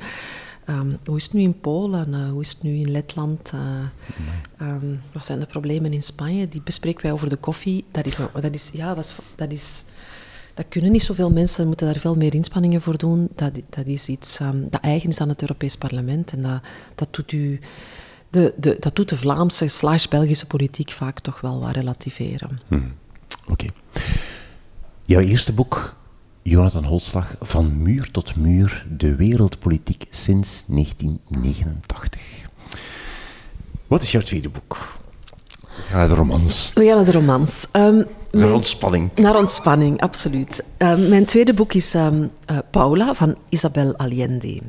Um, 0.69 0.99
hoe 1.05 1.17
is 1.17 1.23
het 1.23 1.33
nu 1.33 1.41
in 1.41 1.59
Polen? 1.59 2.09
Uh, 2.09 2.29
hoe 2.31 2.41
is 2.41 2.49
het 2.49 2.63
nu 2.63 2.75
in 2.75 2.91
Letland? 2.91 3.51
Uh, 3.53 4.67
um, 4.67 5.01
wat 5.13 5.25
zijn 5.25 5.39
de 5.39 5.45
problemen 5.45 5.93
in 5.93 6.03
Spanje? 6.03 6.49
Die 6.49 6.61
bespreken 6.61 7.01
wij 7.01 7.11
over 7.11 7.29
de 7.29 7.35
koffie. 7.35 7.85
Dat 7.91 8.05
is, 8.05 8.17
dat 8.33 8.53
is, 8.53 8.69
ja, 8.73 8.95
dat 9.35 9.51
is, 9.51 9.85
dat 10.53 10.65
kunnen 10.69 10.91
niet 10.91 11.01
zoveel 11.01 11.31
mensen, 11.31 11.67
moeten 11.67 11.87
daar 11.87 12.01
veel 12.01 12.15
meer 12.15 12.33
inspanningen 12.33 12.81
voor 12.81 12.97
doen. 12.97 13.29
Dat, 13.35 13.51
dat 13.69 13.87
is 13.87 14.07
iets 14.07 14.39
um, 14.39 14.67
dat 14.69 14.81
eigen 14.81 15.09
is 15.09 15.21
aan 15.21 15.29
het 15.29 15.41
Europees 15.41 15.75
Parlement. 15.75 16.33
En 16.33 16.41
dat, 16.41 16.61
dat, 16.95 17.15
doet, 17.15 17.31
u, 17.31 17.59
de, 18.29 18.53
de, 18.57 18.77
dat 18.79 18.95
doet 18.95 19.09
de 19.09 19.17
Vlaamse 19.17 19.67
slash 19.67 20.05
Belgische 20.05 20.45
politiek 20.45 20.89
vaak 20.91 21.19
toch 21.19 21.41
wel 21.41 21.59
wat 21.59 21.71
relativeren. 21.71 22.59
Hmm. 22.67 22.93
Oké. 23.47 23.65
Jouw 25.05 25.21
eerste 25.21 25.53
boek 25.53 25.95
Jonathan 26.49 26.83
Holslag, 26.83 27.35
Van 27.39 27.81
muur 27.81 28.11
tot 28.11 28.35
muur, 28.35 28.85
de 28.97 29.15
wereldpolitiek 29.15 30.05
sinds 30.09 30.63
1989. 30.67 32.21
Wat 33.87 34.01
is 34.01 34.11
jouw 34.11 34.21
tweede 34.21 34.49
boek? 34.49 34.77
We 35.49 35.81
gaan 35.81 35.97
naar 35.97 36.07
de 36.07 36.15
romans. 36.15 36.71
We 36.73 36.85
gaan 36.85 36.95
naar 36.95 37.05
de 37.05 37.11
romans. 37.11 37.67
Um, 37.73 38.05
naar 38.31 38.53
ontspanning. 38.53 39.09
Naar 39.15 39.37
ontspanning, 39.37 40.01
absoluut. 40.01 40.65
Um, 40.77 41.09
mijn 41.09 41.25
tweede 41.25 41.53
boek 41.53 41.73
is 41.73 41.93
um, 41.93 42.21
uh, 42.51 42.57
Paula 42.71 43.13
van 43.13 43.35
Isabel 43.49 43.95
Allende. 43.95 44.61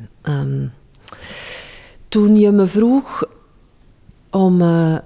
toen 2.09 2.37
je 2.37 2.51
me 2.51 2.67
vroeg 2.67 3.25
om, 4.31 4.61
uh, 4.63 4.99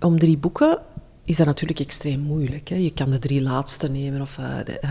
om 0.00 0.18
drie 0.18 0.38
boeken, 0.38 0.78
is 1.24 1.36
dat 1.36 1.46
natuurlijk 1.46 1.80
extreem 1.80 2.20
moeilijk. 2.20 2.68
Hè. 2.68 2.76
Je 2.76 2.92
kan 2.92 3.10
de 3.10 3.18
drie 3.18 3.42
laatste 3.42 3.88
nemen. 3.88 4.20
Of, 4.20 4.34
de, 4.64 4.80
uh, 4.84 4.90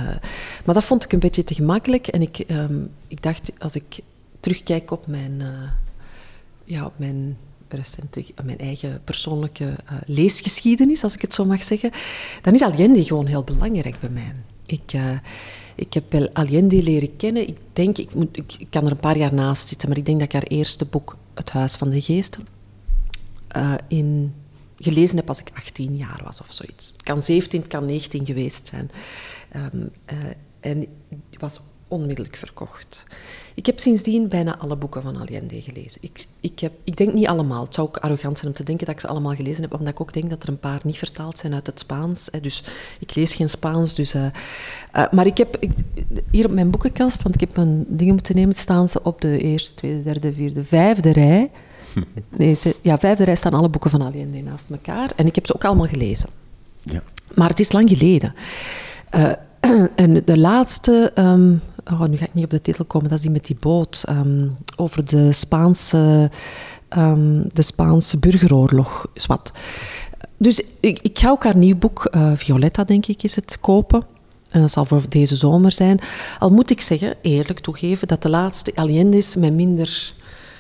maar 0.66 0.76
dat 0.76 0.84
vond 0.84 1.04
ik 1.04 1.14
een 1.14 1.20
beetje 1.20 1.44
te 1.44 1.54
gemakkelijk. 1.54 2.08
En 2.08 2.22
ik, 2.22 2.44
um, 2.48 2.92
ik 3.08 3.24
dacht, 3.24 3.52
als 3.58 3.76
ik 3.76 4.00
terugkijk 4.40 4.92
op 4.92 5.08
mijn, 5.08 5.40
uh, 5.40 5.72
ja, 6.64 6.86
op 6.86 6.94
mijn, 6.98 7.38
recente, 7.68 8.26
mijn 8.46 8.58
eigen 8.58 9.02
persoonlijke 9.04 9.76
leesgeschiedenis, 10.06 11.04
als 11.04 11.14
ik 11.14 11.22
het 11.22 11.34
zo 11.34 11.46
mag 11.46 11.64
zeggen, 11.64 11.92
dan 12.42 12.54
is 12.54 12.62
Allende 12.62 13.06
gewoon 13.06 13.26
heel 13.26 13.44
belangrijk 13.44 14.00
bij 14.00 14.10
mij. 14.10 14.34
Ik, 14.66 14.94
ik 15.76 15.94
heb 15.94 16.30
Allende 16.34 16.84
leren 16.84 17.16
kennen. 17.16 17.48
Ik 17.48 17.58
denk, 17.74 17.98
ik, 17.98 18.16
moet, 18.16 18.38
ik, 18.38 18.54
ik, 18.60 18.68
kan 18.70 18.86
er 18.86 18.92
een 18.92 19.00
paar 19.00 19.18
jaar 19.18 19.34
naast 19.34 19.68
zitten, 19.68 19.90
maar 19.90 19.98
ik 19.98 20.06
denk 20.06 20.20
dat 20.20 20.28
ik 20.28 20.34
haar 20.34 20.58
eerste 20.58 20.86
boek, 20.86 21.18
Het 21.34 21.52
Huis 21.52 21.76
van 21.76 21.90
de 21.90 22.02
Geesten, 22.02 22.48
in 23.88 24.34
gelezen 24.80 25.18
heb 25.18 25.28
als 25.28 25.40
ik 25.40 25.52
18 25.54 25.96
jaar 25.96 26.22
was 26.24 26.42
of 26.42 26.48
zoiets. 26.50 26.88
Het 26.88 27.04
kan 27.04 27.22
17, 27.22 27.60
het 27.60 27.70
kan 27.70 27.86
19 27.86 28.26
geweest 28.26 28.68
zijn. 28.68 28.92
Um, 29.74 29.90
uh, 30.12 30.18
en 30.60 30.88
was 31.40 31.60
onmiddellijk 31.90 32.36
verkocht. 32.36 33.06
Ik 33.54 33.66
heb 33.66 33.80
sindsdien 33.80 34.28
bijna 34.28 34.58
alle 34.58 34.76
boeken 34.76 35.02
van 35.02 35.16
Allende 35.16 35.62
gelezen. 35.62 36.02
Ik, 36.02 36.26
ik, 36.40 36.60
heb, 36.60 36.74
ik 36.84 36.98
denk 36.98 37.14
niet 37.14 37.28
allemaal. 37.28 37.64
Het 37.64 37.74
zou 37.74 37.88
ook 37.88 37.98
arrogant 37.98 38.38
zijn 38.38 38.50
om 38.50 38.58
te 38.58 38.64
denken 38.64 38.86
dat 38.86 38.96
ik 38.96 39.02
ze 39.02 39.08
allemaal 39.08 39.36
gelezen 39.36 39.62
heb, 39.62 39.74
omdat 39.74 39.94
ik 39.94 40.02
ook 40.02 40.14
denk 40.14 40.30
dat 40.30 40.44
er 40.44 40.50
een 40.50 40.60
paar 40.60 40.80
niet 40.84 40.98
vertaald 40.98 41.38
zijn 41.38 41.54
uit 41.54 41.68
het 41.68 41.80
Spaans. 41.80 42.30
Dus 42.42 42.64
ik 43.00 43.16
lees 43.16 43.36
geen 43.36 43.50
Spaans. 43.50 43.96
Dus, 43.96 44.16
uh, 44.16 44.26
uh, 44.96 45.12
maar 45.12 45.26
ik 45.26 45.38
heb 45.38 45.68
hier 46.32 46.46
op 46.46 46.52
mijn 46.52 46.72
boekenkast, 46.72 47.22
want 47.22 47.36
ik 47.36 47.42
heb 47.42 47.56
mijn 47.56 47.86
dingen 47.88 48.14
moeten 48.14 48.36
nemen, 48.36 48.56
staan 48.56 48.88
ze 48.88 49.04
op 49.04 49.22
de 49.22 49.40
eerste, 49.40 49.74
tweede, 49.74 50.04
derde, 50.04 50.34
vierde, 50.34 50.64
vijfde 50.64 51.12
rij. 51.12 51.52
Nee, 52.38 52.56
ze, 52.56 52.76
ja, 52.82 53.00
vijfde 53.00 53.24
rij 53.24 53.36
staan 53.36 53.54
alle 53.54 53.70
boeken 53.70 53.90
van 53.92 54.02
Allende 54.02 54.42
naast 54.42 54.70
elkaar. 54.70 55.12
En 55.16 55.26
ik 55.26 55.36
heb 55.36 55.46
ze 55.46 55.56
ook 55.56 55.66
allemaal 55.66 55.88
gelezen. 55.88 56.30
Ja. 56.84 57.02
Maar 57.36 57.50
het 57.50 57.60
is 57.60 57.72
lang 57.72 57.90
geleden. 57.90 58.34
Uh, 59.16 59.32
en 59.96 60.22
de 60.26 60.38
laatste... 60.38 61.12
Um, 61.16 61.62
oh, 61.92 62.06
nu 62.06 62.18
ga 62.18 62.26
ik 62.26 62.34
niet 62.34 62.44
op 62.44 62.50
de 62.50 62.62
titel 62.62 62.86
komen. 62.86 63.10
Dat 63.10 63.18
is 63.18 63.24
die 63.24 63.34
met 63.34 63.46
die 63.46 63.58
boot. 63.60 64.04
Um, 64.10 64.58
over 64.76 65.06
de 65.06 65.32
Spaanse, 65.32 66.32
um, 66.98 67.50
de 67.54 67.62
Spaanse 67.62 68.18
burgeroorlog. 68.18 69.08
Wat. 69.28 69.52
Dus 70.38 70.62
ik, 70.80 71.00
ik 71.02 71.20
ga 71.20 71.30
ook 71.30 71.44
haar 71.44 71.58
nieuw 71.58 71.78
boek, 71.78 72.08
uh, 72.16 72.32
Violetta 72.36 72.84
denk 72.84 73.06
ik, 73.06 73.24
is 73.24 73.36
het, 73.36 73.58
kopen. 73.62 74.04
En 74.50 74.62
dat 74.62 74.72
zal 74.72 74.86
voor 74.86 75.02
deze 75.10 75.36
zomer 75.36 75.72
zijn. 75.72 76.00
Al 76.40 76.50
moet 76.50 76.70
ik 76.70 76.82
zeggen, 76.82 77.16
eerlijk 77.22 77.60
toegeven, 77.60 78.08
dat 78.08 78.22
de 78.22 78.30
laatste 78.30 78.72
Allende's 78.76 79.36
mij 79.36 79.52
minder 79.52 80.14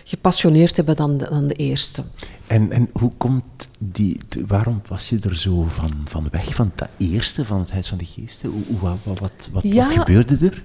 gepassioneerd 0.09 0.75
hebben 0.75 0.95
dan 0.95 1.17
de, 1.17 1.27
dan 1.29 1.47
de 1.47 1.53
eerste. 1.53 2.03
En, 2.47 2.71
en 2.71 2.89
hoe 2.93 3.11
komt 3.17 3.67
die, 3.79 4.19
waarom 4.47 4.81
was 4.87 5.09
je 5.09 5.19
er 5.21 5.37
zo 5.37 5.65
van, 5.67 5.93
van 6.05 6.27
weg, 6.31 6.55
van 6.55 6.71
dat 6.75 6.89
eerste, 6.97 7.45
van 7.45 7.59
het 7.59 7.71
Huis 7.71 7.87
van 7.87 7.97
de 7.97 8.05
Geesten? 8.05 8.49
Hoe, 8.49 8.79
wat, 8.79 8.97
wat, 9.03 9.19
wat, 9.19 9.47
wat 9.51 9.91
gebeurde 9.91 10.37
er? 10.45 10.63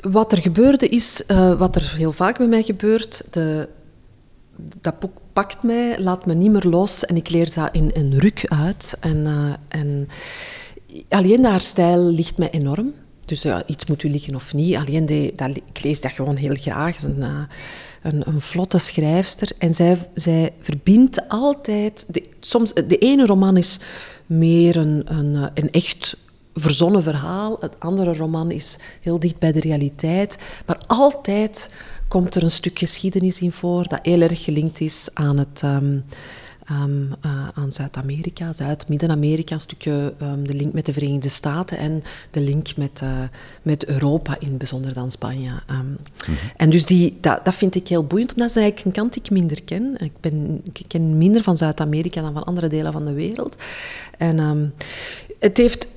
Wat 0.00 0.32
er 0.32 0.42
gebeurde 0.42 0.88
is, 0.88 1.22
uh, 1.28 1.58
wat 1.58 1.76
er 1.76 1.94
heel 1.96 2.12
vaak 2.12 2.38
bij 2.38 2.46
mij 2.46 2.62
gebeurt, 2.62 3.24
de, 3.30 3.68
dat 4.80 4.98
boek 4.98 5.18
pakt 5.32 5.62
mij, 5.62 6.00
laat 6.00 6.26
me 6.26 6.34
niet 6.34 6.50
meer 6.50 6.66
los 6.66 7.04
en 7.04 7.16
ik 7.16 7.28
leer 7.28 7.54
dat 7.54 7.68
in 7.72 7.90
een 7.94 8.18
ruk 8.18 8.44
uit. 8.46 8.96
En, 9.00 9.16
uh, 9.16 9.52
en 9.68 10.08
alleen 11.08 11.44
haar 11.44 11.60
stijl 11.60 12.02
ligt 12.02 12.38
mij 12.38 12.50
enorm. 12.50 12.94
Dus 13.26 13.42
ja, 13.42 13.62
iets 13.66 13.86
moet 13.86 14.02
u 14.02 14.10
liggen 14.10 14.34
of 14.34 14.54
niet. 14.54 14.74
Alleen 14.74 15.06
de, 15.06 15.32
dat, 15.36 15.50
ik 15.50 15.82
lees 15.82 16.00
dat 16.00 16.12
gewoon 16.12 16.36
heel 16.36 16.54
graag. 16.54 17.02
Een, 17.02 17.18
uh, 17.18 17.40
een, 18.02 18.28
een, 18.28 18.40
vlotte 18.40 18.78
schrijfster. 18.78 19.50
En 19.58 19.74
zij, 19.74 19.98
zij 20.14 20.52
verbindt 20.60 21.28
altijd... 21.28 22.04
De, 22.08 22.22
soms, 22.40 22.72
de 22.72 22.98
ene 22.98 23.26
roman 23.26 23.56
is 23.56 23.78
meer 24.26 24.76
een, 24.76 25.02
een, 25.04 25.50
een 25.54 25.70
echt 25.70 26.16
verzonnen 26.54 27.02
verhaal. 27.02 27.56
Het 27.60 27.80
andere 27.80 28.14
roman 28.14 28.50
is 28.50 28.76
heel 29.00 29.18
dicht 29.18 29.38
bij 29.38 29.52
de 29.52 29.60
realiteit. 29.60 30.38
Maar 30.66 30.78
altijd 30.86 31.70
komt 32.08 32.34
er 32.34 32.42
een 32.42 32.50
stuk 32.50 32.78
geschiedenis 32.78 33.40
in 33.40 33.52
voor 33.52 33.88
dat 33.88 33.98
heel 34.02 34.20
erg 34.20 34.44
gelinkt 34.44 34.80
is 34.80 35.08
aan 35.14 35.38
het... 35.38 35.62
Um, 35.64 36.04
um, 36.70 37.12
uh, 37.26 37.48
aan 37.54 37.72
Zuid-Amerika, 37.72 38.52
Zuid-Midden-Amerika, 38.52 39.54
een 39.54 39.60
stukje 39.60 40.14
um, 40.22 40.46
de 40.46 40.54
link 40.54 40.72
met 40.72 40.86
de 40.86 40.92
Verenigde 40.92 41.28
Staten 41.28 41.78
en 41.78 42.02
de 42.30 42.40
link 42.40 42.76
met, 42.76 43.00
uh, 43.04 43.10
met 43.62 43.86
Europa, 43.86 44.36
in 44.38 44.56
bijzonder 44.56 44.94
dan 44.94 45.10
Spanje. 45.10 45.50
Um, 45.50 45.76
mm 45.76 45.96
-hmm. 46.24 46.34
En 46.56 46.70
dus 46.70 46.84
die, 46.84 47.18
dat, 47.20 47.44
dat 47.44 47.54
vind 47.54 47.74
ik 47.74 47.88
heel 47.88 48.04
boeiend, 48.04 48.32
omdat 48.32 48.48
dat 48.48 48.56
is 48.56 48.62
eigenlijk 48.62 48.86
een 48.86 49.02
kant 49.02 49.12
die 49.12 49.22
ik 49.22 49.30
minder 49.30 49.62
ken. 49.62 49.94
Ik, 49.98 50.12
ben, 50.20 50.60
ik 50.72 50.84
ken 50.88 51.18
minder 51.18 51.42
van 51.42 51.56
Zuid-Amerika 51.56 52.20
dan 52.20 52.32
van 52.32 52.44
andere 52.44 52.68
delen 52.68 52.92
van 52.92 53.04
de 53.04 53.12
wereld. 53.12 53.56
En 54.18 54.72
het 55.38 55.56
heeft 55.56 55.88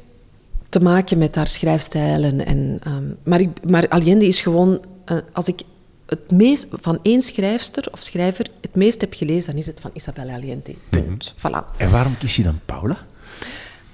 te 0.70 0.80
maken 0.80 1.18
met 1.18 1.36
haar 1.36 1.48
schrijfstijl. 1.48 2.24
En, 2.24 2.46
en, 2.46 2.80
maar, 3.24 3.42
ik, 3.42 3.70
maar 3.70 3.88
Allende 3.88 4.28
is 4.28 4.42
gewoon, 4.42 4.80
uh, 5.12 5.18
als 5.34 5.48
ik 5.48 5.62
het 6.10 6.32
meest 6.32 6.68
van 6.72 7.00
één 7.02 7.22
schrijfster 7.22 7.88
of 7.92 8.04
schrijver 8.04 8.48
het 8.62 8.76
meest 8.76 9.02
heb 9.02 9.14
gelezen, 9.14 9.46
dan 9.46 9.60
is 9.60 9.66
het 9.66 9.80
van 9.80 9.92
Isabella 9.94 10.34
Allende. 10.34 10.76
Punt. 10.90 11.34
Mm 11.44 11.52
-hmm. 11.52 11.64
voilà. 11.64 11.78
En 11.78 11.92
waarom 11.92 12.18
kies 12.18 12.36
je 12.36 12.44
dan 12.44 12.60
Paula? 12.66 12.98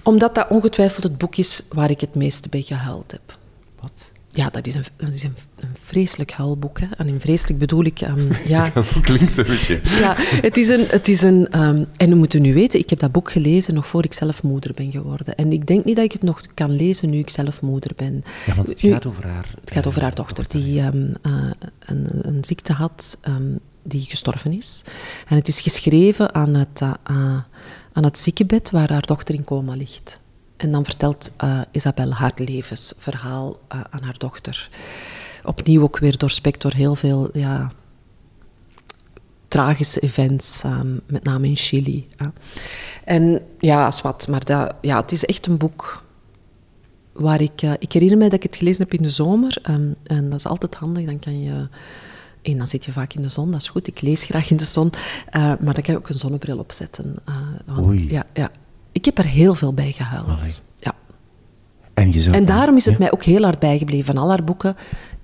Omdat 0.04 0.36
dat 0.36 0.49
ongetwijfeld 0.49 1.04
het 1.04 1.17
boek 1.17 1.36
is 1.36 1.63
waar 1.69 1.89
ik 1.89 2.01
het 2.01 2.15
meeste 2.15 2.49
bij 2.49 2.62
gehuild 2.62 3.12
heb. 3.12 3.38
Ja, 4.36 4.50
dat 4.50 4.67
is 4.67 4.76
een, 4.76 4.84
dat 4.95 5.13
is 5.13 5.24
een, 5.24 5.36
een 5.56 5.76
vreselijk 5.80 6.32
huilboek. 6.32 6.80
Hè. 6.80 6.88
En 6.98 7.08
in 7.08 7.19
vreselijk 7.19 7.60
bedoel 7.60 7.86
ik... 7.86 8.02
Um, 8.02 8.28
ja, 8.45 8.69
klinkt 9.02 9.38
een 9.38 9.45
beetje. 9.45 9.82
ja, 9.84 10.13
het 10.17 10.58
is 10.58 10.69
een... 10.69 10.86
Het 10.88 11.08
is 11.08 11.21
een 11.21 11.62
um, 11.62 11.86
en 11.98 12.10
we 12.10 12.15
moeten 12.15 12.41
nu 12.41 12.54
weten, 12.54 12.80
ik 12.80 12.89
heb 12.89 13.00
dat 13.00 13.12
boek 13.12 13.32
gelezen 13.32 13.74
nog 13.74 13.88
voor 13.88 14.04
ik 14.04 14.13
zelf 14.13 14.43
moeder 14.43 14.74
ben 14.74 14.91
geworden. 14.91 15.36
En 15.36 15.52
ik 15.52 15.67
denk 15.67 15.86
niet 15.86 15.95
dat 15.95 16.06
ik 16.06 16.12
het 16.12 16.24
nog 16.24 16.41
kan 16.54 16.71
lezen 16.71 17.10
nu 17.10 17.17
ik 17.17 17.30
zelf 17.30 17.62
moeder 17.62 17.91
ben. 17.95 18.24
Ja, 18.45 18.56
want 18.56 18.67
het 18.67 18.80
gaat 18.80 19.06
over 19.06 19.28
haar... 19.28 19.54
Het 19.60 19.72
gaat 19.72 19.88
over 19.88 20.01
haar 20.01 20.16
dochter, 20.16 20.45
die 20.47 20.82
um, 20.82 21.14
uh, 21.24 21.51
een, 21.86 22.07
een, 22.22 22.43
ziekte 22.43 22.74
had 22.74 23.18
die 23.84 24.01
gestorven 24.01 24.53
is. 24.53 24.84
En 25.28 25.36
het 25.36 25.47
is 25.47 25.62
geschreven 25.62 26.34
aan 26.34 26.53
het, 26.53 26.82
uh, 26.82 26.93
aan 27.93 28.03
het 28.03 28.20
ziekenbed 28.20 28.72
waar 28.72 28.91
haar 28.91 29.05
dochter 29.05 29.36
in 29.36 29.43
coma 29.43 29.74
ligt. 29.74 30.24
En 30.58 30.72
dan 30.72 30.86
vertelt 30.86 31.32
uh, 31.43 31.62
Isabel 31.72 32.12
haar 32.12 32.32
levensverhaal 32.36 33.60
uh, 33.74 33.82
aan 33.89 34.03
haar 34.03 34.18
dochter. 34.18 34.70
Opnieuw 35.43 35.82
ook 35.82 35.99
weer 35.99 36.18
doorspekt 36.18 36.62
door 36.62 36.74
heel 36.74 36.95
veel 36.95 37.30
ja, 37.34 37.72
tragische 39.47 39.99
events, 39.99 40.64
ehm, 40.64 40.93
met 41.08 41.24
name 41.24 41.47
in 41.47 41.56
Chili. 41.56 42.08
En 43.03 43.41
ja, 43.60 43.91
zwart, 43.91 44.28
maar 44.28 44.45
dat, 44.45 44.76
ja, 44.82 45.01
het 45.01 45.12
is 45.12 45.26
echt 45.26 45.47
een 45.47 45.58
boek 45.58 46.03
waar 47.12 47.41
ik... 47.41 47.62
Uh, 47.62 47.74
ik 47.80 47.91
herinner 47.91 48.18
mij 48.18 48.30
dat 48.30 48.38
ik 48.38 48.43
het 48.43 48.56
gelezen 48.56 48.84
heb 48.84 48.93
in 48.93 49.03
de 49.03 49.10
zomer. 49.10 49.58
Ehm, 49.62 49.91
en 50.03 50.30
dat 50.30 50.39
is 50.39 50.45
altijd 50.45 50.76
handig, 50.76 51.06
dan 51.06 51.20
kan 51.20 51.41
je... 51.41 51.68
En 52.41 52.58
dan 52.58 52.68
zit 52.68 52.86
je 52.86 52.91
vaak 52.91 53.14
in 53.14 53.22
de 53.22 53.30
zon, 53.30 53.51
dat 53.51 53.62
is 53.62 53.70
goed. 53.70 53.88
Ik 53.88 54.01
lees 54.01 54.24
graag 54.24 54.49
in 54.49 54.58
de 54.58 54.66
zon. 54.66 54.89
Maar 55.32 55.58
dan 55.60 55.74
kan 55.74 55.93
je 55.93 55.97
ook 55.97 56.10
een 56.10 56.20
zonnebril 56.20 56.58
opzetten. 56.58 57.16
Want, 57.66 57.88
Oei. 57.88 58.12
Ja, 58.12 58.26
ja. 58.34 58.49
Ik 58.96 59.06
heb 59.06 59.18
er 59.18 59.26
heel 59.26 59.56
veel 59.56 59.74
bij 59.74 59.91
gehuild. 59.91 60.64
Ja. 60.78 60.93
En, 61.93 62.14
en 62.32 62.46
daarom 62.46 62.76
is 62.76 62.86
het 62.86 63.00
mij 63.00 63.12
ook 63.12 63.24
heel 63.24 63.43
hard 63.43 63.60
bijgebleven. 63.60 64.06
Van 64.06 64.18
al 64.18 64.30
haar 64.30 64.43
boeken 64.43 64.76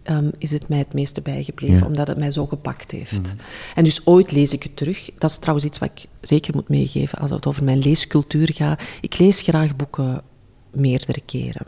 um, 0.10 0.32
is 0.38 0.52
het 0.52 0.70
mij 0.70 0.78
het 0.78 0.94
meeste 0.94 1.22
bijgebleven, 1.22 1.78
Ja. 1.78 1.86
omdat 1.86 2.08
het 2.08 2.18
mij 2.18 2.32
zo 2.32 2.46
gepakt 2.46 2.92
heeft. 2.92 3.36
En 3.76 3.84
dus 3.84 4.06
ooit 4.06 4.32
lees 4.32 4.54
ik 4.54 4.64
het 4.64 4.76
terug. 4.78 5.10
Dat 5.18 5.30
is 5.30 5.38
trouwens 5.38 5.66
iets 5.66 5.78
wat 5.78 5.90
ik 5.96 6.06
zeker 6.22 6.56
moet 6.56 6.70
meegeven 6.70 7.20
als 7.20 7.30
het 7.30 7.48
over 7.48 7.64
mijn 7.64 7.80
leescultuur 7.80 8.50
gaat. 8.54 8.84
Ik 9.02 9.18
lees 9.18 9.42
graag 9.42 9.76
boeken 9.76 10.22
meerdere 10.72 11.22
keren. 11.26 11.66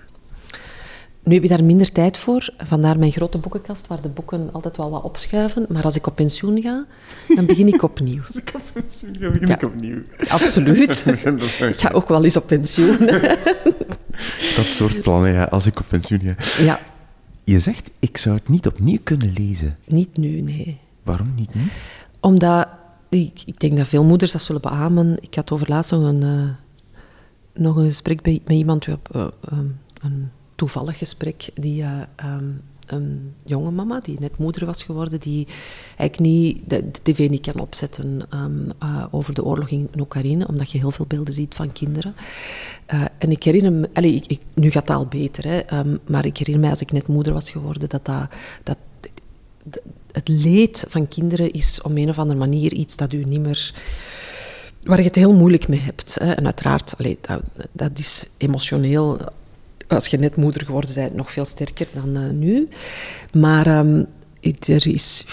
Nu 1.23 1.33
heb 1.33 1.43
je 1.43 1.49
daar 1.49 1.63
minder 1.63 1.91
tijd 1.91 2.17
voor, 2.17 2.49
vandaar 2.57 2.99
mijn 2.99 3.11
grote 3.11 3.37
boekenkast, 3.37 3.87
waar 3.87 4.01
de 4.01 4.07
boeken 4.07 4.49
altijd 4.51 4.77
wel 4.77 4.89
wat 4.89 5.03
opschuiven. 5.03 5.65
Maar 5.69 5.83
als 5.83 5.95
ik 5.95 6.07
op 6.07 6.15
pensioen 6.15 6.61
ga, 6.61 6.85
dan 7.35 7.45
begin 7.45 7.67
ik 7.67 7.83
opnieuw. 7.83 8.21
begin 9.11 9.47
Ja. 9.47 9.53
ik 9.53 9.63
opnieuw. 9.63 10.01
Absoluut. 10.29 11.05
Ik 11.59 11.79
ga 11.79 11.91
ook 11.91 12.07
wel 12.07 12.23
eens 12.23 12.37
op 12.37 12.47
pensioen. 12.47 12.97
Dat 14.55 14.65
soort 14.65 15.01
plannen, 15.01 15.31
ja, 15.33 15.43
als 15.43 15.65
ik 15.65 15.79
op 15.79 15.85
pensioen 15.87 16.19
ga. 16.19 16.63
Ja, 16.63 16.79
Je 17.43 17.59
zegt, 17.59 17.91
ik 17.99 18.17
zou 18.17 18.35
het 18.35 18.49
niet 18.49 18.67
opnieuw 18.67 18.99
kunnen 19.03 19.33
lezen. 19.33 19.77
niet 19.85 20.17
nu, 20.17 20.41
nee. 20.41 20.79
Waarom 21.03 21.33
niet 21.35 21.53
nu? 21.55 21.61
Omdat, 22.19 22.67
ik, 23.09 23.41
ik 23.45 23.59
denk 23.59 23.77
dat 23.77 23.87
veel 23.87 24.03
moeders 24.03 24.31
dat 24.31 24.41
zullen 24.41 24.61
beamen. 24.61 25.17
Ik 25.21 25.35
had 25.35 25.51
over 25.51 25.69
laatst 25.69 25.91
nog 25.91 26.11
een, 26.11 26.23
eh, 26.23 26.49
nog 27.63 27.75
een 27.75 27.85
gesprek 27.85 28.21
bij, 28.21 28.41
met 28.45 28.55
iemand, 28.57 28.87
op, 28.87 29.09
eh, 29.15 29.27
ehm, 29.49 29.65
een 30.01 30.31
toevallig 30.55 30.97
gesprek, 30.97 31.49
die 31.53 31.81
eh, 31.81 32.01
ehm, 32.15 32.49
een 32.87 33.33
jonge 33.45 33.71
mama, 33.71 33.99
die 33.99 34.19
net 34.19 34.37
moeder 34.37 34.65
was 34.65 34.83
geworden, 34.83 35.19
die 35.19 35.47
eigenlijk 35.97 36.19
niet, 36.19 36.69
de, 36.69 36.91
tv 37.01 37.29
niet 37.29 37.51
kan 37.51 37.61
opzetten 37.61 38.21
ehm, 38.29 38.69
eh, 38.79 39.05
over 39.11 39.33
de 39.33 39.43
oorlog 39.43 39.69
in 39.69 39.89
Oekraïne, 39.99 40.47
omdat 40.47 40.71
je 40.71 40.77
heel 40.77 40.91
veel 40.91 41.05
beelden 41.05 41.33
ziet 41.33 41.55
van 41.55 41.71
kinderen. 41.71 42.15
Eh, 42.85 43.05
en 43.17 43.31
ik 43.31 43.43
herinner 43.43 43.71
me, 43.71 43.89
ik, 44.27 44.39
nu 44.53 44.71
gaat 44.71 44.87
het 44.87 44.97
al 44.97 45.05
beter, 45.05 45.43
hè, 45.47 45.59
ehm, 45.59 45.97
maar 46.05 46.25
ik 46.25 46.37
herinner 46.37 46.63
me 46.63 46.69
als 46.69 46.81
ik 46.81 46.91
net 46.91 47.07
moeder 47.07 47.33
was 47.33 47.49
geworden, 47.49 47.89
dat 47.89 48.05
dat, 48.63 48.77
het 50.11 50.27
leed 50.27 50.85
van 50.87 51.07
kinderen 51.07 51.51
is 51.51 51.81
op 51.81 51.91
een 51.95 52.09
of 52.09 52.19
andere 52.19 52.39
manier 52.39 52.73
iets 52.73 52.95
dat 52.95 53.13
u 53.13 53.23
niet 53.23 53.39
meer 53.39 53.73
waar 54.83 54.97
je 54.97 55.03
het 55.03 55.15
heel 55.15 55.33
moeilijk 55.33 55.67
mee 55.67 55.79
hebt. 55.79 56.17
Hè. 56.19 56.31
En 56.31 56.45
uiteraard, 56.45 56.95
dat 57.71 57.91
is 57.99 58.25
emotioneel, 58.37 59.19
als 59.87 60.07
je 60.07 60.17
net 60.17 60.35
moeder 60.35 60.65
geworden 60.65 60.93
bent, 60.93 61.15
nog 61.15 61.31
veel 61.31 61.45
sterker 61.45 61.87
dan 61.93 62.15
eh, 62.15 62.29
nu. 62.29 62.67
Maar 63.33 63.67
ehm, 63.67 64.03
er 64.65 64.87
is, 64.87 65.25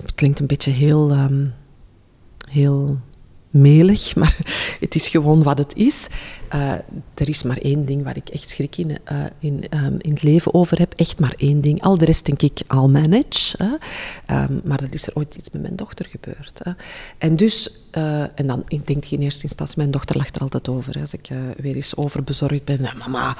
het 0.00 0.14
klinkt 0.14 0.38
een 0.38 0.46
beetje 0.46 0.70
heel, 0.70 1.10
ehm, 1.10 1.46
heel 2.50 2.98
melig, 3.50 4.14
maar 4.16 4.36
het 4.80 4.94
is 4.94 5.08
gewoon 5.08 5.42
wat 5.42 5.58
het 5.58 5.76
is. 5.76 6.08
Eh, 6.48 6.72
er 7.14 7.28
is 7.28 7.42
maar 7.42 7.56
één 7.56 7.84
ding 7.84 8.04
waar 8.04 8.16
ik 8.16 8.28
echt 8.28 8.48
schrik 8.48 8.76
in, 8.76 8.98
eh, 9.04 9.16
in, 9.38 9.68
ehm, 9.68 9.94
in 9.98 10.12
het 10.12 10.22
leven 10.22 10.54
over 10.54 10.78
heb. 10.78 10.94
Echt 10.94 11.18
maar 11.18 11.34
één 11.36 11.60
ding. 11.60 11.82
Al 11.82 11.98
de 11.98 12.04
rest 12.04 12.26
denk 12.26 12.42
ik 12.42 12.60
al 12.66 12.88
manage. 12.88 13.78
Maar 14.64 14.80
dat 14.80 14.94
is 14.94 15.06
er 15.06 15.14
ooit 15.14 15.34
iets 15.34 15.50
met 15.50 15.62
mijn 15.62 15.76
dochter 15.76 16.06
gebeurd. 16.10 16.60
En 17.18 17.36
dus, 17.36 17.79
eh, 17.90 18.22
en 18.22 18.46
dan 18.46 18.62
ik 18.66 18.86
denk 18.86 19.04
je 19.04 19.16
in 19.16 19.22
eerste 19.22 19.42
instantie, 19.42 19.74
mijn 19.76 19.90
dochter 19.90 20.16
lacht 20.16 20.36
er 20.36 20.42
altijd 20.42 20.68
over. 20.68 21.00
Als 21.00 21.12
ik 21.12 21.28
eh, 21.28 21.36
weer 21.56 21.74
eens 21.74 21.96
overbezorgd 21.96 22.64
ben. 22.64 22.82
Ja, 22.82 22.92
mama, 22.98 23.36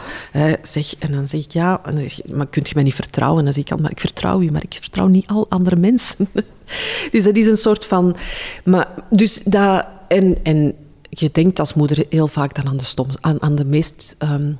zeg. 0.62 0.94
En 0.98 1.12
dan 1.12 1.28
zeg 1.28 1.44
ik 1.44 1.52
ja, 1.52 1.80
je, 1.94 2.22
maar 2.34 2.46
kunt 2.46 2.68
je 2.68 2.74
mij 2.74 2.84
niet 2.84 2.94
vertrouwen? 2.94 3.38
En 3.38 3.44
dan 3.44 3.54
zeg 3.54 3.62
ik 3.62 3.70
al, 3.70 3.78
maar 3.78 3.90
ik 3.90 4.00
vertrouw 4.00 4.40
u, 4.40 4.50
maar 4.50 4.64
ik 4.64 4.76
vertrouw 4.80 5.06
niet 5.06 5.26
al 5.26 5.46
andere 5.48 5.76
mensen. 5.76 6.28
dus 7.12 7.24
dat 7.24 7.36
is 7.36 7.46
een 7.46 7.56
soort 7.56 7.86
van... 7.86 8.16
Maar, 8.64 8.88
dus 9.10 9.42
dat... 9.44 9.86
En, 10.08 10.36
en 10.42 10.74
je 11.10 11.30
denkt 11.32 11.58
als 11.58 11.74
moeder 11.74 12.04
heel 12.08 12.26
vaak 12.26 12.54
dan 12.54 12.68
aan 12.68 12.76
de, 12.76 12.84
stom, 12.84 13.06
aan, 13.20 13.42
aan 13.42 13.54
de, 13.54 13.64
meest, 13.64 14.14
ehm, 14.18 14.52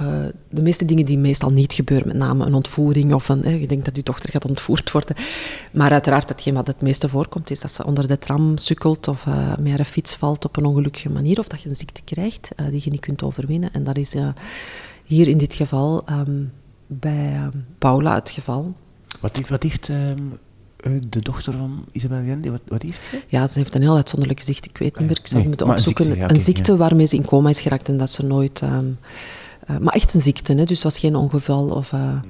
eh, 0.00 0.24
de 0.50 0.62
meeste 0.62 0.84
dingen 0.84 1.04
die 1.04 1.18
meestal 1.18 1.50
niet 1.50 1.72
gebeuren. 1.72 2.06
Met 2.08 2.16
name 2.16 2.46
een 2.46 2.54
ontvoering 2.54 3.14
of 3.14 3.28
een, 3.28 3.60
je 3.60 3.66
denkt 3.66 3.84
dat 3.84 3.96
je 3.96 4.02
dochter 4.02 4.30
gaat 4.30 4.44
ontvoerd 4.44 4.92
worden. 4.92 5.16
Maar 5.72 5.92
uiteraard, 5.92 6.28
hetgeen 6.28 6.54
wat 6.54 6.66
het 6.66 6.82
meeste 6.82 7.08
voorkomt, 7.08 7.50
is 7.50 7.60
dat 7.60 7.70
ze 7.70 7.84
onder 7.84 8.08
de 8.08 8.18
tram 8.18 8.58
sukkelt 8.58 9.08
of 9.08 9.26
eh, 9.26 9.56
met 9.56 9.72
haar 9.72 9.84
fiets 9.84 10.14
valt 10.14 10.44
op 10.44 10.56
een 10.56 10.64
ongelukkige 10.64 11.10
manier. 11.10 11.38
Of 11.38 11.48
dat 11.48 11.62
je 11.62 11.68
een 11.68 11.76
ziekte 11.76 12.02
krijgt 12.04 12.50
eh, 12.56 12.66
die 12.70 12.80
je 12.84 12.90
niet 12.90 13.00
kunt 13.00 13.22
overwinnen. 13.22 13.72
En 13.72 13.84
dat 13.84 13.96
is 13.96 14.14
hier 15.04 15.28
in 15.28 15.38
dit 15.38 15.54
geval 15.54 16.02
ehm, 16.06 16.42
bij 16.86 17.32
ehm, 17.32 17.56
Paula 17.78 18.14
het 18.14 18.30
geval. 18.30 18.74
Wat 19.20 19.36
heeft, 19.36 19.48
wat 19.48 19.62
heeft 19.62 19.88
ehm, 19.88 20.18
eh, 20.76 20.92
de 21.08 21.20
dochter 21.20 21.52
van 21.52 21.84
Isabel 21.92 22.18
Allende, 22.18 22.50
wat, 22.50 22.60
wat 22.68 22.82
heeft 22.82 23.04
ze? 23.04 23.22
Ja, 23.28 23.46
ze 23.46 23.58
heeft 23.58 23.74
een 23.74 23.82
heel 23.82 23.96
uitzonderlijk 23.96 24.38
gezicht. 24.40 24.64
Ik 24.64 24.78
weet 24.78 24.98
niet 24.98 25.08
meer, 25.08 25.18
ik 25.18 25.26
zou 25.26 25.40
Nee, 25.40 25.48
moeten 25.48 25.66
een 25.68 25.72
opzoeken. 25.72 26.04
ziekte, 26.04 26.20
ja, 26.20 26.30
een 26.30 26.38
ziekte 26.38 26.72
ja. 26.72 26.78
waarmee 26.78 27.06
ze 27.06 27.16
in 27.16 27.24
coma 27.24 27.48
is 27.48 27.60
geraakt 27.60 27.88
en 27.88 27.96
dat 27.96 28.10
ze 28.10 28.24
nooit... 28.24 28.62
eh, 29.68 29.78
maar 29.78 29.94
echt 29.94 30.14
een 30.14 30.20
ziekte, 30.20 30.54
hè? 30.54 30.64
dus 30.64 30.82
het 30.82 30.82
was 30.82 30.98
geen 30.98 31.16
ongeval. 31.16 31.68
Of, 31.68 31.92
eh. 31.92 32.20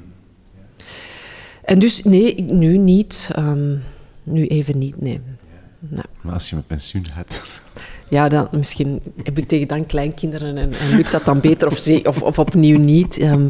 En 1.64 1.78
dus, 1.78 2.02
nee, 2.02 2.40
nu 2.42 2.78
niet. 2.78 3.30
ehm, 3.34 3.76
nu 4.22 4.46
even 4.46 4.78
niet, 4.78 5.00
nee. 5.00 5.20
Nee. 5.78 6.02
Maar 6.20 6.34
als 6.34 6.50
je 6.50 6.56
met 6.56 6.66
pensioen 6.66 7.06
gaat... 7.06 7.42
Ja, 8.08 8.28
dan, 8.28 8.48
misschien 8.50 9.00
heb 9.22 9.38
ik 9.38 9.48
tegen 9.48 9.68
dan 9.68 9.86
kleinkinderen 9.86 10.56
en, 10.56 10.72
en 10.72 10.96
lukt 10.96 11.12
dat 11.12 11.24
dan 11.24 11.40
beter 11.40 11.68
of, 11.68 11.88
of, 12.04 12.22
of 12.22 12.38
opnieuw 12.38 12.78
niet. 12.78 13.18
Ehm, 13.18 13.48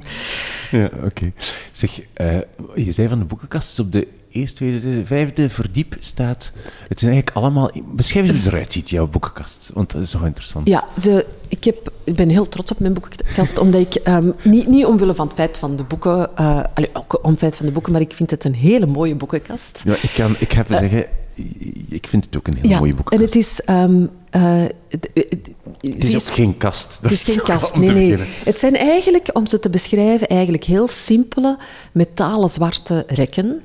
Ja, 0.70 0.90
oké. 1.04 1.32
Zeg, 1.72 2.00
eh, 2.12 2.38
je 2.74 2.92
zei 2.92 3.08
van 3.08 3.18
de 3.18 3.24
boekenkast 3.24 3.78
op 3.78 3.92
de 3.92 4.08
eerste, 4.28 4.56
tweede, 4.56 5.06
vijfde 5.06 5.50
verdiep 5.50 5.96
staat... 5.98 6.52
Het 6.88 6.98
zijn 7.00 7.12
eigenlijk 7.12 7.44
allemaal... 7.44 7.70
Beschrijf 7.92 8.24
eens 8.26 8.34
hoe 8.34 8.44
het 8.44 8.52
eruit 8.52 8.72
ziet, 8.72 8.90
jouw 8.90 9.06
boekenkast. 9.06 9.70
Want 9.74 9.92
dat 9.92 10.02
is 10.02 10.12
wel 10.12 10.24
interessant. 10.24 10.68
Ja, 10.68 10.88
ze, 10.98 11.26
ik, 11.48 11.64
heb, 11.64 11.92
ik 12.04 12.14
ben 12.14 12.28
heel 12.28 12.48
trots 12.48 12.70
op 12.72 12.78
mijn 12.78 12.92
boekenkast, 12.92 13.58
omdat 13.58 13.80
ik, 13.80 13.94
ehm, 13.94 14.30
niet, 14.42 14.66
niet 14.66 14.84
omwille 14.84 15.14
van 15.14 15.26
het 15.26 15.36
feit 15.36 15.58
van 15.58 15.76
de 15.76 15.82
boeken, 15.82 16.36
eh, 16.36 16.60
allee, 16.74 16.90
ook 16.92 17.24
om 17.24 17.30
het 17.30 17.38
feit 17.38 17.56
van 17.56 17.66
de 17.66 17.72
boeken, 17.72 17.92
maar 17.92 18.00
ik 18.00 18.12
vind 18.12 18.30
het 18.30 18.44
een 18.44 18.54
hele 18.54 18.86
mooie 18.86 19.14
boekenkast. 19.16 19.82
Ja, 19.84 19.94
ik, 20.02 20.10
kan, 20.14 20.34
ik 20.38 20.52
ga 20.52 20.60
even 20.62 20.76
zeggen, 20.76 21.06
ik 21.88 22.06
vind 22.06 22.24
het 22.24 22.36
ook 22.36 22.46
een 22.46 22.56
heel 22.56 22.78
mooie 22.78 22.90
en 22.90 22.96
boekenkast. 22.96 23.34
het 23.34 23.44
is... 23.44 23.60
ehm, 23.60 24.06
eh, 24.30 24.62
het- 24.88 25.08
het- 25.14 25.50
is 26.04 26.14
ook 26.28 26.34
geen 26.34 26.56
kast. 26.56 26.98
Het 27.02 27.10
is 27.10 27.22
geen 27.22 27.42
kast, 27.42 27.76
nee, 27.76 27.90
nee. 27.90 28.16
Het 28.44 28.58
zijn 28.58 28.76
eigenlijk, 28.76 29.30
om 29.32 29.46
ze 29.46 29.60
te 29.60 29.70
beschrijven, 29.70 30.26
eigenlijk 30.28 30.64
heel 30.64 30.86
simpele 30.88 31.58
metalen 31.92 32.48
zwarte 32.50 33.04
rekken. 33.06 33.62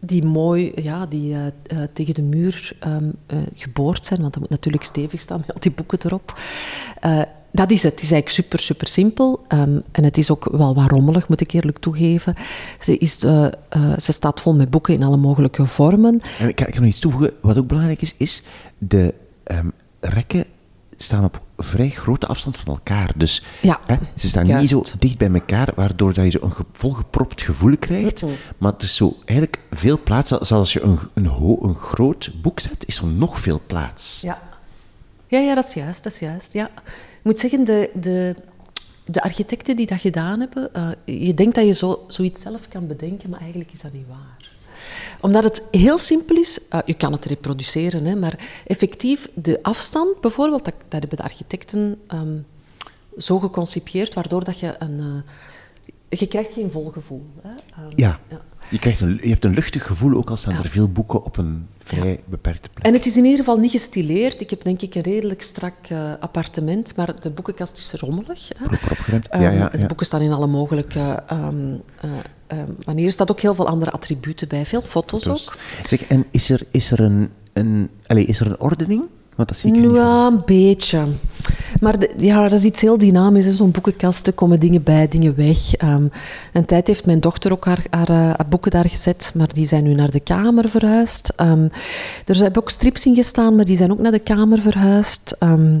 Die 0.00 0.24
mooi 0.24 0.72
ja, 0.82 1.06
die, 1.06 1.34
eh, 1.34 1.46
eh, 1.46 1.88
tegen 1.92 2.14
de 2.14 2.22
muur 2.22 2.72
ehm, 2.80 3.04
eh, 3.26 3.38
geboord 3.54 4.04
zijn, 4.06 4.20
want 4.20 4.32
dat 4.32 4.42
moet 4.42 4.50
natuurlijk 4.50 4.82
stevig 4.84 5.20
staan 5.20 5.38
met 5.46 5.54
al 5.54 5.60
die 5.60 5.72
boeken 5.72 5.98
erop. 6.04 6.38
Eh, 7.00 7.20
dat 7.52 7.70
is 7.70 7.82
het. 7.82 7.92
Het 7.92 8.02
is 8.02 8.10
eigenlijk 8.10 8.42
super, 8.42 8.58
super 8.58 8.86
simpel. 8.88 9.40
Ehm, 9.48 9.78
en 9.92 10.04
het 10.04 10.16
is 10.18 10.30
ook 10.30 10.48
wel 10.52 10.74
wat 10.74 10.90
rommelig, 10.90 11.28
moet 11.28 11.40
ik 11.40 11.52
eerlijk 11.52 11.78
toegeven. 11.78 12.34
Ze, 12.80 12.98
is, 12.98 13.22
eh, 13.24 13.44
eh, 13.44 13.52
ze 13.98 14.12
staat 14.12 14.40
vol 14.40 14.54
met 14.54 14.70
boeken 14.70 14.94
in 14.94 15.02
alle 15.02 15.16
mogelijke 15.16 15.66
vormen. 15.66 16.20
En 16.38 16.48
ik, 16.48 16.54
kan- 16.56 16.66
ik 16.66 16.72
kan 16.72 16.82
nog 16.82 16.90
iets 16.90 17.00
toevoegen. 17.00 17.32
Wat 17.40 17.58
ook 17.58 17.66
belangrijk 17.66 18.02
is, 18.02 18.14
is 18.18 18.42
de 18.78 19.14
ehm, 19.48 19.68
rekken 20.00 20.44
staan 20.96 21.24
op 21.24 21.42
vrij 21.56 21.88
grote 21.90 22.26
afstand 22.26 22.56
van 22.58 22.66
elkaar. 22.74 23.10
Dus 23.16 23.42
Ja, 23.62 23.80
hè, 23.86 23.96
ze 24.16 24.28
staan 24.28 24.46
juist. 24.46 24.72
niet 24.74 24.86
zo 24.86 24.98
dicht 24.98 25.18
bij 25.18 25.30
elkaar, 25.32 25.72
waardoor 25.76 26.12
dat 26.14 26.24
je 26.24 26.30
zo 26.30 26.38
een 26.42 26.52
ge- 26.52 26.64
volgepropt 26.72 27.42
gevoel 27.42 27.76
krijgt. 27.78 28.24
Maar 28.58 28.72
er 28.78 28.84
is 28.84 28.96
zo 28.96 29.16
eigenlijk 29.24 29.60
veel 29.70 30.00
plaats. 30.02 30.28
Zelfs 30.30 30.52
als 30.52 30.72
je 30.72 30.80
een, 30.82 30.98
een, 31.14 31.30
een 31.62 31.74
groot 31.74 32.30
boek 32.42 32.60
zet, 32.60 32.86
is 32.86 32.98
er 32.98 33.06
nog 33.06 33.40
veel 33.40 33.60
plaats. 33.66 34.20
Ja. 34.20 34.38
Ja, 35.26 35.38
ja, 35.38 35.54
dat 35.54 35.66
is 35.66 35.74
juist, 35.74 36.02
dat 36.02 36.12
is 36.12 36.18
juist. 36.18 36.52
Ja. 36.52 36.66
Ik 36.66 37.22
moet 37.24 37.38
zeggen, 37.38 37.64
de, 37.64 37.90
de, 37.94 38.36
de 39.04 39.22
architecten 39.22 39.76
die 39.76 39.86
dat 39.86 40.00
gedaan 40.00 40.40
hebben, 40.40 40.74
eh, 40.74 40.88
je 41.26 41.34
denkt 41.34 41.54
dat 41.54 41.66
je 41.66 41.74
zo, 41.74 42.04
zoiets 42.08 42.40
zelf 42.42 42.68
kan 42.68 42.86
bedenken, 42.86 43.30
maar 43.30 43.40
eigenlijk 43.40 43.72
is 43.72 43.80
dat 43.80 43.92
niet 43.92 44.06
waar. 44.08 44.36
Omdat 45.20 45.44
het 45.44 45.62
heel 45.70 45.98
simpel 45.98 46.36
is, 46.36 46.58
eh, 46.68 46.78
je 46.84 46.94
kan 46.94 47.12
het 47.12 47.24
reproduceren, 47.24 48.04
hè, 48.04 48.16
maar 48.16 48.62
effectief 48.66 49.28
de 49.34 49.58
afstand 49.62 50.20
bijvoorbeeld, 50.20 50.64
dat, 50.64 50.74
dat 50.88 51.00
hebben 51.00 51.18
de 51.18 51.22
architecten 51.24 52.00
ehm, 52.06 52.38
zo 53.16 53.38
geconcipieerd, 53.38 54.14
waardoor 54.14 54.44
dat 54.44 54.58
je 54.58 54.74
een... 54.78 55.24
eh, 56.08 56.18
je 56.18 56.26
krijgt 56.26 56.52
geen 56.52 56.70
vol 56.70 56.90
gevoel. 56.90 57.26
Hè. 57.42 57.50
Ehm, 57.82 57.92
Ja. 57.96 58.20
Je, 58.70 58.78
krijgt 58.78 59.00
een, 59.00 59.18
je 59.22 59.28
hebt 59.28 59.44
een 59.44 59.54
luchtig 59.54 59.86
gevoel, 59.86 60.16
ook 60.16 60.30
al 60.30 60.36
staan 60.36 60.54
Ja. 60.54 60.62
er 60.62 60.68
veel 60.68 60.88
boeken 60.88 61.24
op 61.24 61.36
een 61.36 61.66
vrij 61.78 62.20
beperkte 62.24 62.68
plek. 62.74 62.86
En 62.86 62.92
het 62.92 63.06
is 63.06 63.16
in 63.16 63.22
ieder 63.24 63.38
geval 63.38 63.58
niet 63.58 63.70
gestileerd. 63.70 64.40
Ik 64.40 64.50
heb 64.50 64.64
denk 64.64 64.82
ik 64.82 64.94
een 64.94 65.02
redelijk 65.02 65.42
strak 65.42 65.74
eh, 65.88 66.12
appartement, 66.20 66.96
maar 66.96 67.20
de 67.20 67.30
boekenkast 67.30 67.78
is 67.78 67.92
rommelig. 68.00 68.48
Hè. 68.58 68.66
Proper 68.66 68.90
opgeruimd. 68.90 69.26
Ja, 69.30 69.38
Ehm, 69.38 69.56
ja, 69.58 69.68
De 69.68 69.78
ja. 69.78 69.86
boeken 69.86 70.06
staan 70.06 70.20
in 70.20 70.32
alle 70.32 70.46
mogelijke 70.46 71.22
eh, 71.26 71.38
ehm, 71.38 71.76
manieren. 72.84 73.04
Er 73.04 73.12
staat 73.12 73.30
ook 73.30 73.40
heel 73.40 73.54
veel 73.54 73.68
andere 73.68 73.90
attributen 73.90 74.48
bij, 74.48 74.66
veel 74.66 74.82
foto's, 74.82 75.22
Foto's. 75.22 75.48
ook. 75.48 75.56
Zeg, 75.86 76.04
en 76.04 76.24
is 76.30 76.50
er, 76.50 76.60
is 76.70 76.90
er 76.90 77.00
een, 77.00 77.30
een... 77.52 77.90
Allee, 78.06 78.24
is 78.24 78.40
er 78.40 78.46
een 78.46 78.60
ordening? 78.60 79.02
Want 79.38 79.50
dat 79.50 79.58
zie 79.58 79.70
ik 79.70 79.76
er 79.76 79.82
niet 79.82 79.90
van. 79.90 80.06
Ja, 80.06 80.26
een 80.26 80.42
beetje. 80.44 81.04
Maar 81.80 81.98
de- 81.98 82.14
ja, 82.16 82.42
dat 82.42 82.52
is 82.58 82.64
iets 82.64 82.80
heel 82.80 82.98
dynamisch. 82.98 83.56
Zo'n 83.56 83.70
boekenkast, 83.70 84.26
er 84.26 84.32
komen 84.32 84.60
dingen 84.60 84.82
bij, 84.82 85.08
dingen 85.08 85.36
weg. 85.36 85.74
Ehm, 85.74 86.06
een 86.52 86.64
tijd 86.64 86.86
heeft 86.86 87.06
mijn 87.06 87.20
dochter 87.20 87.52
ook 87.52 87.64
haar, 87.64 87.82
haar, 87.90 88.08
eh, 88.08 88.16
haar 88.16 88.46
boeken 88.48 88.70
daar 88.70 88.88
gezet, 88.88 89.32
maar 89.36 89.54
die 89.54 89.66
zijn 89.66 89.84
nu 89.84 89.94
naar 89.94 90.10
de 90.10 90.20
kamer 90.20 90.68
verhuisd. 90.68 91.32
Ehm, 91.36 91.68
er 92.26 92.34
zijn 92.34 92.56
ook 92.56 92.70
strips 92.70 93.06
in 93.06 93.14
gestaan, 93.14 93.56
maar 93.56 93.64
die 93.64 93.76
zijn 93.76 93.92
ook 93.92 93.98
naar 93.98 94.12
de 94.12 94.18
kamer 94.18 94.60
verhuisd. 94.60 95.36
Ehm, 95.38 95.80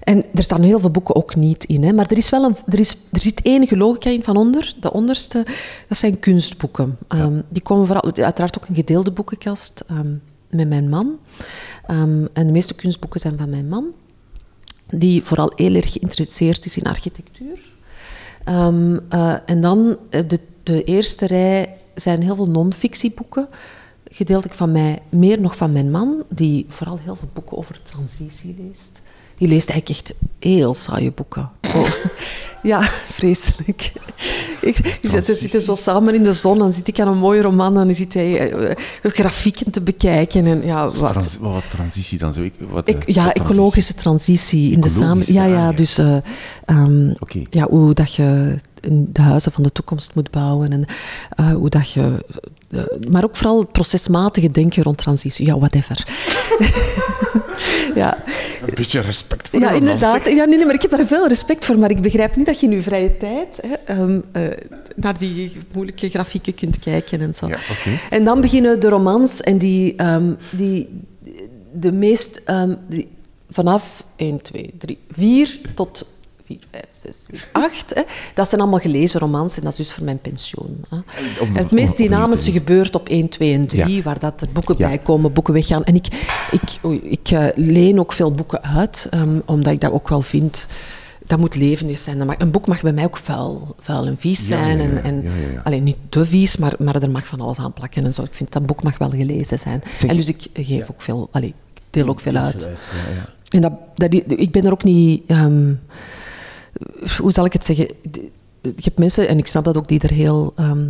en 0.00 0.24
er 0.34 0.42
staan 0.42 0.62
heel 0.62 0.80
veel 0.80 0.90
boeken 0.90 1.14
ook 1.16 1.36
niet 1.36 1.64
in. 1.64 1.84
Hè. 1.84 1.92
Maar 1.92 2.06
er, 2.10 2.16
is 2.16 2.30
wel 2.30 2.44
een, 2.44 2.56
er, 2.66 2.78
is, 2.78 2.96
er 3.12 3.22
zit 3.22 3.44
enige 3.44 3.76
logica 3.76 4.10
in 4.10 4.22
van 4.22 4.36
onder. 4.36 4.74
De 4.80 4.92
onderste, 4.92 5.46
dat 5.88 5.98
zijn 5.98 6.18
kunstboeken. 6.18 6.98
Die 7.48 7.62
komen 7.62 7.86
vooral... 7.86 8.12
Uiteraard 8.14 8.56
ook 8.58 8.68
een 8.68 8.74
gedeelde 8.74 9.10
boekenkast 9.10 9.84
met 10.54 10.68
mijn 10.68 10.88
man. 10.88 11.18
Ehm, 11.86 12.26
en 12.32 12.46
de 12.46 12.52
meeste 12.52 12.74
kunstboeken 12.74 13.20
zijn 13.20 13.38
van 13.38 13.50
mijn 13.50 13.68
man 13.68 13.92
die 14.88 15.22
vooral 15.22 15.52
heel 15.54 15.74
erg 15.74 15.92
geïnteresseerd 15.92 16.64
is 16.64 16.76
in 16.76 16.84
architectuur. 16.84 17.72
Ehm, 18.44 18.98
eh, 19.08 19.36
en 19.46 19.60
dan 19.60 19.96
eh, 20.10 20.20
de, 20.28 20.40
de 20.62 20.84
eerste 20.84 21.26
rij 21.26 21.76
zijn 21.94 22.22
heel 22.22 22.36
veel 22.36 22.48
non-fictieboeken. 22.48 23.48
Gedeeltelijk 24.04 24.54
van 24.54 24.72
mij, 24.72 25.02
meer 25.08 25.40
nog 25.40 25.56
van 25.56 25.72
mijn 25.72 25.90
man, 25.90 26.24
die 26.28 26.66
vooral 26.68 26.98
heel 26.98 27.16
veel 27.16 27.28
boeken 27.32 27.56
over 27.56 27.80
transitie 27.82 28.56
leest. 28.58 29.00
Die 29.38 29.48
leest 29.48 29.68
eigenlijk 29.68 30.00
echt 30.00 30.14
heel 30.38 30.74
saaie 30.74 31.12
boeken. 31.12 31.50
Oh. 31.74 31.86
Ja, 32.64 32.82
vreselijk. 33.08 33.92
Ik, 34.60 34.76
we 35.02 35.08
zitten, 35.08 35.36
zitten 35.36 35.62
zo 35.62 35.74
samen 35.74 36.14
in 36.14 36.22
de 36.22 36.32
zon, 36.32 36.58
dan 36.58 36.72
zit 36.72 36.88
ik 36.88 37.00
aan 37.00 37.08
een 37.08 37.18
mooie 37.18 37.42
roman 37.42 37.78
en 37.78 37.84
dan 37.84 37.94
zit 37.94 38.14
hij 38.14 38.52
eh, 38.52 38.76
grafieken 39.02 39.70
te 39.70 39.80
bekijken. 39.80 40.46
En 40.46 40.66
ja, 40.66 40.90
wat. 40.90 41.10
Trans- 41.10 41.38
wat, 41.40 41.52
wat 41.52 41.62
transitie 41.70 42.18
dan 42.18 42.32
zo? 42.32 42.42
Ik, 42.42 42.52
wat, 42.70 42.88
Ik, 42.88 43.04
eh, 43.04 43.14
ja, 43.14 43.24
wat 43.24 43.36
ecologische 43.36 43.94
transitie 43.94 44.72
in 44.72 44.80
de 44.80 44.88
samen. 44.88 45.32
Ja, 45.32 45.44
ja, 45.44 45.72
dus 45.72 45.98
eh, 45.98 46.16
ehm, 46.64 47.12
ja, 47.50 47.66
hoe 47.68 47.94
dat 47.94 48.14
je 48.14 48.56
de 48.88 49.22
huizen 49.22 49.52
van 49.52 49.62
de 49.62 49.72
toekomst 49.72 50.14
moet 50.14 50.30
bouwen 50.30 50.72
en 50.72 50.84
eh, 51.28 51.52
hoe 51.54 51.68
dat 51.68 51.90
je. 51.90 52.24
Eh, 52.74 53.08
maar 53.10 53.24
ook 53.24 53.36
vooral 53.36 53.58
het 53.58 53.72
procesmatige 53.72 54.50
denken 54.50 54.82
rond 54.82 54.98
transitie. 54.98 55.46
Ja, 55.46 55.58
whatever. 55.58 56.06
ja, 57.94 58.24
Een 58.66 58.74
beetje 58.74 59.00
respect 59.00 59.48
voor 59.48 59.60
ja, 59.60 59.70
inderdaad. 59.70 60.26
Ja, 60.26 60.44
nee, 60.44 60.56
nee, 60.56 60.64
maar 60.64 60.74
ik 60.74 60.82
heb 60.82 60.90
daar 60.90 61.06
veel 61.06 61.28
respect 61.28 61.64
voor. 61.64 61.78
Maar 61.78 61.90
ik 61.90 62.02
begrijp 62.02 62.36
niet 62.36 62.46
dat 62.46 62.60
je 62.60 62.66
in 62.66 62.72
je 62.72 62.82
vrije 62.82 63.16
tijd 63.16 63.60
hè, 63.62 63.74
ehm, 63.94 64.20
eh, 64.32 64.42
naar 64.96 65.18
die 65.18 65.52
moeilijke 65.72 66.08
grafieken 66.08 66.54
kunt 66.54 66.78
kijken 66.78 67.20
en 67.20 67.34
zo. 67.34 67.46
Ja, 67.46 67.54
oké. 67.54 67.98
En 68.10 68.24
dan 68.24 68.40
beginnen 68.40 68.80
de 68.80 68.88
romans 68.88 69.40
en 69.40 69.58
die, 69.58 69.96
ehm, 69.96 70.32
die 70.50 70.88
de 71.72 71.92
meest 71.92 72.40
ehm, 72.44 72.74
die, 72.88 73.08
vanaf 73.50 74.04
1, 74.16 74.42
2, 74.42 74.74
3, 74.78 74.98
4 75.10 75.60
tot 75.74 76.12
4, 76.46 76.58
5, 76.70 76.84
6, 76.94 77.24
7, 77.30 77.48
8. 77.52 77.94
Hè, 77.94 78.02
dat 78.34 78.48
zijn 78.48 78.60
allemaal 78.60 78.78
gelezen 78.78 79.20
romans 79.20 79.56
en 79.56 79.62
dat 79.62 79.72
is 79.72 79.78
dus 79.78 79.92
voor 79.92 80.04
mijn 80.04 80.18
pensioen. 80.20 80.84
Hè. 80.88 80.96
om- 81.40 81.56
het 81.56 81.70
meest 81.70 81.96
dynamische 81.98 82.52
gebeurt 82.52 82.94
op 82.94 83.08
1, 83.08 83.28
2 83.28 83.52
en 83.54 83.66
3, 83.66 83.94
Ja. 83.96 84.02
waar 84.02 84.18
dat 84.18 84.40
er 84.40 84.48
boeken 84.52 84.74
Ja. 84.78 84.86
bij 84.88 84.98
komen, 84.98 85.32
boeken 85.32 85.54
weggaan. 85.54 85.84
En 85.84 85.94
ik, 85.94 86.06
ik, 86.50 86.60
oei, 86.84 86.98
ik 87.02 87.28
eh, 87.30 87.46
leen 87.54 87.98
ook 88.00 88.12
veel 88.12 88.32
boeken 88.32 88.62
uit, 88.62 89.06
ehm, 89.10 89.40
omdat 89.46 89.72
ik 89.72 89.80
dat 89.80 89.92
ook 89.92 90.08
wel 90.08 90.20
vind. 90.22 90.66
Dat 91.26 91.38
moet 91.38 91.54
levendig 91.54 91.98
zijn. 91.98 92.18
Dat 92.18 92.26
mag- 92.26 92.38
een 92.38 92.50
boek 92.50 92.66
mag 92.66 92.82
bij 92.82 92.92
mij 92.92 93.04
ook 93.04 93.16
vuil, 93.16 93.74
vuil 93.78 94.06
en 94.06 94.16
vies 94.18 94.48
Ja, 94.48 94.56
ja, 94.58 94.62
zijn. 94.64 94.78
ja, 94.78 94.84
En, 94.84 95.02
en. 95.04 95.24
Alleen 95.64 95.82
niet 95.84 95.96
te 96.08 96.24
vies, 96.24 96.56
maar, 96.56 96.72
maar 96.78 97.02
er 97.02 97.10
mag 97.10 97.26
van 97.26 97.40
alles 97.40 97.58
aan 97.58 97.72
plakken 97.72 98.04
en 98.04 98.14
zo. 98.14 98.22
Ik 98.22 98.34
vind 98.34 98.52
dat 98.52 98.60
een 98.62 98.68
boek 98.68 98.82
mag 98.82 98.98
wel 98.98 99.10
gelezen 99.10 99.58
zijn. 99.58 99.82
Zeg- 99.96 100.10
en 100.10 100.16
dus 100.16 100.28
ik 100.28 100.46
geef 100.52 100.90
ook 100.90 101.02
veel, 101.02 101.28
allee, 101.32 101.48
ik 101.48 101.82
deel 101.90 102.08
ook 102.08 102.20
veel 102.20 102.36
uit. 102.36 102.68
En 103.48 103.60
dat, 103.60 103.72
dat, 103.94 104.14
ik 104.28 104.50
ben 104.50 104.64
er 104.64 104.72
ook 104.72 104.84
niet... 104.84 105.22
ehm, 105.26 105.72
hoe 107.18 107.32
zal 107.32 107.44
ik 107.44 107.52
het 107.52 107.64
zeggen? 107.64 107.88
Je 108.62 108.72
hebt 108.76 108.98
mensen, 108.98 109.28
en 109.28 109.38
ik 109.38 109.46
snap 109.46 109.64
dat 109.64 109.76
ook, 109.76 109.88
die 109.88 110.00
er 110.00 110.12
heel... 110.12 110.52
ehm, 110.56 110.88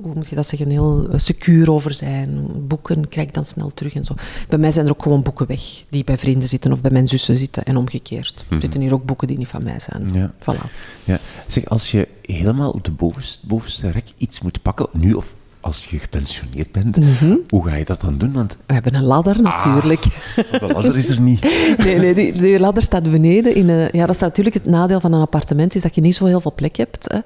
hoe 0.00 0.14
moet 0.14 0.28
je 0.28 0.34
dat 0.34 0.46
zeggen? 0.46 0.70
Heel 0.70 1.08
eh, 1.10 1.18
secuur 1.18 1.70
over 1.70 1.94
zijn. 1.94 2.46
Boeken 2.68 3.08
krijg 3.08 3.26
ik 3.26 3.34
dan 3.34 3.44
snel 3.44 3.74
terug 3.74 3.94
en 3.94 4.04
zo. 4.04 4.14
Bij 4.48 4.58
mij 4.58 4.70
zijn 4.70 4.86
er 4.86 4.92
ook 4.92 5.02
gewoon 5.02 5.22
boeken 5.22 5.46
weg. 5.46 5.84
Die 5.88 6.04
bij 6.04 6.18
vrienden 6.18 6.48
zitten 6.48 6.72
of 6.72 6.80
bij 6.80 6.90
mijn 6.90 7.08
zussen 7.08 7.38
zitten. 7.38 7.64
En 7.64 7.76
omgekeerd. 7.76 8.44
Er 8.48 8.60
zitten 8.60 8.80
hier 8.80 8.92
ook 8.92 9.04
boeken 9.04 9.28
die 9.28 9.38
niet 9.38 9.48
van 9.48 9.62
mij 9.62 9.80
zijn. 9.80 10.04
Mhm. 10.04 10.16
Ja. 10.16 10.32
Voilà. 10.40 10.70
Ja. 11.04 11.18
Zeg, 11.46 11.64
als 11.64 11.90
je 11.90 12.08
helemaal 12.22 12.70
op 12.70 12.84
de 12.84 12.90
bovenste, 12.90 13.46
bovenste 13.46 13.90
rek 13.90 14.08
iets 14.16 14.40
moet 14.40 14.62
pakken, 14.62 14.88
nu 14.92 15.12
of 15.12 15.34
als 15.60 15.86
je 15.86 15.98
gepensioneerd 15.98 16.72
bent, 16.72 16.96
Mhm. 16.96 17.36
hoe 17.48 17.68
ga 17.68 17.74
je 17.74 17.84
dat 17.84 18.00
dan 18.00 18.18
doen? 18.18 18.32
Want 18.32 18.56
We 18.66 18.74
hebben 18.74 18.94
een 18.94 19.02
ladder 19.04 19.42
natuurlijk. 19.42 20.04
wel 20.60 20.72
ander 20.72 20.96
is 20.96 21.08
er 21.08 21.20
niet. 21.20 21.40
Nee, 21.84 21.98
nee 21.98 22.14
die, 22.14 22.32
die 22.32 22.58
ladder 22.60 22.82
staat 22.82 23.10
beneden. 23.10 23.54
In 23.54 23.68
een, 23.68 23.88
ja, 23.92 24.06
dat 24.06 24.14
is 24.14 24.20
natuurlijk 24.20 24.54
het 24.56 24.66
nadeel 24.66 25.00
van 25.00 25.12
een 25.12 25.20
appartement, 25.20 25.74
is 25.74 25.82
dat 25.82 25.94
je 25.94 26.00
niet 26.00 26.14
zo 26.14 26.24
heel 26.24 26.40
veel 26.40 26.54
plek 26.54 26.76
hebt. 26.76 27.12
Hè. 27.12 27.18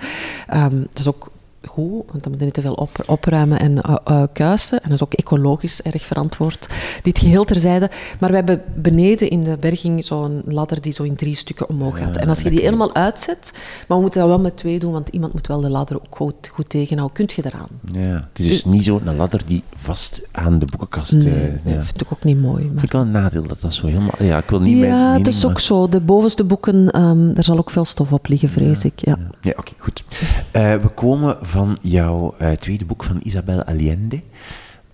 Ehm, 0.59 0.83
is 0.93 1.09
ook 1.09 1.32
goed, 1.73 2.11
want 2.11 2.23
dan 2.23 2.31
moet 2.31 2.39
je 2.39 2.45
niet 2.45 2.55
te 2.55 2.61
veel 2.61 2.75
op, 2.75 3.05
opruimen 3.07 3.59
en 3.61 3.81
eh, 3.81 4.23
kuisen. 4.33 4.83
En 4.83 4.89
dat 4.89 4.99
is 4.99 5.05
ook 5.05 5.15
ecologisch 5.15 5.83
erg 5.83 6.03
verantwoord. 6.03 6.69
Dit 7.03 7.19
geheel 7.19 7.45
terzijde. 7.45 7.91
Maar 8.21 8.31
we 8.31 8.37
hebben 8.37 8.63
beneden 8.75 9.31
in 9.31 9.43
de 9.43 9.57
berging 9.61 10.05
zo'n 10.05 10.43
ladder 10.45 10.81
die 10.81 10.93
zo 10.93 11.03
in 11.03 11.17
drie 11.17 11.35
stukken 11.35 11.69
omhoog 11.69 11.99
gaat. 11.99 12.17
En 12.17 12.29
als 12.29 12.41
je 12.41 12.51
die 12.51 12.61
helemaal 12.61 12.95
uitzet, 12.95 13.51
maar 13.89 13.97
we 13.97 14.03
moeten 14.03 14.21
dat 14.21 14.29
wel 14.29 14.41
met 14.41 14.57
twee 14.57 14.79
doen, 14.79 14.93
want 14.93 15.09
iemand 15.09 15.33
moet 15.33 15.47
wel 15.47 15.61
de 15.61 15.71
ladder 15.71 15.97
ook 15.97 16.17
goed, 16.17 16.49
goed 16.53 16.69
tegenhouden. 16.69 17.17
Kunt 17.17 17.33
je 17.33 17.43
eraan? 17.45 17.69
Ja, 17.93 18.29
het 18.29 18.39
is 18.39 18.47
dus 18.47 18.65
niet 18.65 18.85
zo 18.85 19.01
een 19.05 19.17
ladder 19.17 19.43
die 19.47 19.63
vast 19.75 20.29
aan 20.33 20.59
de 20.59 20.67
boekenkast... 20.67 21.13
Nee, 21.13 21.35
eh, 21.35 21.65
ja. 21.65 21.75
dat 21.75 21.85
vind 21.85 22.01
ik 22.01 22.13
ook 22.13 22.25
niet 22.25 22.41
mooi. 22.41 22.63
Maar... 22.65 22.73
vind 22.73 22.83
ik 22.83 22.93
wel 22.93 23.01
een 23.01 23.11
nadeel 23.11 23.47
dat 23.47 23.61
dat 23.61 23.75
zo 23.75 23.87
helemaal... 23.87 24.15
Ja, 24.19 24.39
ik 24.39 24.51
wil 24.51 24.61
niet 24.61 24.79
mijn 24.79 24.91
Ja, 24.91 25.19
het 25.19 25.27
is 25.27 25.45
ook 25.45 25.53
maar- 25.53 25.61
zo. 25.61 25.89
De 25.89 26.01
bovenste 26.01 26.45
boeken, 26.45 26.91
ehm 26.91 27.35
daar 27.35 27.45
zal 27.45 27.59
ook 27.59 27.71
veel 27.71 27.85
stof 27.85 28.13
op 28.13 28.29
liggen, 28.29 28.49
vrees 28.49 28.85
ik. 28.85 29.05
Ja. 29.05 29.19
Ja, 29.41 29.53
oké, 29.57 29.73
goed. 29.79 30.05
We 30.53 30.91
komen 30.95 31.37
van 31.41 31.62
jouw 31.83 32.35
eh, 32.39 32.51
tweede 32.51 32.85
boek 32.85 33.05
van 33.05 33.21
Isabel 33.23 33.63
Allende, 33.65 34.21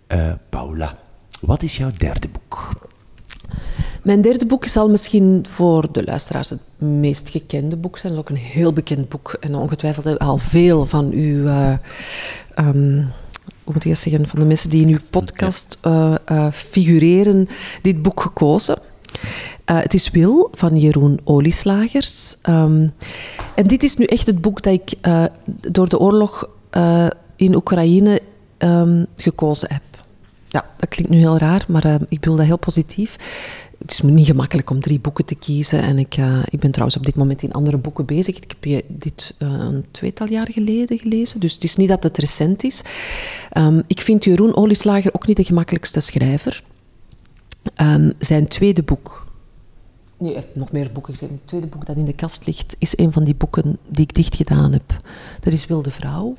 Eh, 0.07 0.33
Paula. 0.49 0.99
Wat 1.41 1.63
is 1.63 1.77
jouw 1.77 1.91
derde 1.99 2.29
boek? 2.29 2.71
Mijn 4.03 4.21
derde 4.21 4.47
boek 4.47 4.65
zal 4.65 4.89
misschien 4.91 5.45
voor 5.49 5.93
de 5.93 6.05
luisteraars 6.05 6.51
het 6.51 6.61
meest 6.79 7.29
gekende 7.29 7.77
boek 7.77 7.99
zijn. 7.99 8.13
Het 8.13 8.23
is 8.23 8.29
ook 8.31 8.37
een 8.39 8.45
heel 8.45 8.73
bekend 8.73 9.09
boek. 9.09 9.37
En 9.41 9.55
ongetwijfeld 9.55 10.19
al 10.19 10.39
veel 10.39 10.87
van 10.87 11.11
uw... 11.11 11.47
eh, 11.47 11.73
ehm, 12.55 12.95
hoe 13.65 13.75
moet 13.75 13.85
ik 13.85 13.91
dat 13.91 13.99
zeggen? 14.01 14.29
Van 14.29 14.39
de 14.39 14.45
mensen 14.45 14.71
die 14.71 14.83
in 14.87 14.93
uw 14.93 14.99
podcast 15.11 15.79
figureren, 16.53 17.49
dit 17.83 18.03
boek 18.03 18.21
gekozen. 18.21 18.79
Het 19.65 19.95
is 19.95 20.11
Wil 20.11 20.49
van 20.53 20.77
Jeroen 20.77 21.21
Olieslagers. 21.25 22.37
Ehm, 22.43 22.89
en 23.55 23.67
dit 23.67 23.83
is 23.83 23.97
nu 23.97 24.05
echt 24.05 24.27
het 24.27 24.41
boek 24.41 24.63
dat 24.63 24.73
ik 24.73 24.95
door 25.73 25.89
de 25.89 25.99
oorlog 25.99 26.49
eh, 26.71 27.07
in 27.37 27.55
Oekraïne 27.55 28.21
ehm, 28.59 29.05
gekozen 29.17 29.73
heb. 29.73 29.83
Ja, 30.49 30.65
dat 30.77 30.89
klinkt 30.89 31.11
nu 31.13 31.19
heel 31.19 31.39
raar, 31.39 31.65
maar 31.69 31.85
eh, 31.85 31.95
ik 32.09 32.21
bedoel 32.21 32.37
dat 32.37 32.47
heel 32.47 32.59
positief. 32.59 33.17
Het 33.79 33.91
is 33.91 34.01
niet 34.01 34.27
gemakkelijk 34.27 34.71
om 34.71 34.81
drie 34.81 35.01
boeken 35.01 35.25
te 35.25 35.35
kiezen. 35.35 35.83
En 35.83 35.99
ik, 35.99 36.17
eh, 36.17 36.39
ik 36.51 36.61
ben 36.61 36.71
trouwens 36.71 36.99
op 36.99 37.07
dit 37.07 37.17
moment 37.17 37.43
in 37.43 37.53
andere 37.53 37.79
boeken 37.79 38.07
bezig. 38.07 38.37
Ik 38.37 38.55
heb 38.61 38.83
dit 38.87 39.35
eh, 39.39 39.49
een 39.49 39.85
tweetal 39.91 40.29
jaar 40.29 40.49
geleden 40.51 40.99
gelezen. 40.99 41.41
Dus 41.41 41.55
het 41.55 41.65
is 41.65 41.77
niet 41.77 41.89
dat 41.89 42.03
het 42.03 42.19
recent 42.19 42.65
is. 42.65 42.83
Ehm, 43.51 43.81
ik 43.87 44.01
vind 44.01 44.25
Jeroen 44.25 44.57
Olieslager 44.57 45.15
ook 45.15 45.27
niet 45.27 45.37
de 45.37 45.45
gemakkelijkste 45.45 46.01
schrijver. 46.01 46.63
Ehm, 47.75 48.11
zijn 48.19 48.49
tweede 48.49 48.83
boek. 48.83 49.27
Nee, 50.19 50.33
hij 50.33 50.41
heeft 50.43 50.55
nog 50.55 50.73
meer 50.73 50.91
boeken 50.93 51.13
gezet. 51.15 51.31
Het 51.31 51.47
tweede 51.47 51.67
boek 51.67 51.87
dat 51.87 51.97
in 51.97 52.05
de 52.05 52.13
kast 52.13 52.47
ligt, 52.47 52.77
is 52.79 52.99
een 52.99 53.13
van 53.13 53.25
die 53.25 53.35
boeken 53.35 53.79
die 53.89 54.03
ik 54.05 54.15
dicht 54.15 54.35
gedaan 54.37 54.73
heb. 54.73 55.01
Dat 55.41 55.53
is 55.53 55.67
Wilde 55.67 55.91
Vrouw. 55.91 56.37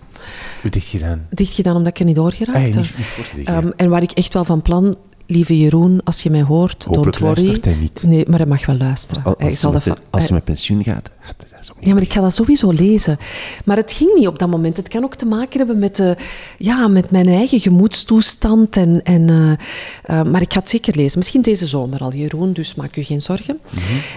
Hoe 0.61 0.71
dicht 0.71 0.87
gedaan? 0.87 1.27
Dicht 1.29 1.53
gedaan 1.53 1.75
omdat 1.75 1.91
ik 1.91 1.99
er 1.99 2.05
niet 2.05 2.17
Ah, 2.17 2.23
doorgeraakte. 2.23 2.59
ja, 2.59 2.79
niet, 2.79 2.97
niet 2.97 3.05
voorgelezen, 3.05 3.53
ja. 3.53 3.61
Ehm, 3.61 3.71
en 3.75 3.89
waar 3.89 4.01
ik 4.01 4.11
echt 4.11 4.33
wel 4.33 4.43
van 4.43 4.61
plan, 4.61 4.95
lieve 5.29 5.57
Jeroen, 5.59 6.01
als 6.03 6.21
je 6.23 6.29
mij 6.29 6.41
hoort, 6.41 6.83
Hopelijk 6.85 7.17
don't 7.17 7.17
worry. 7.37 7.43
luistert 7.45 7.65
hij 7.65 7.75
niet. 7.83 8.03
Nee, 8.03 8.25
maar 8.27 8.37
hij 8.39 8.47
mag 8.47 8.65
wel 8.65 8.77
luisteren. 8.77 9.23
Al- 9.23 9.35
Hij 9.37 9.47
Als, 9.49 9.59
zal 9.59 9.71
hij 9.71 9.81
met, 9.85 9.95
dat 9.95 10.05
als 10.09 10.21
hij 10.21 10.21
hij- 10.27 10.35
met 10.35 10.43
pensioen 10.45 10.83
gaat, 10.83 11.09
gaat 11.19 11.35
dat 11.37 11.47
is 11.61 11.71
ook 11.71 11.77
niet. 11.79 11.87
ja, 11.87 11.93
maar 11.93 12.03
ik 12.03 12.13
ga 12.13 12.21
dat 12.21 12.33
sowieso 12.33 12.71
lezen. 12.71 13.17
Maar 13.65 13.77
het 13.77 13.91
ging 13.91 14.11
niet 14.15 14.27
op 14.27 14.39
dat 14.39 14.49
moment. 14.49 14.77
Het 14.77 14.87
kan 14.87 15.03
ook 15.03 15.15
te 15.15 15.25
maken 15.25 15.57
hebben 15.57 15.79
met, 15.79 15.95
de, 15.95 16.15
ja, 16.57 16.87
met 16.87 17.11
mijn 17.11 17.27
eigen 17.27 17.59
gemoedstoestand. 17.59 18.75
En, 18.77 19.03
en, 19.03 19.29
eh, 19.29 20.19
eh, 20.19 20.25
maar 20.25 20.41
ik 20.41 20.53
ga 20.53 20.59
het 20.59 20.69
zeker 20.69 20.95
lezen. 20.95 21.17
Misschien 21.17 21.41
deze 21.41 21.67
zomer 21.67 21.99
al, 21.99 22.13
Jeroen, 22.13 22.53
dus 22.53 22.75
maak 22.75 22.97
u 22.97 23.03
geen 23.03 23.21
zorgen. 23.21 23.59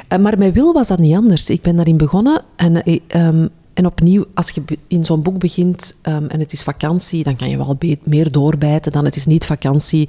Eh, 0.08 0.18
maar 0.18 0.38
met 0.38 0.54
Wil 0.54 0.72
was 0.72 0.88
dat 0.88 0.98
niet 0.98 1.16
anders. 1.16 1.50
Ik 1.50 1.62
ben 1.62 1.76
daarin 1.76 1.96
begonnen. 1.96 2.42
En, 2.56 2.84
eh, 2.84 2.98
ehm, 3.06 3.46
en 3.75 3.87
opnieuw, 3.87 4.25
als 4.35 4.51
je 4.51 4.62
in 4.87 5.05
zo'n 5.05 5.23
boek 5.23 5.39
begint 5.39 5.95
ehm, 6.03 6.27
en 6.27 6.41
het 6.41 6.53
is 6.53 6.62
vakantie, 6.62 7.25
dan 7.25 7.37
kan 7.37 7.51
je 7.51 7.57
wel 7.57 7.79
meer 8.03 8.33
doorbijten 8.33 8.93
dan 8.93 9.05
het 9.05 9.16
is 9.16 9.27
niet 9.27 9.45
vakantie. 9.45 10.09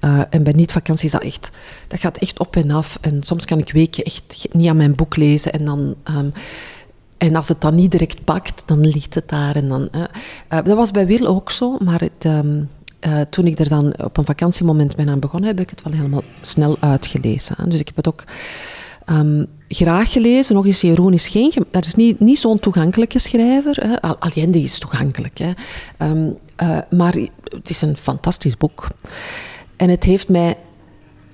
Eh, 0.00 0.20
en 0.30 0.42
bij 0.42 0.52
niet 0.52 0.72
vakantie 0.72 1.06
is 1.06 1.12
dat 1.12 1.22
echt, 1.22 1.50
dat 1.88 2.00
gaat 2.00 2.18
echt 2.18 2.38
op 2.38 2.56
en 2.56 2.70
af. 2.70 2.98
En 3.00 3.22
soms 3.22 3.44
kan 3.44 3.58
ik 3.58 3.72
weken 3.72 4.04
echt 4.04 4.48
niet 4.52 4.68
aan 4.68 4.76
mijn 4.76 4.94
boek 4.94 5.16
lezen 5.16 5.52
en 5.52 5.64
dan... 5.64 5.94
ehm, 6.02 6.28
en 7.22 7.36
als 7.36 7.48
het 7.48 7.60
dan 7.60 7.74
niet 7.74 7.90
direct 7.90 8.24
pakt, 8.24 8.62
dan 8.66 8.86
ligt 8.86 9.14
het 9.14 9.28
daar. 9.28 9.56
En 9.56 9.68
dan, 9.68 9.88
eh, 9.90 10.02
eh, 10.48 10.64
dat 10.64 10.76
was 10.76 10.90
bij 10.90 11.06
Wil 11.06 11.26
ook 11.26 11.50
zo, 11.50 11.76
maar 11.78 12.08
ehm, 12.18 12.62
eh, 13.00 13.20
toen 13.20 13.46
ik 13.46 13.58
er 13.58 13.68
dan 13.68 13.94
op 14.04 14.16
een 14.16 14.24
vakantiemoment 14.24 14.96
ben 14.96 15.08
aan 15.08 15.20
begonnen, 15.20 15.48
heb 15.48 15.60
ik 15.60 15.70
het 15.70 15.82
wel 15.82 15.92
helemaal 15.92 16.22
snel 16.40 16.76
uitgelezen. 16.80 17.70
Dus 17.70 17.80
ik 17.80 17.86
heb 17.86 17.96
het 17.96 18.08
ook 18.08 18.24
ehm, 19.04 19.44
graag 19.68 20.12
gelezen. 20.12 20.54
Nog 20.54 20.66
eens, 20.66 20.80
Jeroen 20.80 21.12
is 21.12 21.28
geen... 21.28 21.52
Dat 21.70 21.86
is 21.86 21.94
niet, 21.94 22.20
niet 22.20 22.38
zo'n 22.38 22.58
toegankelijke 22.58 23.18
schrijver. 23.18 23.76
Hè. 23.80 24.00
Allende 24.00 24.62
is 24.62 24.78
toegankelijk. 24.78 25.38
Hè. 25.38 25.50
Ehm, 25.96 26.30
eh, 26.56 26.78
maar 26.90 27.14
het 27.44 27.70
is 27.70 27.82
een 27.82 27.96
fantastisch 27.96 28.56
boek. 28.56 28.86
En 29.76 29.88
het 29.88 30.04
heeft 30.04 30.28
mij 30.28 30.56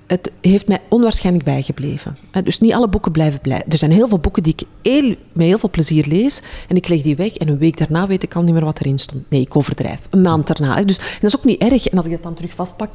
het 0.08 0.32
heeft 0.40 0.68
mij 0.68 0.78
onwaarschijnlijk 0.88 1.44
bijgebleven. 1.44 2.16
Dus 2.44 2.58
niet 2.58 2.72
alle 2.72 2.88
boeken 2.88 3.12
blijven 3.12 3.40
blij. 3.40 3.62
Er 3.68 3.78
zijn 3.78 3.90
heel 3.90 4.08
veel 4.08 4.18
boeken 4.18 4.42
die 4.42 4.52
ik 4.56 4.66
heel, 4.82 5.14
met 5.32 5.46
heel 5.46 5.58
veel 5.58 5.70
plezier 5.70 6.06
lees 6.06 6.40
en 6.68 6.76
ik 6.76 6.88
leg 6.88 7.02
die 7.02 7.16
weg 7.16 7.34
en 7.36 7.48
een 7.48 7.58
week 7.58 7.78
daarna 7.78 8.06
weet 8.06 8.22
ik 8.22 8.34
al 8.34 8.42
niet 8.42 8.54
meer 8.54 8.64
wat 8.64 8.80
erin 8.80 8.98
stond. 8.98 9.30
Nee, 9.30 9.40
ik 9.40 9.56
overdrijf. 9.56 10.00
Een 10.10 10.22
maand 10.22 10.46
daarna. 10.46 10.84
Dus 10.84 10.96
dat 10.96 11.22
is 11.22 11.36
ook 11.36 11.44
niet 11.44 11.62
erg. 11.62 11.86
En 11.86 11.96
als 11.96 12.06
ik 12.06 12.12
dat 12.12 12.22
dan 12.22 12.34
terug 12.34 12.54
vastpak, 12.54 12.94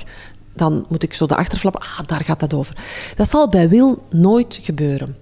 dan 0.55 0.85
moet 0.89 1.03
ik 1.03 1.13
zo 1.13 1.25
de 1.25 1.35
achterflap... 1.35 1.77
Ah, 1.77 1.99
daar 2.05 2.23
gaat 2.23 2.39
dat 2.39 2.53
over. 2.53 2.77
Dat 3.15 3.29
zal 3.29 3.49
bij 3.49 3.69
Wil 3.69 4.03
nooit 4.09 4.59
gebeuren 4.61 5.15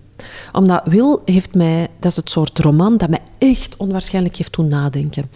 omdat 0.52 0.82
Wil 0.86 1.22
heeft 1.26 1.56
mij, 1.56 1.88
dat 2.00 2.12
is 2.12 2.18
het 2.18 2.30
soort 2.30 2.60
roman 2.60 2.98
dat 2.98 3.10
mij 3.10 3.20
echt 3.38 3.78
onwaarschijnlijk 3.78 4.36
heeft 4.36 4.54
doen 4.54 4.68
nadenken. 4.68 5.30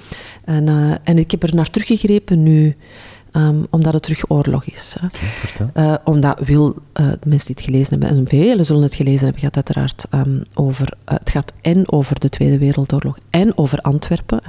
En, 0.44 0.68
uh, 0.68 0.92
en 1.04 1.18
ik 1.18 1.32
heb 1.32 1.44
er 1.44 1.56
naar 1.56 1.70
teruggegrepen 1.70 2.44
nu 2.44 2.76
Ehm, 3.36 3.64
omdat 3.70 3.94
het 3.94 4.04
terug 4.04 4.30
oorlog 4.30 4.66
is. 4.66 4.96
Uh, 5.74 5.94
omdat 6.04 6.40
wil, 6.40 6.68
uh, 6.68 6.76
de 6.94 7.30
mensen 7.30 7.46
die 7.46 7.56
het 7.56 7.62
gelezen 7.62 8.00
hebben, 8.00 8.18
en 8.18 8.28
velen 8.28 8.66
zullen 8.66 8.82
het 8.82 8.96
gelezen 8.96 9.24
hebben, 9.24 9.42
gaat 9.42 9.56
uiteraard 9.56 10.06
um, 10.12 10.42
over, 10.54 10.94
het 11.06 11.30
gaat 11.30 11.54
en 11.62 11.92
over 11.92 12.20
de 12.20 12.30
Tweede 12.30 12.58
Wereldoorlog 12.58 13.18
en 13.30 13.58
over 13.58 13.80
Antwerpen. 13.80 14.42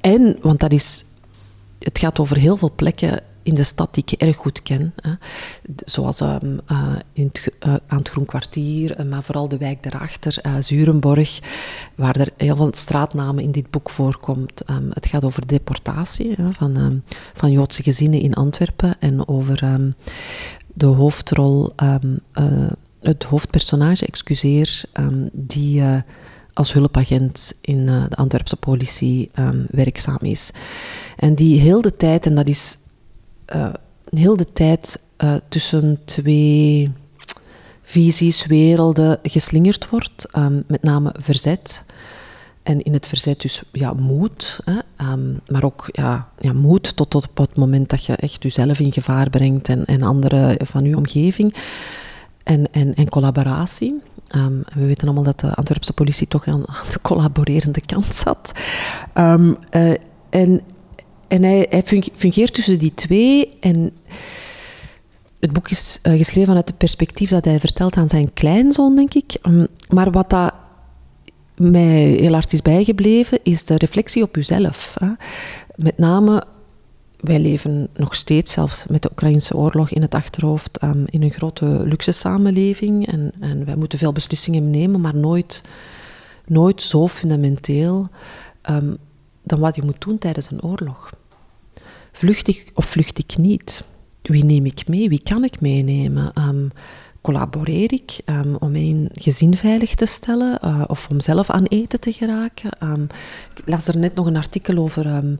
en, 0.00 0.36
want 0.40 0.60
dat 0.60 0.72
is, 0.72 1.04
het 1.84 1.98
gaat 1.98 2.18
over 2.18 2.36
heel 2.36 2.56
veel 2.56 2.72
plekken 2.76 3.20
in 3.42 3.54
de 3.54 3.62
stad 3.62 3.94
die 3.94 4.02
ik 4.06 4.20
erg 4.20 4.36
goed 4.36 4.62
ken. 4.62 4.92
Hè. 4.96 5.12
Zoals 5.84 6.20
um, 6.20 6.60
uh, 6.70 6.92
in 7.12 7.32
uh, 7.66 7.74
aan 7.86 7.98
het 7.98 8.08
Groen 8.08 8.24
Kwartier, 8.24 9.00
uh, 9.00 9.06
maar 9.06 9.22
vooral 9.22 9.48
de 9.48 9.56
wijk 9.56 9.82
daarachter, 9.82 10.42
Zurenborg, 10.60 11.38
waar 11.94 12.16
er 12.16 12.28
heel 12.36 12.56
veel 12.56 12.70
straatnamen 12.72 13.42
in 13.42 13.52
dit 13.52 13.70
boek 13.70 13.90
voorkomt. 13.90 14.70
Um, 14.70 14.90
het 14.92 15.06
gaat 15.06 15.24
over 15.24 15.46
deportatie 15.46 16.34
hè, 16.36 16.52
van, 16.52 16.76
um, 16.76 17.02
van 17.34 17.52
Joodse 17.52 17.82
gezinnen 17.82 18.20
in 18.20 18.34
Antwerpen 18.34 18.94
en 19.00 19.28
over 19.28 19.84
de 20.74 20.86
hoofdrol, 20.86 21.72
het 23.00 23.24
hoofdpersonage, 23.24 24.06
excuseer, 24.06 24.82
die 25.32 25.82
als 26.54 26.72
hulpagent 26.72 27.54
in 27.60 27.86
de 27.86 28.08
Antwerpse 28.10 28.56
politie 28.56 29.30
werkzaam 29.70 30.18
is. 30.20 30.50
En 31.16 31.34
die 31.34 31.60
heel 31.60 31.82
de 31.82 31.96
tijd, 31.96 32.26
en 32.26 32.34
dat 32.34 32.46
is 32.46 32.76
uh, 33.54 33.68
heel 34.10 34.36
de 34.36 34.52
tijd 34.52 35.00
uh, 35.24 35.34
tussen 35.48 35.98
twee 36.04 36.92
visies, 37.82 38.46
werelden 38.46 39.18
geslingerd 39.22 39.88
wordt. 39.88 40.26
Um, 40.36 40.64
met 40.66 40.82
name 40.82 41.14
verzet. 41.18 41.84
En 42.62 42.82
in 42.82 42.92
het 42.92 43.06
verzet 43.06 43.40
dus 43.40 43.62
ja, 43.72 43.92
moed, 43.92 44.60
hè, 44.64 45.06
um, 45.12 45.40
maar 45.50 45.64
ook 45.64 45.88
ja, 45.92 46.28
ja, 46.38 46.52
moed 46.52 46.96
tot, 46.96 47.10
tot 47.10 47.28
op 47.28 47.36
het 47.36 47.56
moment 47.56 47.88
dat 47.88 48.04
je 48.04 48.16
echt 48.16 48.42
jezelf 48.42 48.78
in 48.78 48.92
gevaar 48.92 49.30
brengt 49.30 49.68
en, 49.68 49.84
en 49.84 50.02
anderen 50.02 50.66
van 50.66 50.84
je 50.84 50.96
omgeving. 50.96 51.54
En, 52.42 52.72
en, 52.72 52.94
en 52.94 53.08
collaboratie. 53.08 54.00
Um, 54.36 54.62
we 54.74 54.86
weten 54.86 55.04
allemaal 55.04 55.24
dat 55.24 55.40
de 55.40 55.54
Antwerpse 55.54 55.92
politie 55.92 56.28
toch 56.28 56.46
aan, 56.46 56.60
de 56.90 57.00
collaborerende 57.02 57.80
kant 57.80 58.14
zat. 58.14 58.52
Um, 59.14 59.56
uh, 59.70 59.94
en 60.30 60.60
en 61.28 61.42
hij, 61.42 61.66
hij, 61.70 61.82
fungeert 62.12 62.54
tussen 62.54 62.78
die 62.78 62.94
twee. 62.94 63.56
En 63.60 63.92
het 65.38 65.52
boek 65.52 65.70
is 65.70 65.98
uh, 66.02 66.12
geschreven 66.16 66.46
vanuit 66.46 66.68
het 66.68 66.78
perspectief 66.78 67.30
dat 67.30 67.44
hij 67.44 67.60
vertelt 67.60 67.96
aan 67.96 68.08
zijn 68.08 68.32
kleinzoon, 68.32 68.96
denk 68.96 69.14
ik. 69.14 69.38
Um, 69.42 69.66
maar 69.88 70.10
wat 70.10 70.30
dat 70.30 70.54
mij 71.56 72.16
heel 72.20 72.32
hard 72.32 72.52
is 72.52 72.62
bijgebleven, 72.62 73.38
is 73.42 73.64
de 73.64 73.76
reflectie 73.76 74.22
op 74.22 74.36
uzelf. 74.36 74.94
Hè. 74.98 75.12
Met 75.76 75.98
name, 75.98 76.42
wij 77.22 77.40
leven 77.40 77.88
nog 77.94 78.14
steeds, 78.14 78.52
zelfs 78.52 78.86
met 78.86 79.02
de 79.02 79.10
Oekraïnse 79.10 79.56
oorlog 79.56 79.90
in 79.90 80.02
het 80.02 80.14
achterhoofd, 80.14 80.82
um, 80.82 81.04
in 81.06 81.22
een 81.22 81.30
grote 81.30 81.64
luxe 81.64 82.12
samenleving. 82.12 83.06
En, 83.06 83.32
en 83.40 83.64
wij 83.64 83.76
moeten 83.76 83.98
veel 83.98 84.12
beslissingen 84.12 84.70
nemen, 84.70 85.00
maar 85.00 85.16
nooit, 85.16 85.62
nooit 86.46 86.82
zo 86.82 87.08
fundamenteel 87.08 88.08
um, 88.70 88.96
dan 89.42 89.58
wat 89.58 89.76
je 89.76 89.82
moet 89.84 90.00
doen 90.00 90.18
tijdens 90.18 90.50
een 90.50 90.62
oorlog. 90.62 91.10
Vlucht 92.12 92.48
ik 92.48 92.70
of 92.74 92.84
vlucht 92.84 93.18
ik 93.18 93.36
niet? 93.36 93.84
Wie 94.22 94.44
neem 94.44 94.66
ik 94.66 94.88
mee? 94.88 95.08
Wie 95.08 95.22
kan 95.22 95.44
ik 95.44 95.60
meenemen? 95.60 96.32
Um, 96.48 96.70
collaboreer 97.20 97.92
ik 97.92 98.18
om 98.58 98.72
mijn 98.72 99.08
gezin 99.12 99.56
veilig 99.56 99.94
te 99.94 100.06
stellen 100.06 100.58
uh, 100.64 100.84
of 100.86 101.08
om 101.10 101.20
zelf 101.20 101.50
aan 101.50 101.64
eten 101.64 102.00
te 102.00 102.12
geraken? 102.12 102.70
Ik 103.54 103.62
las 103.68 103.88
er 103.88 103.98
net 103.98 104.14
nog 104.14 104.26
een 104.26 104.36
artikel 104.36 104.76
over 104.76 105.38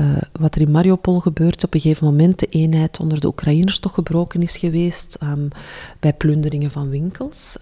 uh, 0.00 0.16
wat 0.32 0.54
er 0.54 0.60
in 0.60 0.70
Mariupol 0.70 1.20
gebeurt. 1.20 1.64
Op 1.64 1.74
een 1.74 1.80
gegeven 1.80 2.06
moment 2.06 2.38
de 2.38 2.46
eenheid 2.46 3.00
onder 3.00 3.20
de 3.20 3.26
Oekraïners 3.26 3.78
toch 3.78 3.94
gebroken 3.94 4.42
is 4.42 4.56
geweest 4.56 5.18
bij 6.00 6.12
plunderingen 6.12 6.70
van 6.70 6.88
winkels. 6.88 7.56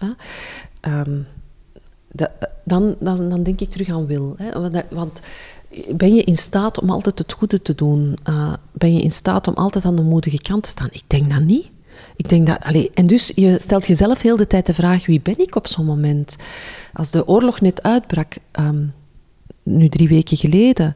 De, 2.15 2.29
dan, 2.63 2.95
dan, 2.99 3.29
dan, 3.29 3.43
denk 3.43 3.61
ik 3.61 3.69
terug 3.69 3.89
aan 3.89 4.05
Wil. 4.05 4.35
Hè? 4.37 4.69
Want 4.89 5.19
ben 5.89 6.15
je 6.15 6.23
in 6.23 6.37
staat 6.37 6.81
om 6.81 6.89
altijd 6.89 7.19
het 7.19 7.31
goede 7.31 7.61
te 7.61 7.75
doen? 7.75 8.17
Uh, 8.29 8.53
ben 8.71 8.93
je 8.93 9.01
in 9.01 9.11
staat 9.11 9.47
om 9.47 9.53
altijd 9.53 9.85
aan 9.85 9.95
de 9.95 10.01
moedige 10.01 10.41
kant 10.41 10.63
te 10.63 10.69
staan? 10.69 10.89
Ik 10.91 11.03
denk 11.07 11.29
dat 11.31 11.41
niet. 11.41 11.69
Ik 12.15 12.29
denk 12.29 12.47
dat, 12.47 12.59
allez, 12.61 12.87
en 12.93 13.07
dus 13.07 13.31
je 13.35 13.59
stelt 13.59 13.87
jezelf 13.87 14.21
heel 14.21 14.37
de 14.37 14.47
tijd 14.47 14.65
de 14.65 14.73
vraag: 14.73 15.05
wie 15.05 15.21
ben 15.21 15.39
ik 15.39 15.55
op 15.55 15.67
zo'n 15.67 15.85
moment? 15.85 16.35
Als 16.93 17.11
de 17.11 17.27
oorlog 17.27 17.61
net 17.61 17.83
uitbrak, 17.83 18.37
um, 18.59 18.93
nu 19.63 19.89
drie 19.89 20.07
weken 20.07 20.37
geleden, 20.37 20.93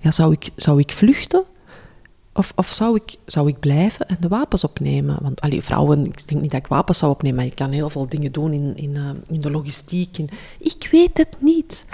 ja, 0.00 0.10
zou, 0.10 0.32
ik, 0.32 0.50
zou 0.56 0.80
ik 0.80 0.92
vluchten? 0.92 1.44
Of, 2.32 2.52
of 2.56 2.68
zou, 2.68 2.96
ik, 2.96 3.16
zou 3.26 3.48
ik 3.48 3.58
blijven 3.58 4.08
en 4.08 4.16
de 4.20 4.28
wapens 4.28 4.64
opnemen? 4.64 5.18
Want 5.22 5.40
allee, 5.40 5.62
vrouwen, 5.62 6.04
ik 6.06 6.28
denk 6.28 6.40
niet 6.40 6.50
dat 6.50 6.60
ik 6.60 6.66
wapens 6.66 6.98
zou 6.98 7.12
opnemen, 7.12 7.36
maar 7.36 7.46
je 7.46 7.54
kan 7.54 7.70
heel 7.70 7.90
veel 7.90 8.06
dingen 8.06 8.32
doen 8.32 8.52
in, 8.52 8.76
in, 8.76 8.90
uh, 8.90 9.10
in 9.28 9.40
de 9.40 9.50
logistiek. 9.50 10.18
In, 10.18 10.28
ik 10.58 10.88
weet 10.90 11.18
het 11.18 11.36
niet. 11.40 11.86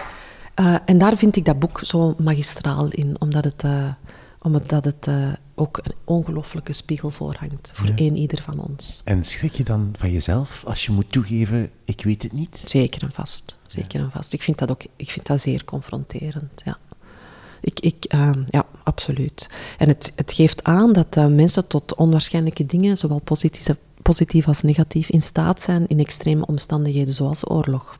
Uh, 0.60 0.76
en 0.84 0.98
daar 0.98 1.16
vind 1.16 1.36
ik 1.36 1.44
dat 1.44 1.58
boek 1.58 1.80
zo 1.82 2.14
magistraal 2.18 2.88
in, 2.88 3.16
omdat 3.18 3.44
het, 3.44 3.62
uh, 3.64 3.88
omdat 4.40 4.84
het 4.84 5.08
ook 5.54 5.80
een 5.82 5.94
ongelooflijke 6.04 6.72
spiegel 6.72 7.10
voorhangt 7.10 7.70
voor 7.74 7.86
ja. 7.86 7.94
één 7.94 8.16
ieder 8.16 8.42
van 8.42 8.58
ons. 8.58 9.02
En 9.04 9.24
schrik 9.24 9.54
je 9.54 9.64
dan 9.64 9.94
van 9.98 10.12
jezelf 10.12 10.62
als 10.66 10.86
je 10.86 10.92
moet 10.92 11.12
toegeven, 11.12 11.70
ik 11.84 12.02
weet 12.02 12.22
het 12.22 12.32
niet? 12.32 12.62
Zeker 12.64 13.02
en 13.02 13.12
vast. 13.12 13.58
Zeker 13.66 13.98
ja. 13.98 14.04
en 14.04 14.10
vast. 14.10 14.32
Ik 14.32 14.42
vind 14.42 14.58
dat 14.58 14.70
ook 14.70 14.82
ik 14.96 15.10
vind 15.10 15.26
dat 15.26 15.40
zeer 15.40 15.64
confronterend, 15.64 16.62
ja. 16.64 16.78
Ik, 17.66 17.80
ik, 17.80 18.04
ja, 18.50 18.64
absoluut. 18.82 19.50
En 19.78 19.88
het, 19.88 20.12
het 20.16 20.32
geeft 20.32 20.64
aan 20.64 20.92
dat 20.92 21.30
mensen 21.30 21.66
tot 21.66 21.94
onwaarschijnlijke 21.94 22.66
dingen, 22.66 22.96
zowel 22.96 23.20
positief, 23.24 23.68
positief 24.02 24.48
als 24.48 24.62
negatief, 24.62 25.08
in 25.08 25.22
staat 25.22 25.62
zijn 25.62 25.86
in 25.86 25.98
extreme 25.98 26.46
omstandigheden 26.46 27.14
zoals 27.14 27.50
oorlog. 27.50 27.96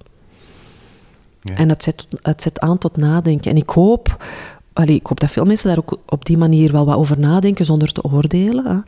En 1.54 1.68
het 1.68 1.82
zet, 1.82 2.06
het 2.22 2.42
zet 2.42 2.60
aan 2.60 2.78
tot 2.78 2.96
nadenken. 2.96 3.50
En 3.50 3.56
ik 3.56 3.70
hoop, 3.70 4.24
allee, 4.72 4.96
ik 4.96 5.06
hoop 5.06 5.20
dat 5.20 5.30
veel 5.30 5.44
mensen 5.44 5.68
daar 5.68 5.78
ook 5.78 5.98
op 6.06 6.24
die 6.24 6.38
manier 6.38 6.72
wel 6.72 6.84
wat 6.84 6.96
over 6.96 7.20
nadenken 7.20 7.64
zonder 7.64 7.92
te 7.92 8.02
oordelen. 8.02 8.66
Hè. 8.66 8.78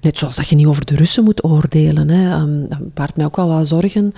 Net 0.00 0.18
zoals 0.18 0.36
dat 0.36 0.48
je 0.48 0.56
niet 0.56 0.66
over 0.66 0.84
de 0.86 0.96
Russen 0.96 1.24
moet 1.24 1.44
oordelen. 1.44 2.08
Hè. 2.08 2.40
Um, 2.40 2.68
dat 2.68 2.94
baart 2.94 3.16
mij 3.16 3.26
ook 3.26 3.36
wel 3.36 3.48
wat 3.48 3.66
zorgen. 3.66 4.12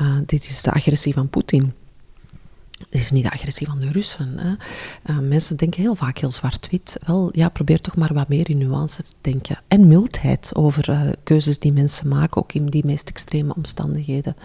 Uh, 0.00 0.16
dit 0.26 0.44
is 0.48 0.62
de 0.62 0.72
agressie 0.72 1.14
van 1.14 1.28
Poetin. 1.28 1.72
Het 2.78 2.94
is 3.00 3.10
niet 3.10 3.24
de 3.24 3.30
agressie 3.30 3.66
van 3.66 3.78
de 3.78 3.90
Russen. 3.90 4.38
Hè. 4.38 4.54
Uh, 5.10 5.18
mensen 5.18 5.56
denken 5.56 5.82
heel 5.82 5.94
vaak 5.94 6.18
heel 6.18 6.30
zwart-wit. 6.30 6.98
Wel, 7.06 7.28
ja, 7.32 7.48
probeer 7.48 7.80
toch 7.80 7.96
maar 7.96 8.14
wat 8.14 8.28
meer 8.28 8.50
in 8.50 8.58
nuance 8.58 9.02
te 9.02 9.12
denken. 9.20 9.58
En 9.68 9.88
mildheid 9.88 10.50
over 10.54 10.90
uh, 10.90 11.00
keuzes 11.22 11.58
die 11.58 11.72
mensen 11.72 12.08
maken, 12.08 12.42
ook 12.42 12.52
in 12.52 12.66
die 12.66 12.86
meest 12.86 13.08
extreme 13.08 13.54
omstandigheden. 13.54 14.36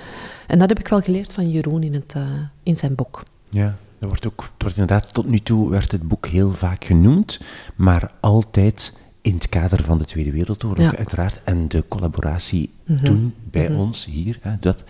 En 0.47 0.59
dat 0.59 0.69
heb 0.69 0.79
ik 0.79 0.87
wel 0.87 1.01
geleerd 1.01 1.33
van 1.33 1.51
Jeroen 1.51 1.83
in, 1.83 1.93
het, 1.93 2.13
uh, 2.17 2.23
in 2.63 2.75
zijn 2.75 2.95
boek. 2.95 3.23
Ja, 3.49 3.75
dat 3.99 4.09
wordt 4.09 4.27
ook, 4.27 4.41
het 4.41 4.61
wordt 4.61 4.77
inderdaad, 4.77 5.13
tot 5.13 5.27
nu 5.27 5.39
toe 5.39 5.69
werd 5.69 5.91
het 5.91 6.07
boek 6.07 6.27
heel 6.27 6.53
vaak 6.53 6.85
genoemd, 6.85 7.39
maar 7.75 8.11
altijd 8.19 8.99
in 9.21 9.33
het 9.33 9.49
kader 9.49 9.83
van 9.83 9.97
de 9.97 10.05
Tweede 10.05 10.31
Wereldoorlog, 10.31 10.91
ja. 10.91 10.97
uiteraard. 10.97 11.43
En 11.43 11.67
de 11.67 11.83
collaboratie 11.87 12.69
mm 12.85 12.95
-hmm. 12.95 13.05
toen 13.05 13.33
bij 13.51 13.67
mm 13.67 13.75
-hmm. 13.75 13.85
ons 13.85 14.05
hier. 14.05 14.39
Hè, 14.41 14.55
dat, 14.59 14.83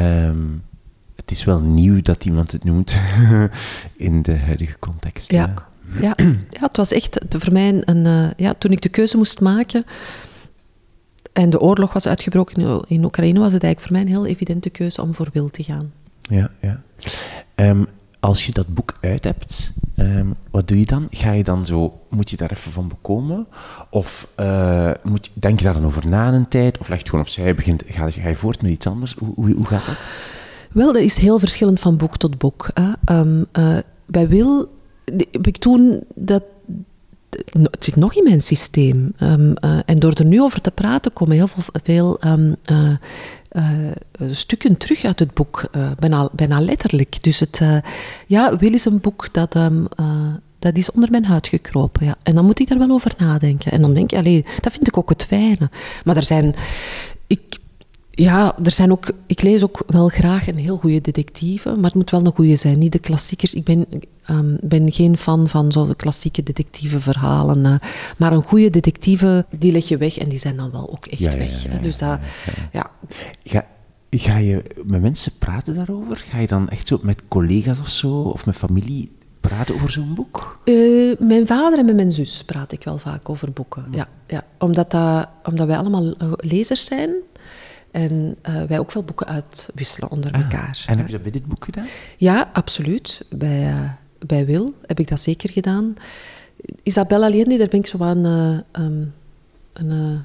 um, 0.00 0.62
het 1.24 1.30
is 1.30 1.44
wel 1.44 1.60
nieuw 1.60 2.00
dat 2.00 2.24
iemand 2.24 2.52
het 2.52 2.64
noemt 2.64 2.96
in 3.96 4.22
de 4.22 4.38
huidige 4.38 4.78
context. 4.78 5.30
Ja, 5.30 5.54
ja. 6.00 6.00
ja, 6.00 6.14
ja 6.50 6.60
het 6.60 6.76
was 6.76 6.92
echt 6.92 7.18
voor 7.28 7.52
mij 7.52 7.82
een. 7.84 8.04
Uh, 8.04 8.26
ja, 8.36 8.54
toen 8.58 8.70
ik 8.70 8.82
de 8.82 8.88
keuze 8.88 9.16
moest 9.16 9.40
maken 9.40 9.84
en 11.34 11.50
de 11.50 11.60
oorlog 11.60 11.92
was 11.92 12.06
uitgebroken 12.06 12.84
in, 12.86 13.04
Oekraïne, 13.04 13.38
was 13.38 13.52
het 13.52 13.62
eigenlijk 13.62 13.80
voor 13.80 13.92
mij 13.92 14.00
een 14.00 14.22
heel 14.22 14.32
evidente 14.32 14.70
keuze 14.70 15.02
om 15.02 15.14
voor 15.14 15.28
Wil 15.32 15.50
te 15.50 15.62
gaan. 15.62 15.92
Ja, 16.18 16.50
ja. 16.60 16.82
Um, 17.54 17.86
als 18.20 18.46
je 18.46 18.52
dat 18.52 18.74
boek 18.74 18.94
uit 19.00 19.24
hebt, 19.24 19.72
ehm, 19.96 20.26
wat 20.50 20.68
doe 20.68 20.78
je 20.78 20.86
dan? 20.86 21.06
Ga 21.10 21.32
je 21.32 21.44
dan 21.44 21.66
zo, 21.66 22.00
moet 22.08 22.30
je 22.30 22.36
daar 22.36 22.50
even 22.50 22.72
van 22.72 22.88
bekomen? 22.88 23.46
Of 23.90 24.28
uh, 24.40 24.90
moet, 25.02 25.30
denk 25.32 25.58
je 25.58 25.64
daar 25.64 25.74
dan 25.74 25.86
over 25.86 26.08
na 26.08 26.32
een 26.32 26.48
tijd? 26.48 26.78
Of 26.78 26.88
leg 26.88 26.98
je 27.00 27.08
gewoon 27.08 27.24
opzij, 27.24 27.54
begint, 27.54 27.82
ga, 27.86 28.10
ga 28.10 28.28
je 28.28 28.34
voort 28.34 28.62
met 28.62 28.70
iets 28.70 28.86
anders? 28.86 29.14
Hoe, 29.18 29.34
hoe, 29.34 29.54
hoe 29.54 29.66
gaat 29.66 29.86
dat? 29.86 29.98
Wel, 30.74 30.92
dat 30.92 31.02
is 31.02 31.16
heel 31.16 31.38
verschillend 31.38 31.80
van 31.80 31.96
boek 31.96 32.16
tot 32.16 32.38
boek. 32.38 32.70
Hè. 32.74 33.18
Um, 33.18 33.46
uh, 33.58 33.76
bij 34.06 34.28
Wil 34.28 34.72
heb 35.04 35.46
ik 35.46 35.56
toen 35.56 36.04
dat 36.14 36.42
het 37.52 37.84
zit 37.84 37.96
nog 37.96 38.14
in 38.14 38.24
mijn 38.24 38.42
systeem. 38.42 39.12
Um, 39.22 39.54
uh, 39.64 39.78
en 39.86 39.98
door 39.98 40.12
er 40.12 40.24
nu 40.24 40.42
over 40.42 40.60
te 40.60 40.70
praten 40.70 41.12
komen 41.12 41.36
heel 41.36 41.48
veel, 41.48 41.62
veel 41.82 42.20
uh, 42.24 42.50
uh, 43.52 43.68
stukken 44.30 44.78
terug 44.78 45.04
uit 45.04 45.18
het 45.18 45.34
boek, 45.34 45.70
bijna, 45.98 46.28
bijna 46.32 46.60
letterlijk. 46.60 47.22
Dus 47.22 47.40
het, 47.40 47.60
ja, 48.26 48.56
Wil 48.56 48.72
is 48.72 48.84
een 48.84 49.00
boek 49.00 49.28
dat, 49.32 49.56
dat 50.58 50.76
is 50.76 50.90
onder 50.90 51.10
mijn 51.10 51.24
huid 51.24 51.46
gekropen. 51.46 52.06
Ja. 52.06 52.16
En 52.22 52.34
dan 52.34 52.44
moet 52.44 52.60
ik 52.60 52.68
daar 52.68 52.78
wel 52.78 52.90
over 52.90 53.14
nadenken. 53.18 53.72
En 53.72 53.80
dan 53.80 53.94
denk 53.94 54.10
je, 54.10 54.16
allee, 54.16 54.44
dat 54.60 54.72
vind 54.72 54.86
ik 54.86 54.98
ook 54.98 55.08
het 55.08 55.24
fijne. 55.24 55.70
Maar 56.04 56.16
er 56.16 56.22
zijn... 56.22 56.54
Ik, 57.26 57.62
ja, 58.14 58.58
er 58.62 58.72
zijn 58.72 58.92
ook, 58.92 59.10
ik 59.26 59.42
lees 59.42 59.62
ook 59.62 59.82
wel 59.86 60.08
graag 60.08 60.48
een 60.48 60.56
heel 60.56 60.76
goede 60.76 61.00
detectieve, 61.00 61.74
maar 61.74 61.84
het 61.84 61.94
moet 61.94 62.10
wel 62.10 62.26
een 62.26 62.34
goede 62.34 62.56
zijn, 62.56 62.78
niet 62.78 62.92
de 62.92 62.98
klassiekers. 62.98 63.54
Ik 63.54 63.64
ben, 63.64 63.86
um, 64.30 64.58
ben 64.60 64.92
geen 64.92 65.16
fan 65.16 65.48
van 65.48 65.72
zo'n 65.72 65.96
klassieke 65.96 66.42
detectieve 66.42 67.00
verhalen, 67.00 67.64
uh, 67.64 67.74
maar 68.16 68.32
een 68.32 68.42
goede 68.42 68.70
detectieve, 68.70 69.46
die 69.58 69.72
leg 69.72 69.88
je 69.88 69.96
weg 69.96 70.18
en 70.18 70.28
die 70.28 70.38
zijn 70.38 70.56
dan 70.56 70.70
wel 70.70 70.92
ook 70.92 71.06
echt 71.06 71.20
ja, 71.20 71.36
weg. 71.36 71.62
Ja, 71.62 71.78
dus 71.78 71.98
dat, 71.98 72.18
ja. 72.72 72.90
Ga, 73.44 73.66
ga 74.10 74.36
je 74.36 74.62
met 74.84 75.02
mensen 75.02 75.32
praten 75.38 75.74
daarover? 75.74 76.24
Ga 76.30 76.38
je 76.38 76.46
dan 76.46 76.68
echt 76.68 76.86
zo 76.86 76.98
met 77.02 77.22
collega's 77.28 77.80
of 77.80 77.88
zo, 77.88 78.20
of 78.20 78.46
met 78.46 78.56
familie 78.56 79.10
praten 79.40 79.74
over 79.74 79.90
zo'n 79.90 80.14
boek? 80.14 80.60
Uh, 80.64 81.14
mijn 81.18 81.46
vader 81.46 81.78
en 81.78 81.84
met 81.84 81.94
mijn 81.94 82.12
zus 82.12 82.44
praat 82.44 82.72
ik 82.72 82.84
wel 82.84 82.98
vaak 82.98 83.28
over 83.28 83.52
boeken. 83.52 83.86
Ja, 83.90 84.08
ja. 84.26 84.44
Omdat, 84.58 84.90
dat, 84.90 85.28
omdat 85.44 85.66
wij 85.66 85.76
allemaal 85.76 86.14
lezers 86.36 86.84
zijn. 86.84 87.10
En 87.94 88.36
uh, 88.48 88.62
wij 88.62 88.78
ook 88.78 88.90
veel 88.90 89.02
boeken 89.02 89.26
uitwisselen 89.26 90.10
onder 90.10 90.32
ah, 90.32 90.40
elkaar. 90.40 90.84
En 90.86 90.96
heb 90.96 91.06
je 91.06 91.12
dat 91.12 91.22
bij 91.22 91.30
dit 91.30 91.44
boek 91.44 91.64
gedaan? 91.64 91.86
Ja, 92.16 92.50
absoluut. 92.52 93.24
Bij, 93.28 93.60
uh, 93.60 93.90
bij 94.26 94.46
Wil 94.46 94.74
heb 94.86 95.00
ik 95.00 95.08
dat 95.08 95.20
zeker 95.20 95.50
gedaan. 95.50 95.96
Isabella 96.82 97.26
Allende, 97.26 97.58
daar 97.58 97.68
ben 97.68 97.80
ik 97.80 97.86
zo 97.86 97.98
aan 97.98 98.26
uh, 98.26 98.84
um, 98.84 99.12
een, 99.72 100.24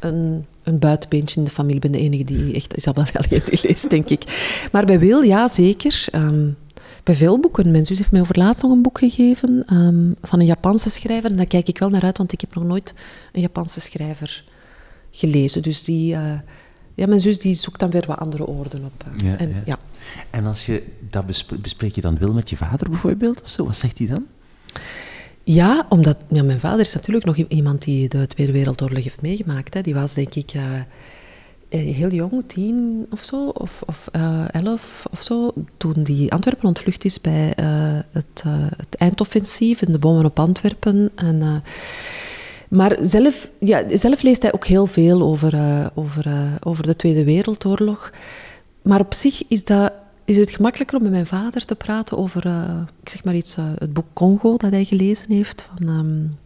een, 0.00 0.46
een 0.62 0.78
buitenbeentje 0.78 1.36
in 1.36 1.44
de 1.44 1.50
familie. 1.50 1.76
Ik 1.76 1.82
ben 1.82 1.92
de 1.92 1.98
enige 1.98 2.24
die 2.24 2.54
echt 2.54 2.76
Isabella 2.76 3.10
Allende 3.12 3.58
leest, 3.62 3.90
denk 3.90 4.08
ik. 4.08 4.22
Maar 4.72 4.84
bij 4.84 4.98
Wil, 4.98 5.22
ja, 5.22 5.48
zeker. 5.48 6.04
Um, 6.12 6.56
bij 7.02 7.14
veel 7.14 7.40
boeken. 7.40 7.70
Mijn 7.70 7.86
zus 7.86 7.98
heeft 7.98 8.12
mij 8.12 8.20
over 8.20 8.38
laatst 8.38 8.62
nog 8.62 8.72
een 8.72 8.82
boek 8.82 8.98
gegeven 8.98 9.74
um, 9.76 10.14
van 10.22 10.40
een 10.40 10.46
Japanse 10.46 10.90
schrijver. 10.90 11.30
En 11.30 11.36
daar 11.36 11.46
kijk 11.46 11.68
ik 11.68 11.78
wel 11.78 11.90
naar 11.90 12.04
uit, 12.04 12.18
want 12.18 12.32
ik 12.32 12.40
heb 12.40 12.54
nog 12.54 12.64
nooit 12.64 12.94
een 13.32 13.40
Japanse 13.40 13.80
schrijver 13.80 14.44
gelezen. 15.10 15.62
Dus 15.62 15.84
die... 15.84 16.14
Uh, 16.14 16.32
ja, 16.94 17.06
mijn 17.06 17.20
zus 17.20 17.38
die 17.38 17.54
zoekt 17.54 17.80
dan 17.80 17.90
weer 17.90 18.04
wat 18.06 18.18
andere 18.18 18.44
woorden 18.44 18.84
op. 18.84 19.04
Ja, 19.22 19.36
en, 19.36 19.48
ja. 19.48 19.62
ja. 19.64 19.78
en 20.30 20.46
als 20.46 20.66
je 20.66 20.82
dat 21.10 21.26
bespreek, 21.26 21.62
bespreek 21.62 21.94
je 21.94 22.00
dan 22.00 22.18
wil 22.18 22.32
met 22.32 22.50
je 22.50 22.56
vader 22.56 22.90
bijvoorbeeld? 22.90 23.42
Of 23.42 23.50
zo? 23.50 23.64
Wat 23.64 23.76
zegt 23.76 23.98
hij 23.98 24.06
dan? 24.06 24.26
Ja, 25.44 25.86
omdat 25.88 26.24
ja, 26.28 26.42
mijn 26.42 26.60
vader 26.60 26.80
is 26.80 26.94
natuurlijk 26.94 27.24
nog 27.24 27.36
iemand 27.36 27.82
die 27.82 28.08
de 28.08 28.26
Tweede 28.26 28.52
Wereldoorlog 28.52 29.04
heeft 29.04 29.22
meegemaakt. 29.22 29.74
Hè. 29.74 29.80
Die 29.80 29.94
was 29.94 30.14
denk 30.14 30.34
ik 30.34 30.54
uh, 30.54 30.62
heel 31.68 32.10
jong, 32.10 32.44
tien 32.46 33.06
of 33.10 33.24
zo, 33.24 33.48
of, 33.48 33.82
of 33.86 34.08
uh, 34.16 34.54
elf 34.54 35.04
of 35.10 35.22
zo, 35.22 35.52
toen 35.76 36.02
die 36.02 36.32
Antwerpen 36.32 36.68
ontvlucht 36.68 37.04
is 37.04 37.20
bij 37.20 37.54
uh, 37.60 37.98
het, 38.10 38.42
het 38.76 38.94
eindoffensief 38.94 39.82
en 39.82 39.92
de 39.92 39.98
bommen 39.98 40.24
op 40.24 40.38
Antwerpen. 40.38 41.10
En 41.14 41.62
maar 42.72 42.96
zelf, 43.00 43.50
ja, 43.58 43.96
zelf 43.96 44.22
leest 44.22 44.42
hij 44.42 44.52
ook 44.52 44.66
heel 44.66 44.86
veel 44.86 45.22
over, 45.22 45.54
uh, 45.54 45.86
over, 45.94 46.26
uh, 46.26 46.52
over 46.60 46.86
de 46.86 46.96
Tweede 46.96 47.24
Wereldoorlog. 47.24 48.12
Maar 48.82 49.00
op 49.00 49.14
zich 49.14 49.42
is, 49.48 49.64
dat, 49.64 49.92
is 50.24 50.36
het 50.36 50.50
gemakkelijker 50.50 50.96
om 50.96 51.02
met 51.02 51.12
mijn 51.12 51.26
vader 51.26 51.64
te 51.64 51.74
praten 51.74 52.18
over, 52.18 52.46
uh, 52.46 52.80
ik 53.02 53.08
zeg 53.08 53.24
maar 53.24 53.34
iets, 53.34 53.56
het 53.78 53.92
boek 53.92 54.06
Congo 54.12 54.56
dat 54.56 54.70
hij 54.70 54.84
gelezen 54.84 55.32
heeft 55.32 55.68
van... 55.74 55.88
Um, 55.88 56.38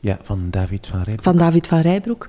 ja, 0.00 0.18
van 0.22 0.50
David 0.50 0.86
van 0.86 1.02
Rijbroek. 1.02 1.22
Van 1.24 1.36
David 1.36 1.66
van 1.66 1.80
Rijbroek. 1.80 2.28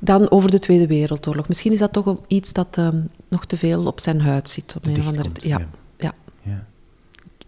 Dan 0.00 0.30
over 0.30 0.50
de 0.50 0.58
Tweede 0.58 0.86
Wereldoorlog. 0.86 1.48
Misschien 1.48 1.72
is 1.72 1.78
dat 1.78 1.92
toch 1.92 2.16
iets 2.26 2.52
dat 2.52 2.76
um, 2.76 3.08
nog 3.28 3.46
te 3.46 3.56
veel 3.56 3.86
op 3.86 4.00
zijn 4.00 4.20
huid 4.20 4.48
zit. 4.48 4.74
Op 4.76 4.86
een 4.86 5.06
andere, 5.06 5.30
ja, 5.34 5.58
ja. 5.58 5.68
Ja. 5.96 6.14
ja. 6.42 6.64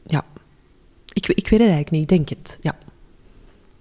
ja. 0.06 0.24
Ik, 1.12 1.26
ik 1.26 1.48
weet 1.48 1.60
het 1.60 1.68
eigenlijk 1.68 1.90
niet, 1.90 2.02
ik 2.02 2.08
denk 2.08 2.28
het. 2.28 2.58
Ja. 2.60 2.76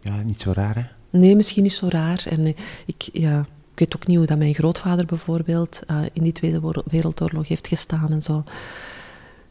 Ja, 0.02 0.22
niet 0.24 0.42
zo 0.42 0.52
raar, 0.52 0.76
hè? 0.76 0.84
Nee, 1.20 1.36
misschien 1.36 1.64
niet 1.64 1.74
zo 1.74 1.88
raar. 1.88 2.26
En 2.30 2.40
uh, 2.40 2.54
ik, 2.86 3.10
ja, 3.14 3.40
ik 3.74 3.80
weet 3.80 3.96
ook 3.96 4.08
niet 4.08 4.18
hoe 4.18 4.26
dat 4.26 4.38
mijn 4.38 4.54
grootvader 4.54 5.06
bijvoorbeeld 5.06 5.82
uh, 5.92 6.02
in 6.14 6.24
die 6.24 6.32
Tweede 6.32 6.84
Wereldoorlog 6.86 7.48
heeft 7.48 7.68
gestaan 7.68 8.12
en 8.12 8.22
zo. 8.22 8.44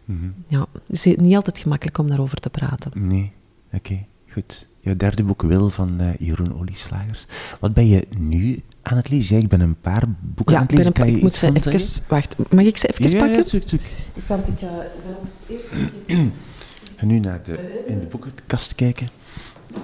Mm 0.04 0.18
-hmm. 0.20 0.34
Ja, 0.46 0.66
het 0.86 1.06
is 1.06 1.16
niet 1.16 1.36
altijd 1.36 1.58
gemakkelijk 1.58 1.98
om 1.98 2.08
daarover 2.08 2.38
te 2.38 2.50
praten. 2.50 3.08
Nee, 3.08 3.32
oké, 3.66 3.76
okay, 3.76 4.06
goed. 4.28 4.68
Jouw 4.80 4.96
derde 4.96 5.22
boek 5.22 5.42
Wil 5.42 5.70
van 5.70 6.00
uh, 6.00 6.08
Jeroen 6.18 6.58
Olieslagers. 6.58 7.26
Wat 7.60 7.74
ben 7.74 7.86
je 7.86 8.06
nu 8.16 8.62
aan 8.82 8.96
het 8.96 9.08
lezen? 9.08 9.36
Ja, 9.36 9.42
ik 9.42 9.48
ben 9.48 9.60
een 9.60 9.80
paar 9.80 10.04
boeken 10.20 10.54
ja, 10.54 10.60
aan 10.60 10.66
het 10.66 10.76
lezen. 10.76 10.92
Ben 10.92 11.08
een, 11.08 11.16
ik 11.16 11.22
moet 11.22 11.34
ze 11.34 11.50
even... 11.52 12.04
Wacht, 12.08 12.36
mag 12.50 12.64
ik 12.64 12.76
ze 12.76 12.88
even 12.88 13.10
ja, 13.10 13.18
pakken? 13.18 13.36
Ja, 13.36 13.42
tuurlijk, 13.42 13.70
tuurlijk. 13.70 13.90
Want 14.26 14.48
ik 14.48 14.62
uh, 14.62 14.68
ben 14.70 15.16
nog 15.20 15.48
eerst... 15.48 15.74
Ga 16.96 17.06
nu 17.06 17.18
naar 17.18 17.42
de, 17.42 17.84
in 17.86 17.98
de 17.98 18.06
boekenkast 18.06 18.74
kijken. 18.74 19.08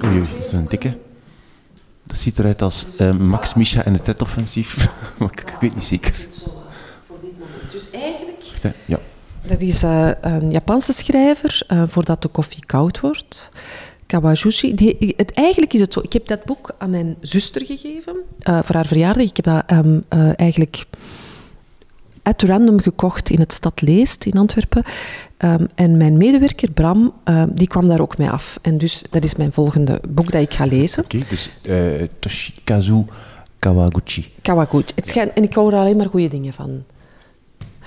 Oei, 0.05 0.21
dat 0.21 0.47
is 0.47 0.53
een 0.53 0.69
dikke. 0.69 0.99
Dat 2.05 2.19
ziet 2.19 2.39
eruit 2.39 2.63
als 2.63 2.87
uh, 3.01 3.17
Max, 3.17 3.55
Misha 3.55 3.85
en 3.85 3.93
het 3.93 4.05
Tet-offensief. 4.05 4.89
maar 5.19 5.29
ik, 5.33 5.41
ik 5.41 5.57
weet 5.61 5.75
niet 5.75 5.85
zeker. 5.85 6.15
Dus 7.71 7.91
eigenlijk... 7.91 8.43
Ja. 8.85 8.99
Dat 9.47 9.61
is 9.61 9.85
uh, 9.85 10.11
een 10.21 10.51
Japanse 10.51 10.93
schrijver, 10.93 11.63
uh, 11.69 11.83
voordat 11.87 12.23
de 12.23 12.29
koffie 12.29 12.67
koud 12.67 13.01
wordt. 13.01 13.51
Kawajushi. 14.07 14.75
Die, 14.75 15.15
het, 15.17 15.33
eigenlijk 15.33 15.73
is 15.73 15.81
het 15.81 15.93
zo, 15.93 16.01
ik 16.01 16.13
heb 16.13 16.27
dat 16.27 16.45
boek 16.45 16.75
aan 16.79 16.91
mijn 16.91 17.17
zuster 17.21 17.67
gegeven, 17.67 18.17
uh, 18.49 18.59
voor 18.63 18.75
haar 18.75 18.87
verjaardag. 18.87 19.23
Ik 19.23 19.37
heb 19.37 19.45
dat 19.45 19.71
um, 19.73 20.05
eigenlijk 20.37 20.87
at 22.25 22.43
random 22.43 22.81
gekocht 22.81 23.31
in 23.31 23.41
het 23.41 23.53
Stad 23.53 23.81
Leest 23.81 24.25
in 24.25 24.39
Antwerpen. 24.39 24.83
Um, 25.39 25.67
en 25.75 25.97
mijn 25.97 26.17
medewerker 26.17 26.71
Bram, 26.71 27.13
uh, 27.29 27.45
die 27.49 27.67
kwam 27.67 27.89
daar 27.89 28.01
ook 28.01 28.19
mee 28.19 28.31
af. 28.31 28.59
En 28.63 28.79
dus 28.79 29.03
dat 29.11 29.25
is 29.25 29.35
mijn 29.35 29.53
volgende 29.53 30.01
boek 30.09 30.33
dat 30.33 30.43
ik 30.43 30.55
ga 30.55 30.65
lezen. 30.65 31.05
Oké, 31.05 31.17
okay, 31.17 31.29
dus 31.29 31.51
uh, 31.63 32.09
Toshikazu 32.19 33.05
Kawaguchi. 33.59 34.33
Kawaguchi. 34.43 34.93
Het 34.95 35.09
schijnt, 35.09 35.33
en 35.33 35.43
ik 35.43 35.55
hou 35.55 35.73
er 35.73 35.79
alleen 35.79 35.97
maar 35.97 36.09
goede 36.09 36.29
dingen 36.29 36.53
van. 36.53 36.85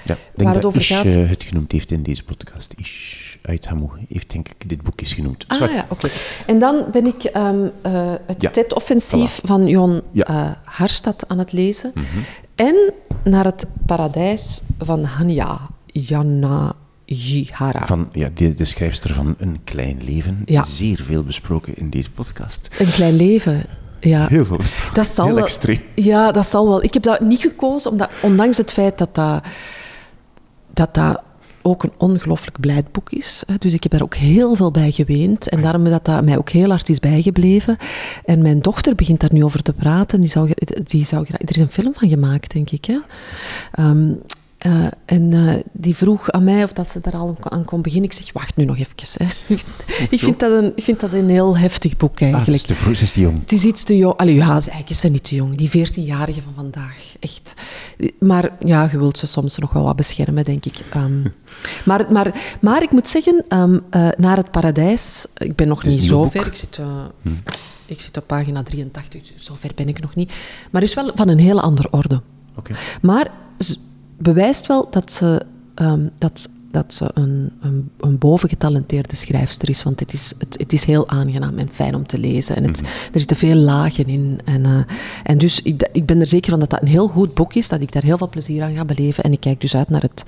Ja, 0.03 0.15
denk 0.15 0.19
Waar 0.35 0.45
dat 0.45 0.55
het 0.55 0.65
over 0.65 0.81
gaat. 0.81 1.15
uh, 1.15 1.29
het 1.29 1.43
genoemd 1.43 1.71
heeft 1.71 1.91
in 1.91 2.03
deze 2.03 2.23
podcast. 2.23 2.73
Ish 2.77 3.26
uit 3.47 3.67
Hamu 3.67 3.87
heeft 4.09 4.31
denk 4.31 4.49
ik 4.49 4.69
dit 4.69 4.81
boek 4.81 5.01
eens 5.01 5.13
genoemd. 5.13 5.45
Ah 5.47 5.57
Zwart. 5.57 5.75
ja, 5.75 5.85
oké. 5.89 6.07
En 6.45 6.59
dan 6.59 6.85
ben 6.91 7.05
ik 7.05 7.23
um, 7.35 7.71
uh, 7.85 8.13
het 8.25 8.41
Ja, 8.41 8.49
TED-offensief 8.49 9.39
van 9.43 9.67
Jon 9.67 10.01
Ja. 10.11 10.29
uh, 10.29 10.51
Harstad 10.63 11.23
aan 11.27 11.37
het 11.39 11.51
lezen. 11.51 11.91
Mhm. 11.95 12.05
En 12.55 12.75
naar 13.23 13.45
het 13.45 13.65
paradijs 13.85 14.61
van 14.79 15.03
Hanya 15.03 15.59
Yanagihara. 15.85 17.85
Van 17.85 18.09
ja, 18.11 18.29
de, 18.33 18.53
de 18.53 18.65
schrijfster 18.65 19.13
van 19.13 19.35
Een 19.37 19.59
Klein 19.63 20.03
Leven. 20.03 20.41
Ja. 20.45 20.63
Zeer 20.63 21.01
veel 21.05 21.23
besproken 21.23 21.77
in 21.77 21.89
deze 21.89 22.11
podcast. 22.11 22.67
Een 22.79 22.91
klein 22.91 23.15
leven. 23.15 23.65
Ja. 23.99 24.27
Heel 24.27 24.45
veel 24.45 24.57
besproken. 24.57 24.95
Dat 24.95 25.07
zal 25.07 25.25
Heel 25.25 25.35
wel- 25.35 25.43
extreem. 25.43 25.81
Ja, 25.95 26.31
dat 26.31 26.47
zal 26.47 26.67
wel. 26.67 26.83
Ik 26.83 26.93
heb 26.93 27.03
dat 27.03 27.19
niet 27.19 27.41
gekozen, 27.41 27.91
omdat, 27.91 28.09
ondanks 28.21 28.57
het 28.57 28.73
feit 28.73 28.97
dat 28.97 29.15
dat, 29.15 29.43
dat, 30.73 30.93
dat 30.93 31.21
ook 31.67 31.83
een 31.83 31.91
ongelooflijk 31.97 32.59
blijd 32.59 32.91
boek 32.91 33.11
is. 33.11 33.43
Dus 33.59 33.73
ik 33.73 33.83
heb 33.83 33.91
daar 33.91 34.01
ook 34.01 34.15
heel 34.15 34.55
veel 34.55 34.71
bij 34.71 34.91
geweend. 34.91 35.49
En 35.49 35.61
daarom 35.61 35.83
dat 35.83 36.05
dat 36.05 36.23
mij 36.23 36.37
ook 36.37 36.49
heel 36.49 36.69
hard 36.69 36.89
is 36.89 36.99
bijgebleven. 36.99 37.77
En 38.25 38.41
mijn 38.41 38.59
dochter 38.59 38.95
begint 38.95 39.19
daar 39.19 39.33
nu 39.33 39.43
over 39.43 39.61
te 39.61 39.73
praten. 39.73 40.21
Die 40.21 40.29
zou, 40.29 40.51
die 40.83 41.05
zou. 41.05 41.25
Er 41.29 41.49
is 41.49 41.57
een 41.57 41.69
film 41.69 41.93
van 41.93 42.09
gemaakt, 42.09 42.53
denk 42.53 42.69
ik. 42.69 42.85
Hè? 42.85 42.97
Ehm, 43.71 44.13
eh, 44.67 44.87
en 45.05 45.33
eh, 45.33 45.55
die 45.71 45.95
vroeg 45.95 46.31
aan 46.31 46.43
mij 46.43 46.63
of 46.63 46.73
dat 46.73 46.87
ze 46.87 46.99
daar 47.01 47.13
al 47.13 47.37
aan 47.41 47.65
kon 47.65 47.81
beginnen. 47.81 48.09
Ik 48.09 48.15
zeg, 48.15 48.33
wacht 48.33 48.55
nu 48.55 48.65
nog 48.65 48.77
even. 48.77 49.25
Hè. 49.25 49.25
ik, 50.09 50.19
vind 50.19 50.39
dat 50.39 50.51
een, 50.51 50.71
ik 50.75 50.83
vind 50.83 50.99
dat 50.99 51.13
een 51.13 51.29
heel 51.29 51.57
heftig 51.57 51.97
boek 51.97 52.13
Ah, 52.13 52.19
het 52.19 52.33
eigenlijk. 52.33 52.55
is 52.55 52.63
te 52.63 52.75
vroeg, 52.75 52.95
ze 52.95 53.03
is 53.03 53.11
te 53.11 53.19
jong. 53.19 53.39
Het 53.39 53.51
is 53.51 53.63
iets 53.63 53.83
te 53.83 53.97
jong. 53.97 54.17
Allee, 54.17 54.35
ja, 54.35 54.49
eigenlijk 54.49 54.89
is 54.89 54.99
ze 54.99 55.09
niet 55.09 55.23
te 55.23 55.35
jong. 55.35 55.55
Die 55.55 55.69
14-jarige 55.69 56.41
van 56.41 56.53
vandaag, 56.55 57.15
echt. 57.19 57.53
Maar 58.19 58.51
ja, 58.65 58.89
je 58.91 58.97
wilt 58.97 59.17
ze 59.17 59.27
soms 59.27 59.57
nog 59.57 59.73
wel 59.73 59.83
wat 59.83 59.95
beschermen, 59.95 60.45
denk 60.45 60.65
ik. 60.65 60.79
Ehm, 60.89 61.21
maar, 61.89 62.05
maar, 62.11 62.57
maar 62.61 62.81
ik 62.81 62.91
moet 62.91 63.07
zeggen, 63.07 63.45
ehm, 63.47 63.79
eh, 63.89 64.09
naar 64.17 64.37
het 64.37 64.51
paradijs, 64.51 65.25
ik 65.37 65.55
ben 65.55 65.67
nog 65.67 65.83
niet 65.83 66.03
zo 66.03 66.25
ver. 66.25 66.47
Ik 66.47 66.55
zit, 66.55 66.77
eh, 66.77 67.31
ik 67.85 67.99
zit 67.99 68.17
op 68.17 68.27
pagina 68.27 68.63
83, 68.63 69.21
dus 69.21 69.45
zo 69.45 69.53
ver 69.55 69.71
ben 69.75 69.87
ik 69.87 70.01
nog 70.01 70.15
niet. 70.15 70.33
Maar 70.71 70.81
is 70.81 70.93
wel 70.93 71.11
van 71.15 71.27
een 71.27 71.39
hele 71.39 71.61
andere 71.61 71.87
orde. 71.91 72.21
Maar 73.01 73.31
bewijst 74.17 74.67
wel 74.67 74.87
dat, 74.89 75.11
ze, 75.11 75.41
ehm, 75.75 76.07
dat, 76.17 76.49
dat 76.71 76.93
ze 76.93 77.09
een, 77.13 77.51
een, 77.61 77.89
een 77.99 78.17
bovengetalenteerde 78.17 79.15
schrijfster 79.15 79.69
is. 79.69 79.83
Want 79.83 79.99
het 79.99 80.13
is, 80.13 80.33
het, 80.37 80.57
het, 80.59 80.73
is 80.73 80.83
heel 80.83 81.07
aangenaam 81.07 81.57
en 81.57 81.69
fijn 81.71 81.95
om 81.95 82.07
te 82.07 82.19
lezen. 82.19 82.55
En 82.55 82.63
het, 82.63 82.81
mhm. 82.81 82.91
er 83.13 83.19
zitten 83.19 83.37
veel 83.37 83.55
lagen 83.55 84.07
in. 84.07 84.39
En, 84.45 84.63
uh, 84.63 84.79
en 85.23 85.37
dus 85.37 85.61
ik, 85.61 85.89
ik 85.91 86.05
ben 86.05 86.19
er 86.19 86.27
zeker 86.27 86.49
van 86.49 86.59
dat 86.59 86.69
dat 86.69 86.81
een 86.81 86.87
heel 86.87 87.07
goed 87.07 87.33
boek 87.33 87.53
is. 87.53 87.67
Dat 87.67 87.81
ik 87.81 87.91
daar 87.91 88.03
heel 88.03 88.17
veel 88.17 88.29
plezier 88.29 88.63
aan 88.63 88.75
ga 88.75 88.85
beleven. 88.85 89.23
En 89.23 89.31
ik 89.31 89.39
kijk 89.39 89.61
dus 89.61 89.75
uit 89.75 89.89
naar 89.89 90.01
het, 90.01 90.23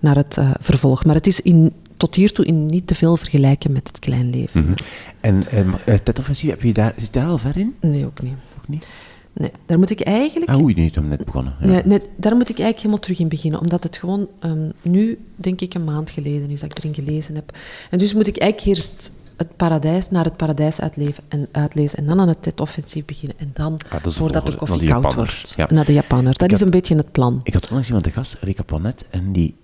naar 0.00 0.16
het 0.16 0.36
uh, 0.36 0.50
vervolg. 0.60 1.04
Maar 1.04 1.14
het 1.14 1.26
is 1.26 1.40
in, 1.40 1.72
tot 1.96 2.14
hiertoe 2.14 2.44
in 2.44 2.66
niet 2.66 2.86
te 2.86 2.94
veel 2.94 3.16
vergelijken 3.16 3.72
met 3.72 3.88
het 3.88 3.98
klein 3.98 4.30
leven. 4.30 4.60
Mm 4.60 4.66
-hmm. 4.66 4.74
En 5.20 5.58
um, 5.58 5.74
uh, 5.86 6.50
heb 6.50 6.62
je 6.62 6.72
daar, 6.72 6.94
zit 6.96 7.12
daar 7.12 7.26
al 7.26 7.38
ver 7.38 7.56
in? 7.56 7.74
Nee, 7.80 8.06
ook 8.06 8.22
niet. 8.22 8.34
Ook 8.58 8.68
niet? 8.68 8.86
Nee, 9.34 9.50
daar 9.66 9.78
moet 9.78 9.90
ik 9.90 10.00
eigenlijk... 10.00 10.50
Ah, 10.50 10.62
oei, 10.62 10.74
niet 10.74 10.98
om 10.98 11.08
net 11.08 11.24
begonnen. 11.24 11.54
Ja. 11.60 11.66
Nee, 11.66 11.82
nee, 11.84 12.00
daar 12.16 12.36
moet 12.36 12.48
ik 12.48 12.58
eigenlijk 12.58 12.76
helemaal 12.76 12.98
terug 12.98 13.18
in 13.18 13.28
beginnen. 13.28 13.60
Omdat 13.60 13.82
het 13.82 13.96
gewoon 13.96 14.28
um, 14.44 14.72
nu, 14.82 15.18
denk 15.36 15.60
ik, 15.60 15.74
een 15.74 15.84
maand 15.84 16.10
geleden 16.10 16.50
is 16.50 16.60
dat 16.60 16.70
ik 16.70 16.78
erin 16.78 16.94
gelezen 16.94 17.34
heb. 17.34 17.56
En 17.90 17.98
dus 17.98 18.14
moet 18.14 18.26
ik 18.26 18.38
eigenlijk 18.38 18.76
eerst 18.76 19.12
het 19.36 19.56
paradijs 19.56 20.10
naar 20.10 20.24
het 20.24 20.36
paradijs 20.36 20.80
uitleven 20.80 21.24
en 21.28 21.48
uitlezen. 21.52 21.98
En 21.98 22.06
dan 22.06 22.20
aan 22.20 22.28
het 22.28 22.42
TED-offensief 22.42 23.04
beginnen. 23.04 23.38
En 23.38 23.50
dan, 23.54 23.80
ah, 23.88 24.04
voordat 24.04 24.46
de 24.46 24.54
koffie 24.54 24.88
koud 24.88 25.14
wordt, 25.14 25.54
ja. 25.56 25.66
naar 25.70 25.84
de 25.84 25.92
Japaner. 25.92 26.38
Dat 26.38 26.52
is 26.52 26.60
een 26.60 26.70
beetje 26.70 26.96
het 26.96 27.12
plan. 27.12 27.40
Ik 27.42 27.52
had 27.52 27.64
onlangs 27.66 27.86
iemand 27.86 28.04
de 28.04 28.10
gast, 28.10 28.36
Rika 28.40 28.62
Ponet, 28.62 29.06
en 29.10 29.32
die 29.32 29.54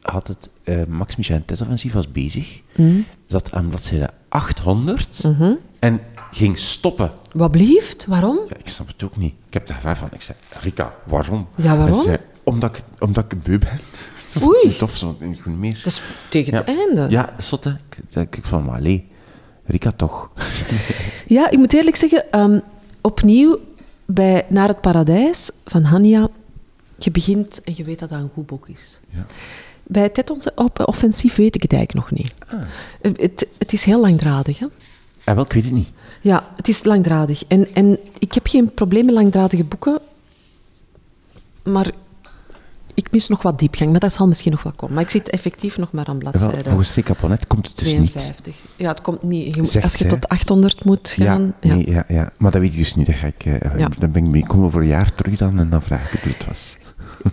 had 0.00 0.28
het... 0.28 0.50
Uh, 0.64 0.84
Max 0.86 1.16
Michel 1.16 1.42
TED-offensief 1.44 1.92
was 1.92 2.12
bezig. 2.12 2.60
Mm. 2.76 3.04
Zat 3.26 3.52
aan 3.52 3.68
bladzijde 3.68 4.10
800. 4.28 5.24
Mm 5.24 5.34
-hmm. 5.34 5.58
En 5.78 6.00
ging 6.30 6.58
stoppen. 6.58 7.10
Wat 7.34 7.50
blieft? 7.50 8.06
Waarom? 8.06 8.38
Ja, 8.48 8.56
ik 8.56 8.68
snap 8.68 8.86
het 8.86 9.02
ook 9.02 9.16
niet. 9.16 9.34
Ik 9.46 9.54
heb 9.54 9.66
daar 9.66 9.96
van. 9.96 10.08
Ik 10.12 10.20
zei, 10.20 10.38
Rika, 10.60 10.94
waarom? 11.04 11.48
Ja, 11.56 11.76
waarom? 11.76 12.02
Zei, 12.02 12.18
omdat, 12.42 12.76
ik, 12.76 12.82
omdat 12.98 13.24
ik 13.32 13.42
beu 13.42 13.58
ben. 13.58 13.80
Oei. 14.46 14.76
Tof, 14.76 14.96
zo 14.96 15.16
niet 15.20 15.44
meer. 15.46 15.80
Dat 15.84 15.92
is 15.92 16.02
tegen 16.28 16.54
het 16.54 16.66
einde. 16.66 17.06
Ja, 17.10 17.34
zot 17.38 17.64
hè. 17.64 17.72
Ik, 18.20 18.36
ik 18.36 18.44
van, 18.44 18.64
maar 18.64 18.78
allee, 18.78 19.06
Rika 19.64 19.92
toch. 19.92 20.30
ja, 21.26 21.50
ik 21.50 21.58
moet 21.58 21.72
eerlijk 21.72 21.96
zeggen, 21.96 22.40
um, 22.40 22.60
opnieuw 23.00 23.58
bij 24.04 24.46
Naar 24.48 24.68
het 24.68 24.80
Paradijs 24.80 25.50
van 25.64 25.82
Hania, 25.82 26.28
je 26.98 27.10
begint 27.10 27.60
en 27.62 27.72
je 27.76 27.84
weet 27.84 27.98
dat 27.98 28.08
dat 28.08 28.20
een 28.20 28.30
goed 28.34 28.46
boek 28.46 28.68
is. 28.68 29.00
Ja. 29.10 29.26
Bij 29.82 30.02
het 30.02 30.54
offensief 30.86 31.34
weet 31.36 31.54
ik 31.54 31.62
het 31.62 31.72
eigenlijk 31.72 32.10
nog 32.10 32.20
niet. 32.20 32.34
Ah. 32.46 32.60
Het, 33.20 33.46
het 33.58 33.72
is 33.72 33.84
heel 33.84 34.00
langdradig, 34.00 34.58
hè? 34.58 34.66
Ja, 35.24 35.34
wel, 35.34 35.44
ik 35.44 35.52
weet 35.52 35.64
het 35.64 35.72
niet. 35.72 35.88
Ja, 36.24 36.44
het 36.56 36.68
is 36.68 36.84
langdradig. 36.84 37.44
En, 37.48 37.74
en 37.74 37.98
ik 38.18 38.32
heb 38.32 38.46
geen 38.46 38.72
probleem 38.72 39.04
met 39.04 39.14
langdradige 39.14 39.64
boeken, 39.64 39.98
maar 41.62 41.90
ik 42.94 43.10
mis 43.10 43.28
nog 43.28 43.42
wat 43.42 43.58
diepgang, 43.58 43.90
maar 43.90 44.00
dat 44.00 44.12
zal 44.12 44.26
misschien 44.26 44.52
nog 44.52 44.62
wel 44.62 44.72
komen. 44.72 44.94
Maar 44.94 45.04
ik 45.04 45.10
zit 45.10 45.30
effectief 45.30 45.78
nog 45.78 45.92
maar 45.92 46.06
aan 46.06 46.18
bladzijde. 46.18 46.56
Ja, 46.56 46.62
volgens 46.62 46.94
Rika 46.94 47.14
Ponet 47.14 47.46
komt 47.46 47.66
het 47.66 47.78
dus 47.78 47.88
52. 47.88 48.46
niet. 48.46 48.56
Ja, 48.76 48.88
het 48.88 49.00
komt 49.00 49.22
niet. 49.22 49.54
Je, 49.54 49.82
als 49.82 49.94
je 49.94 50.06
tot 50.06 50.28
800 50.28 50.84
moet 50.84 51.08
gaan... 51.08 51.54
Ja, 51.60 51.74
nee, 51.74 51.90
ja. 51.90 52.04
ja, 52.08 52.32
maar 52.36 52.50
dat 52.50 52.60
weet 52.60 52.72
ik 52.72 52.78
dus 52.78 52.94
niet. 52.94 53.06
Dan, 53.06 53.14
ga 53.14 53.26
ik, 53.26 53.44
ja. 53.44 53.88
dan 53.98 54.10
ben 54.10 54.24
ik 54.24 54.30
mee 54.30 54.46
komen 54.46 54.70
voor 54.70 54.80
een 54.80 54.86
jaar 54.86 55.14
terug 55.14 55.38
dan 55.38 55.58
en 55.58 55.70
dan 55.70 55.82
vraag 55.82 56.12
ik 56.12 56.20
hoe 56.20 56.32
het 56.32 56.46
was. 56.46 56.76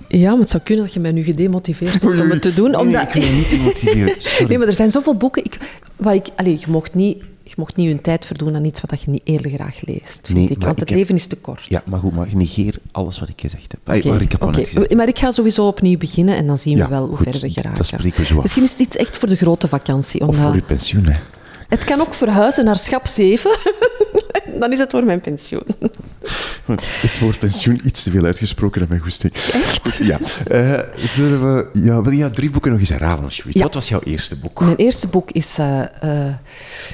Ja, 0.07 0.29
maar 0.29 0.39
het 0.39 0.49
zou 0.49 0.63
kunnen 0.63 0.85
dat 0.85 0.93
je 0.93 0.99
mij 0.99 1.11
nu 1.11 1.23
gedemotiveerd 1.23 1.91
hebt 1.93 2.21
om 2.21 2.29
het 2.29 2.41
te 2.41 2.53
doen. 2.53 2.75
Omdat... 2.75 3.13
Nee, 3.13 3.23
ik 3.23 3.29
wil 3.29 3.37
niet 3.37 3.49
demotiveren. 3.59 4.15
Sorry. 4.17 4.47
Nee, 4.47 4.57
maar 4.57 4.67
er 4.67 4.73
zijn 4.73 4.91
zoveel 4.91 5.15
boeken. 5.15 5.45
Ik, 5.45 5.57
wat 5.95 6.13
ik, 6.13 6.27
allez, 6.35 6.61
je 6.65 6.71
mocht 6.71 6.93
niet 6.93 7.23
je 7.51 7.57
mocht 7.57 7.75
niet 7.75 7.87
je 7.87 8.01
tijd 8.01 8.25
verdoen 8.25 8.55
aan 8.55 8.65
iets 8.65 8.81
wat 8.81 9.01
je 9.01 9.11
niet 9.11 9.21
eerder 9.23 9.51
graag 9.51 9.81
leest, 9.81 10.25
vind 10.25 10.37
nee, 10.37 10.47
ik. 10.47 10.61
Want 10.61 10.79
het 10.79 10.89
leven 10.89 11.15
is 11.15 11.27
te 11.27 11.35
kort. 11.35 11.65
Ja, 11.67 11.83
maar 11.85 11.99
goed, 11.99 12.15
maar 12.15 12.27
negeer 12.33 12.75
alles 12.91 13.19
wat 13.19 13.29
ik 13.29 13.41
gezegd 13.41 13.71
heb. 13.71 13.79
Okay, 13.81 14.21
ik 14.21 14.31
heb 14.31 14.43
okay. 14.43 14.95
Maar 14.95 15.07
ik 15.07 15.19
ga 15.19 15.31
sowieso 15.31 15.67
opnieuw 15.67 15.97
beginnen 15.97 16.35
en 16.35 16.47
dan 16.47 16.57
zien 16.57 16.77
we 16.77 16.87
wel 16.87 17.07
hoe 17.07 17.17
ver 17.17 17.39
we 17.39 17.49
geraken. 17.49 17.77
Dat 17.77 17.87
spreken 17.87 18.19
we 18.19 18.25
zo 18.25 18.35
af. 18.35 18.41
Misschien 18.41 18.63
is 18.63 18.71
het 18.71 18.79
iets 18.79 18.95
echt 18.95 19.17
voor 19.17 19.29
de 19.29 19.35
grote 19.35 19.67
vakantie. 19.67 20.27
Of 20.27 20.35
voor 20.35 20.55
je 20.55 20.61
pensioen, 20.61 21.05
hè. 21.05 21.19
Het 21.67 21.83
kan 21.83 22.01
ook 22.01 22.13
verhuizen 22.13 22.65
naar 22.65 22.77
schap 22.77 23.07
7. 23.07 23.57
dan 24.59 24.71
is 24.71 24.79
het 24.79 24.91
voor 24.91 25.03
mijn 25.03 25.21
pensioen. 25.21 25.65
Het 27.01 27.19
woord 27.19 27.39
pensioen 27.39 27.79
iets 27.83 28.03
te 28.03 28.11
veel 28.11 28.25
uitgesproken 28.25 28.81
in 28.81 28.87
mijn 28.89 29.01
goesting. 29.01 29.33
Echt? 29.33 29.97
Ja. 29.97 30.19
Uh, 30.51 30.79
zullen 31.07 31.41
we... 31.41 31.79
Ja, 31.79 32.01
wil 32.01 32.11
je 32.11 32.29
drie 32.29 32.49
boeken 32.49 32.71
nog 32.71 32.79
eens 32.79 32.89
herhalen, 32.89 33.23
alsjeblieft? 33.23 33.57
Ja. 33.57 33.63
Wat 33.63 33.73
was 33.73 33.89
jouw 33.89 34.01
eerste 34.03 34.35
boek? 34.35 34.59
Mijn 34.59 34.75
eerste 34.75 35.07
boek 35.07 35.31
is 35.31 35.59
uh, 35.59 35.81
uh, 36.03 36.33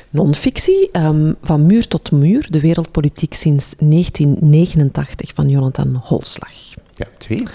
non-fictie, 0.10 0.90
um, 0.92 1.36
Van 1.42 1.66
muur 1.66 1.88
tot 1.88 2.12
muur, 2.12 2.48
de 2.50 2.60
wereldpolitiek 2.60 3.34
sinds 3.34 3.76
1989, 3.80 5.32
van 5.34 5.50
Jonathan 5.50 6.02
Holslag. 6.04 6.54
Ja, 6.96 7.06
twee? 7.18 7.48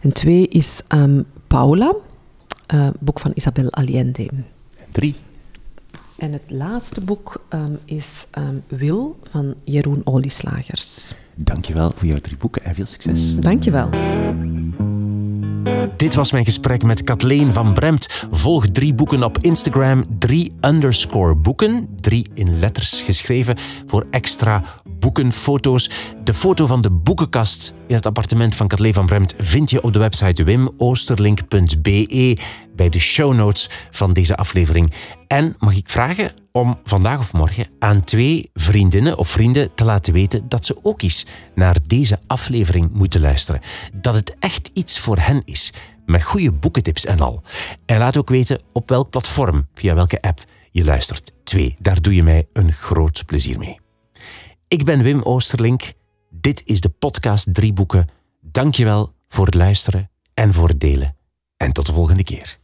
En 0.00 0.12
twee 0.12 0.48
is 0.48 0.82
um, 0.88 1.24
Paula, 1.46 1.94
boek 3.00 3.20
van 3.20 3.32
Isabel 3.34 3.70
Allende. 3.70 4.28
En 4.28 4.46
drie? 4.92 5.14
En 6.16 6.32
het 6.32 6.42
laatste 6.48 7.00
boek 7.00 7.44
um, 7.48 7.78
is 7.84 8.26
um, 8.38 8.62
Wil 8.68 9.18
van 9.22 9.54
Jeroen 9.64 10.00
Olieslagers. 10.04 11.14
Dankjewel 11.34 11.92
voor 11.94 12.08
jouw 12.08 12.20
drie 12.20 12.36
boeken 12.36 12.64
en 12.64 12.74
veel 12.74 12.86
succes. 12.86 13.36
Dankjewel. 13.36 13.88
Dit 15.96 16.14
was 16.14 16.32
mijn 16.32 16.44
gesprek 16.44 16.82
met 16.82 17.04
Kathleen 17.04 17.52
van 17.52 17.72
Bremt. 17.72 18.06
Volg 18.30 18.66
drie 18.66 18.94
boeken 18.94 19.22
op 19.22 19.38
Instagram, 19.38 20.04
drie 20.18 20.52
underscore 20.60 21.36
boeken, 21.36 21.88
drie 22.04 22.30
in 22.34 22.58
letters 22.58 23.02
geschreven, 23.02 23.58
voor 23.86 24.06
extra 24.10 24.64
boekenfoto's. 24.98 25.90
De 26.24 26.34
foto 26.34 26.66
van 26.66 26.80
de 26.80 26.90
boekenkast 26.90 27.74
in 27.86 27.94
het 27.94 28.06
appartement 28.06 28.54
van 28.54 28.68
Kathleen 28.68 28.94
van 28.94 29.06
Bremt 29.06 29.34
vind 29.38 29.70
je 29.70 29.82
op 29.82 29.92
de 29.92 29.98
website 29.98 30.44
wimoosterlink.be 30.44 32.38
bij 32.76 32.88
de 32.88 32.98
show 32.98 33.34
notes 33.34 33.70
van 33.90 34.12
deze 34.12 34.36
aflevering. 34.36 34.92
En 35.26 35.54
mag 35.58 35.76
ik 35.76 35.90
vragen 35.90 36.32
om 36.52 36.78
vandaag 36.84 37.18
of 37.18 37.32
morgen 37.32 37.66
aan 37.78 38.04
twee 38.04 38.50
vriendinnen 38.54 39.18
of 39.18 39.28
vrienden 39.28 39.74
te 39.74 39.84
laten 39.84 40.12
weten 40.12 40.48
dat 40.48 40.64
ze 40.64 40.78
ook 40.82 41.02
eens 41.02 41.26
naar 41.54 41.76
deze 41.86 42.18
aflevering 42.26 42.92
moeten 42.92 43.20
luisteren. 43.20 43.60
Dat 43.92 44.14
het 44.14 44.36
echt 44.38 44.70
iets 44.72 44.98
voor 44.98 45.18
hen 45.18 45.42
is, 45.44 45.72
met 46.06 46.22
goede 46.22 46.52
boekentips 46.52 47.04
en 47.04 47.20
al. 47.20 47.42
En 47.86 47.98
laat 47.98 48.16
ook 48.16 48.28
weten 48.28 48.62
op 48.72 48.88
welk 48.88 49.10
platform, 49.10 49.68
via 49.74 49.94
welke 49.94 50.20
app 50.20 50.44
je 50.70 50.84
luistert. 50.84 51.33
Twee, 51.44 51.76
daar 51.78 52.00
doe 52.00 52.14
je 52.14 52.22
mij 52.22 52.48
een 52.52 52.72
groot 52.72 53.26
plezier 53.26 53.58
mee. 53.58 53.80
Ik 54.68 54.84
ben 54.84 55.02
Wim 55.02 55.22
Oosterlink. 55.22 55.92
Dit 56.30 56.62
is 56.64 56.80
de 56.80 56.88
podcast 56.88 57.54
Drie 57.54 57.72
Boeken. 57.72 58.06
Dankjewel 58.40 59.14
voor 59.28 59.46
het 59.46 59.54
luisteren 59.54 60.10
en 60.34 60.52
voor 60.52 60.68
het 60.68 60.80
delen. 60.80 61.16
En 61.56 61.72
tot 61.72 61.86
de 61.86 61.92
volgende 61.92 62.24
keer. 62.24 62.58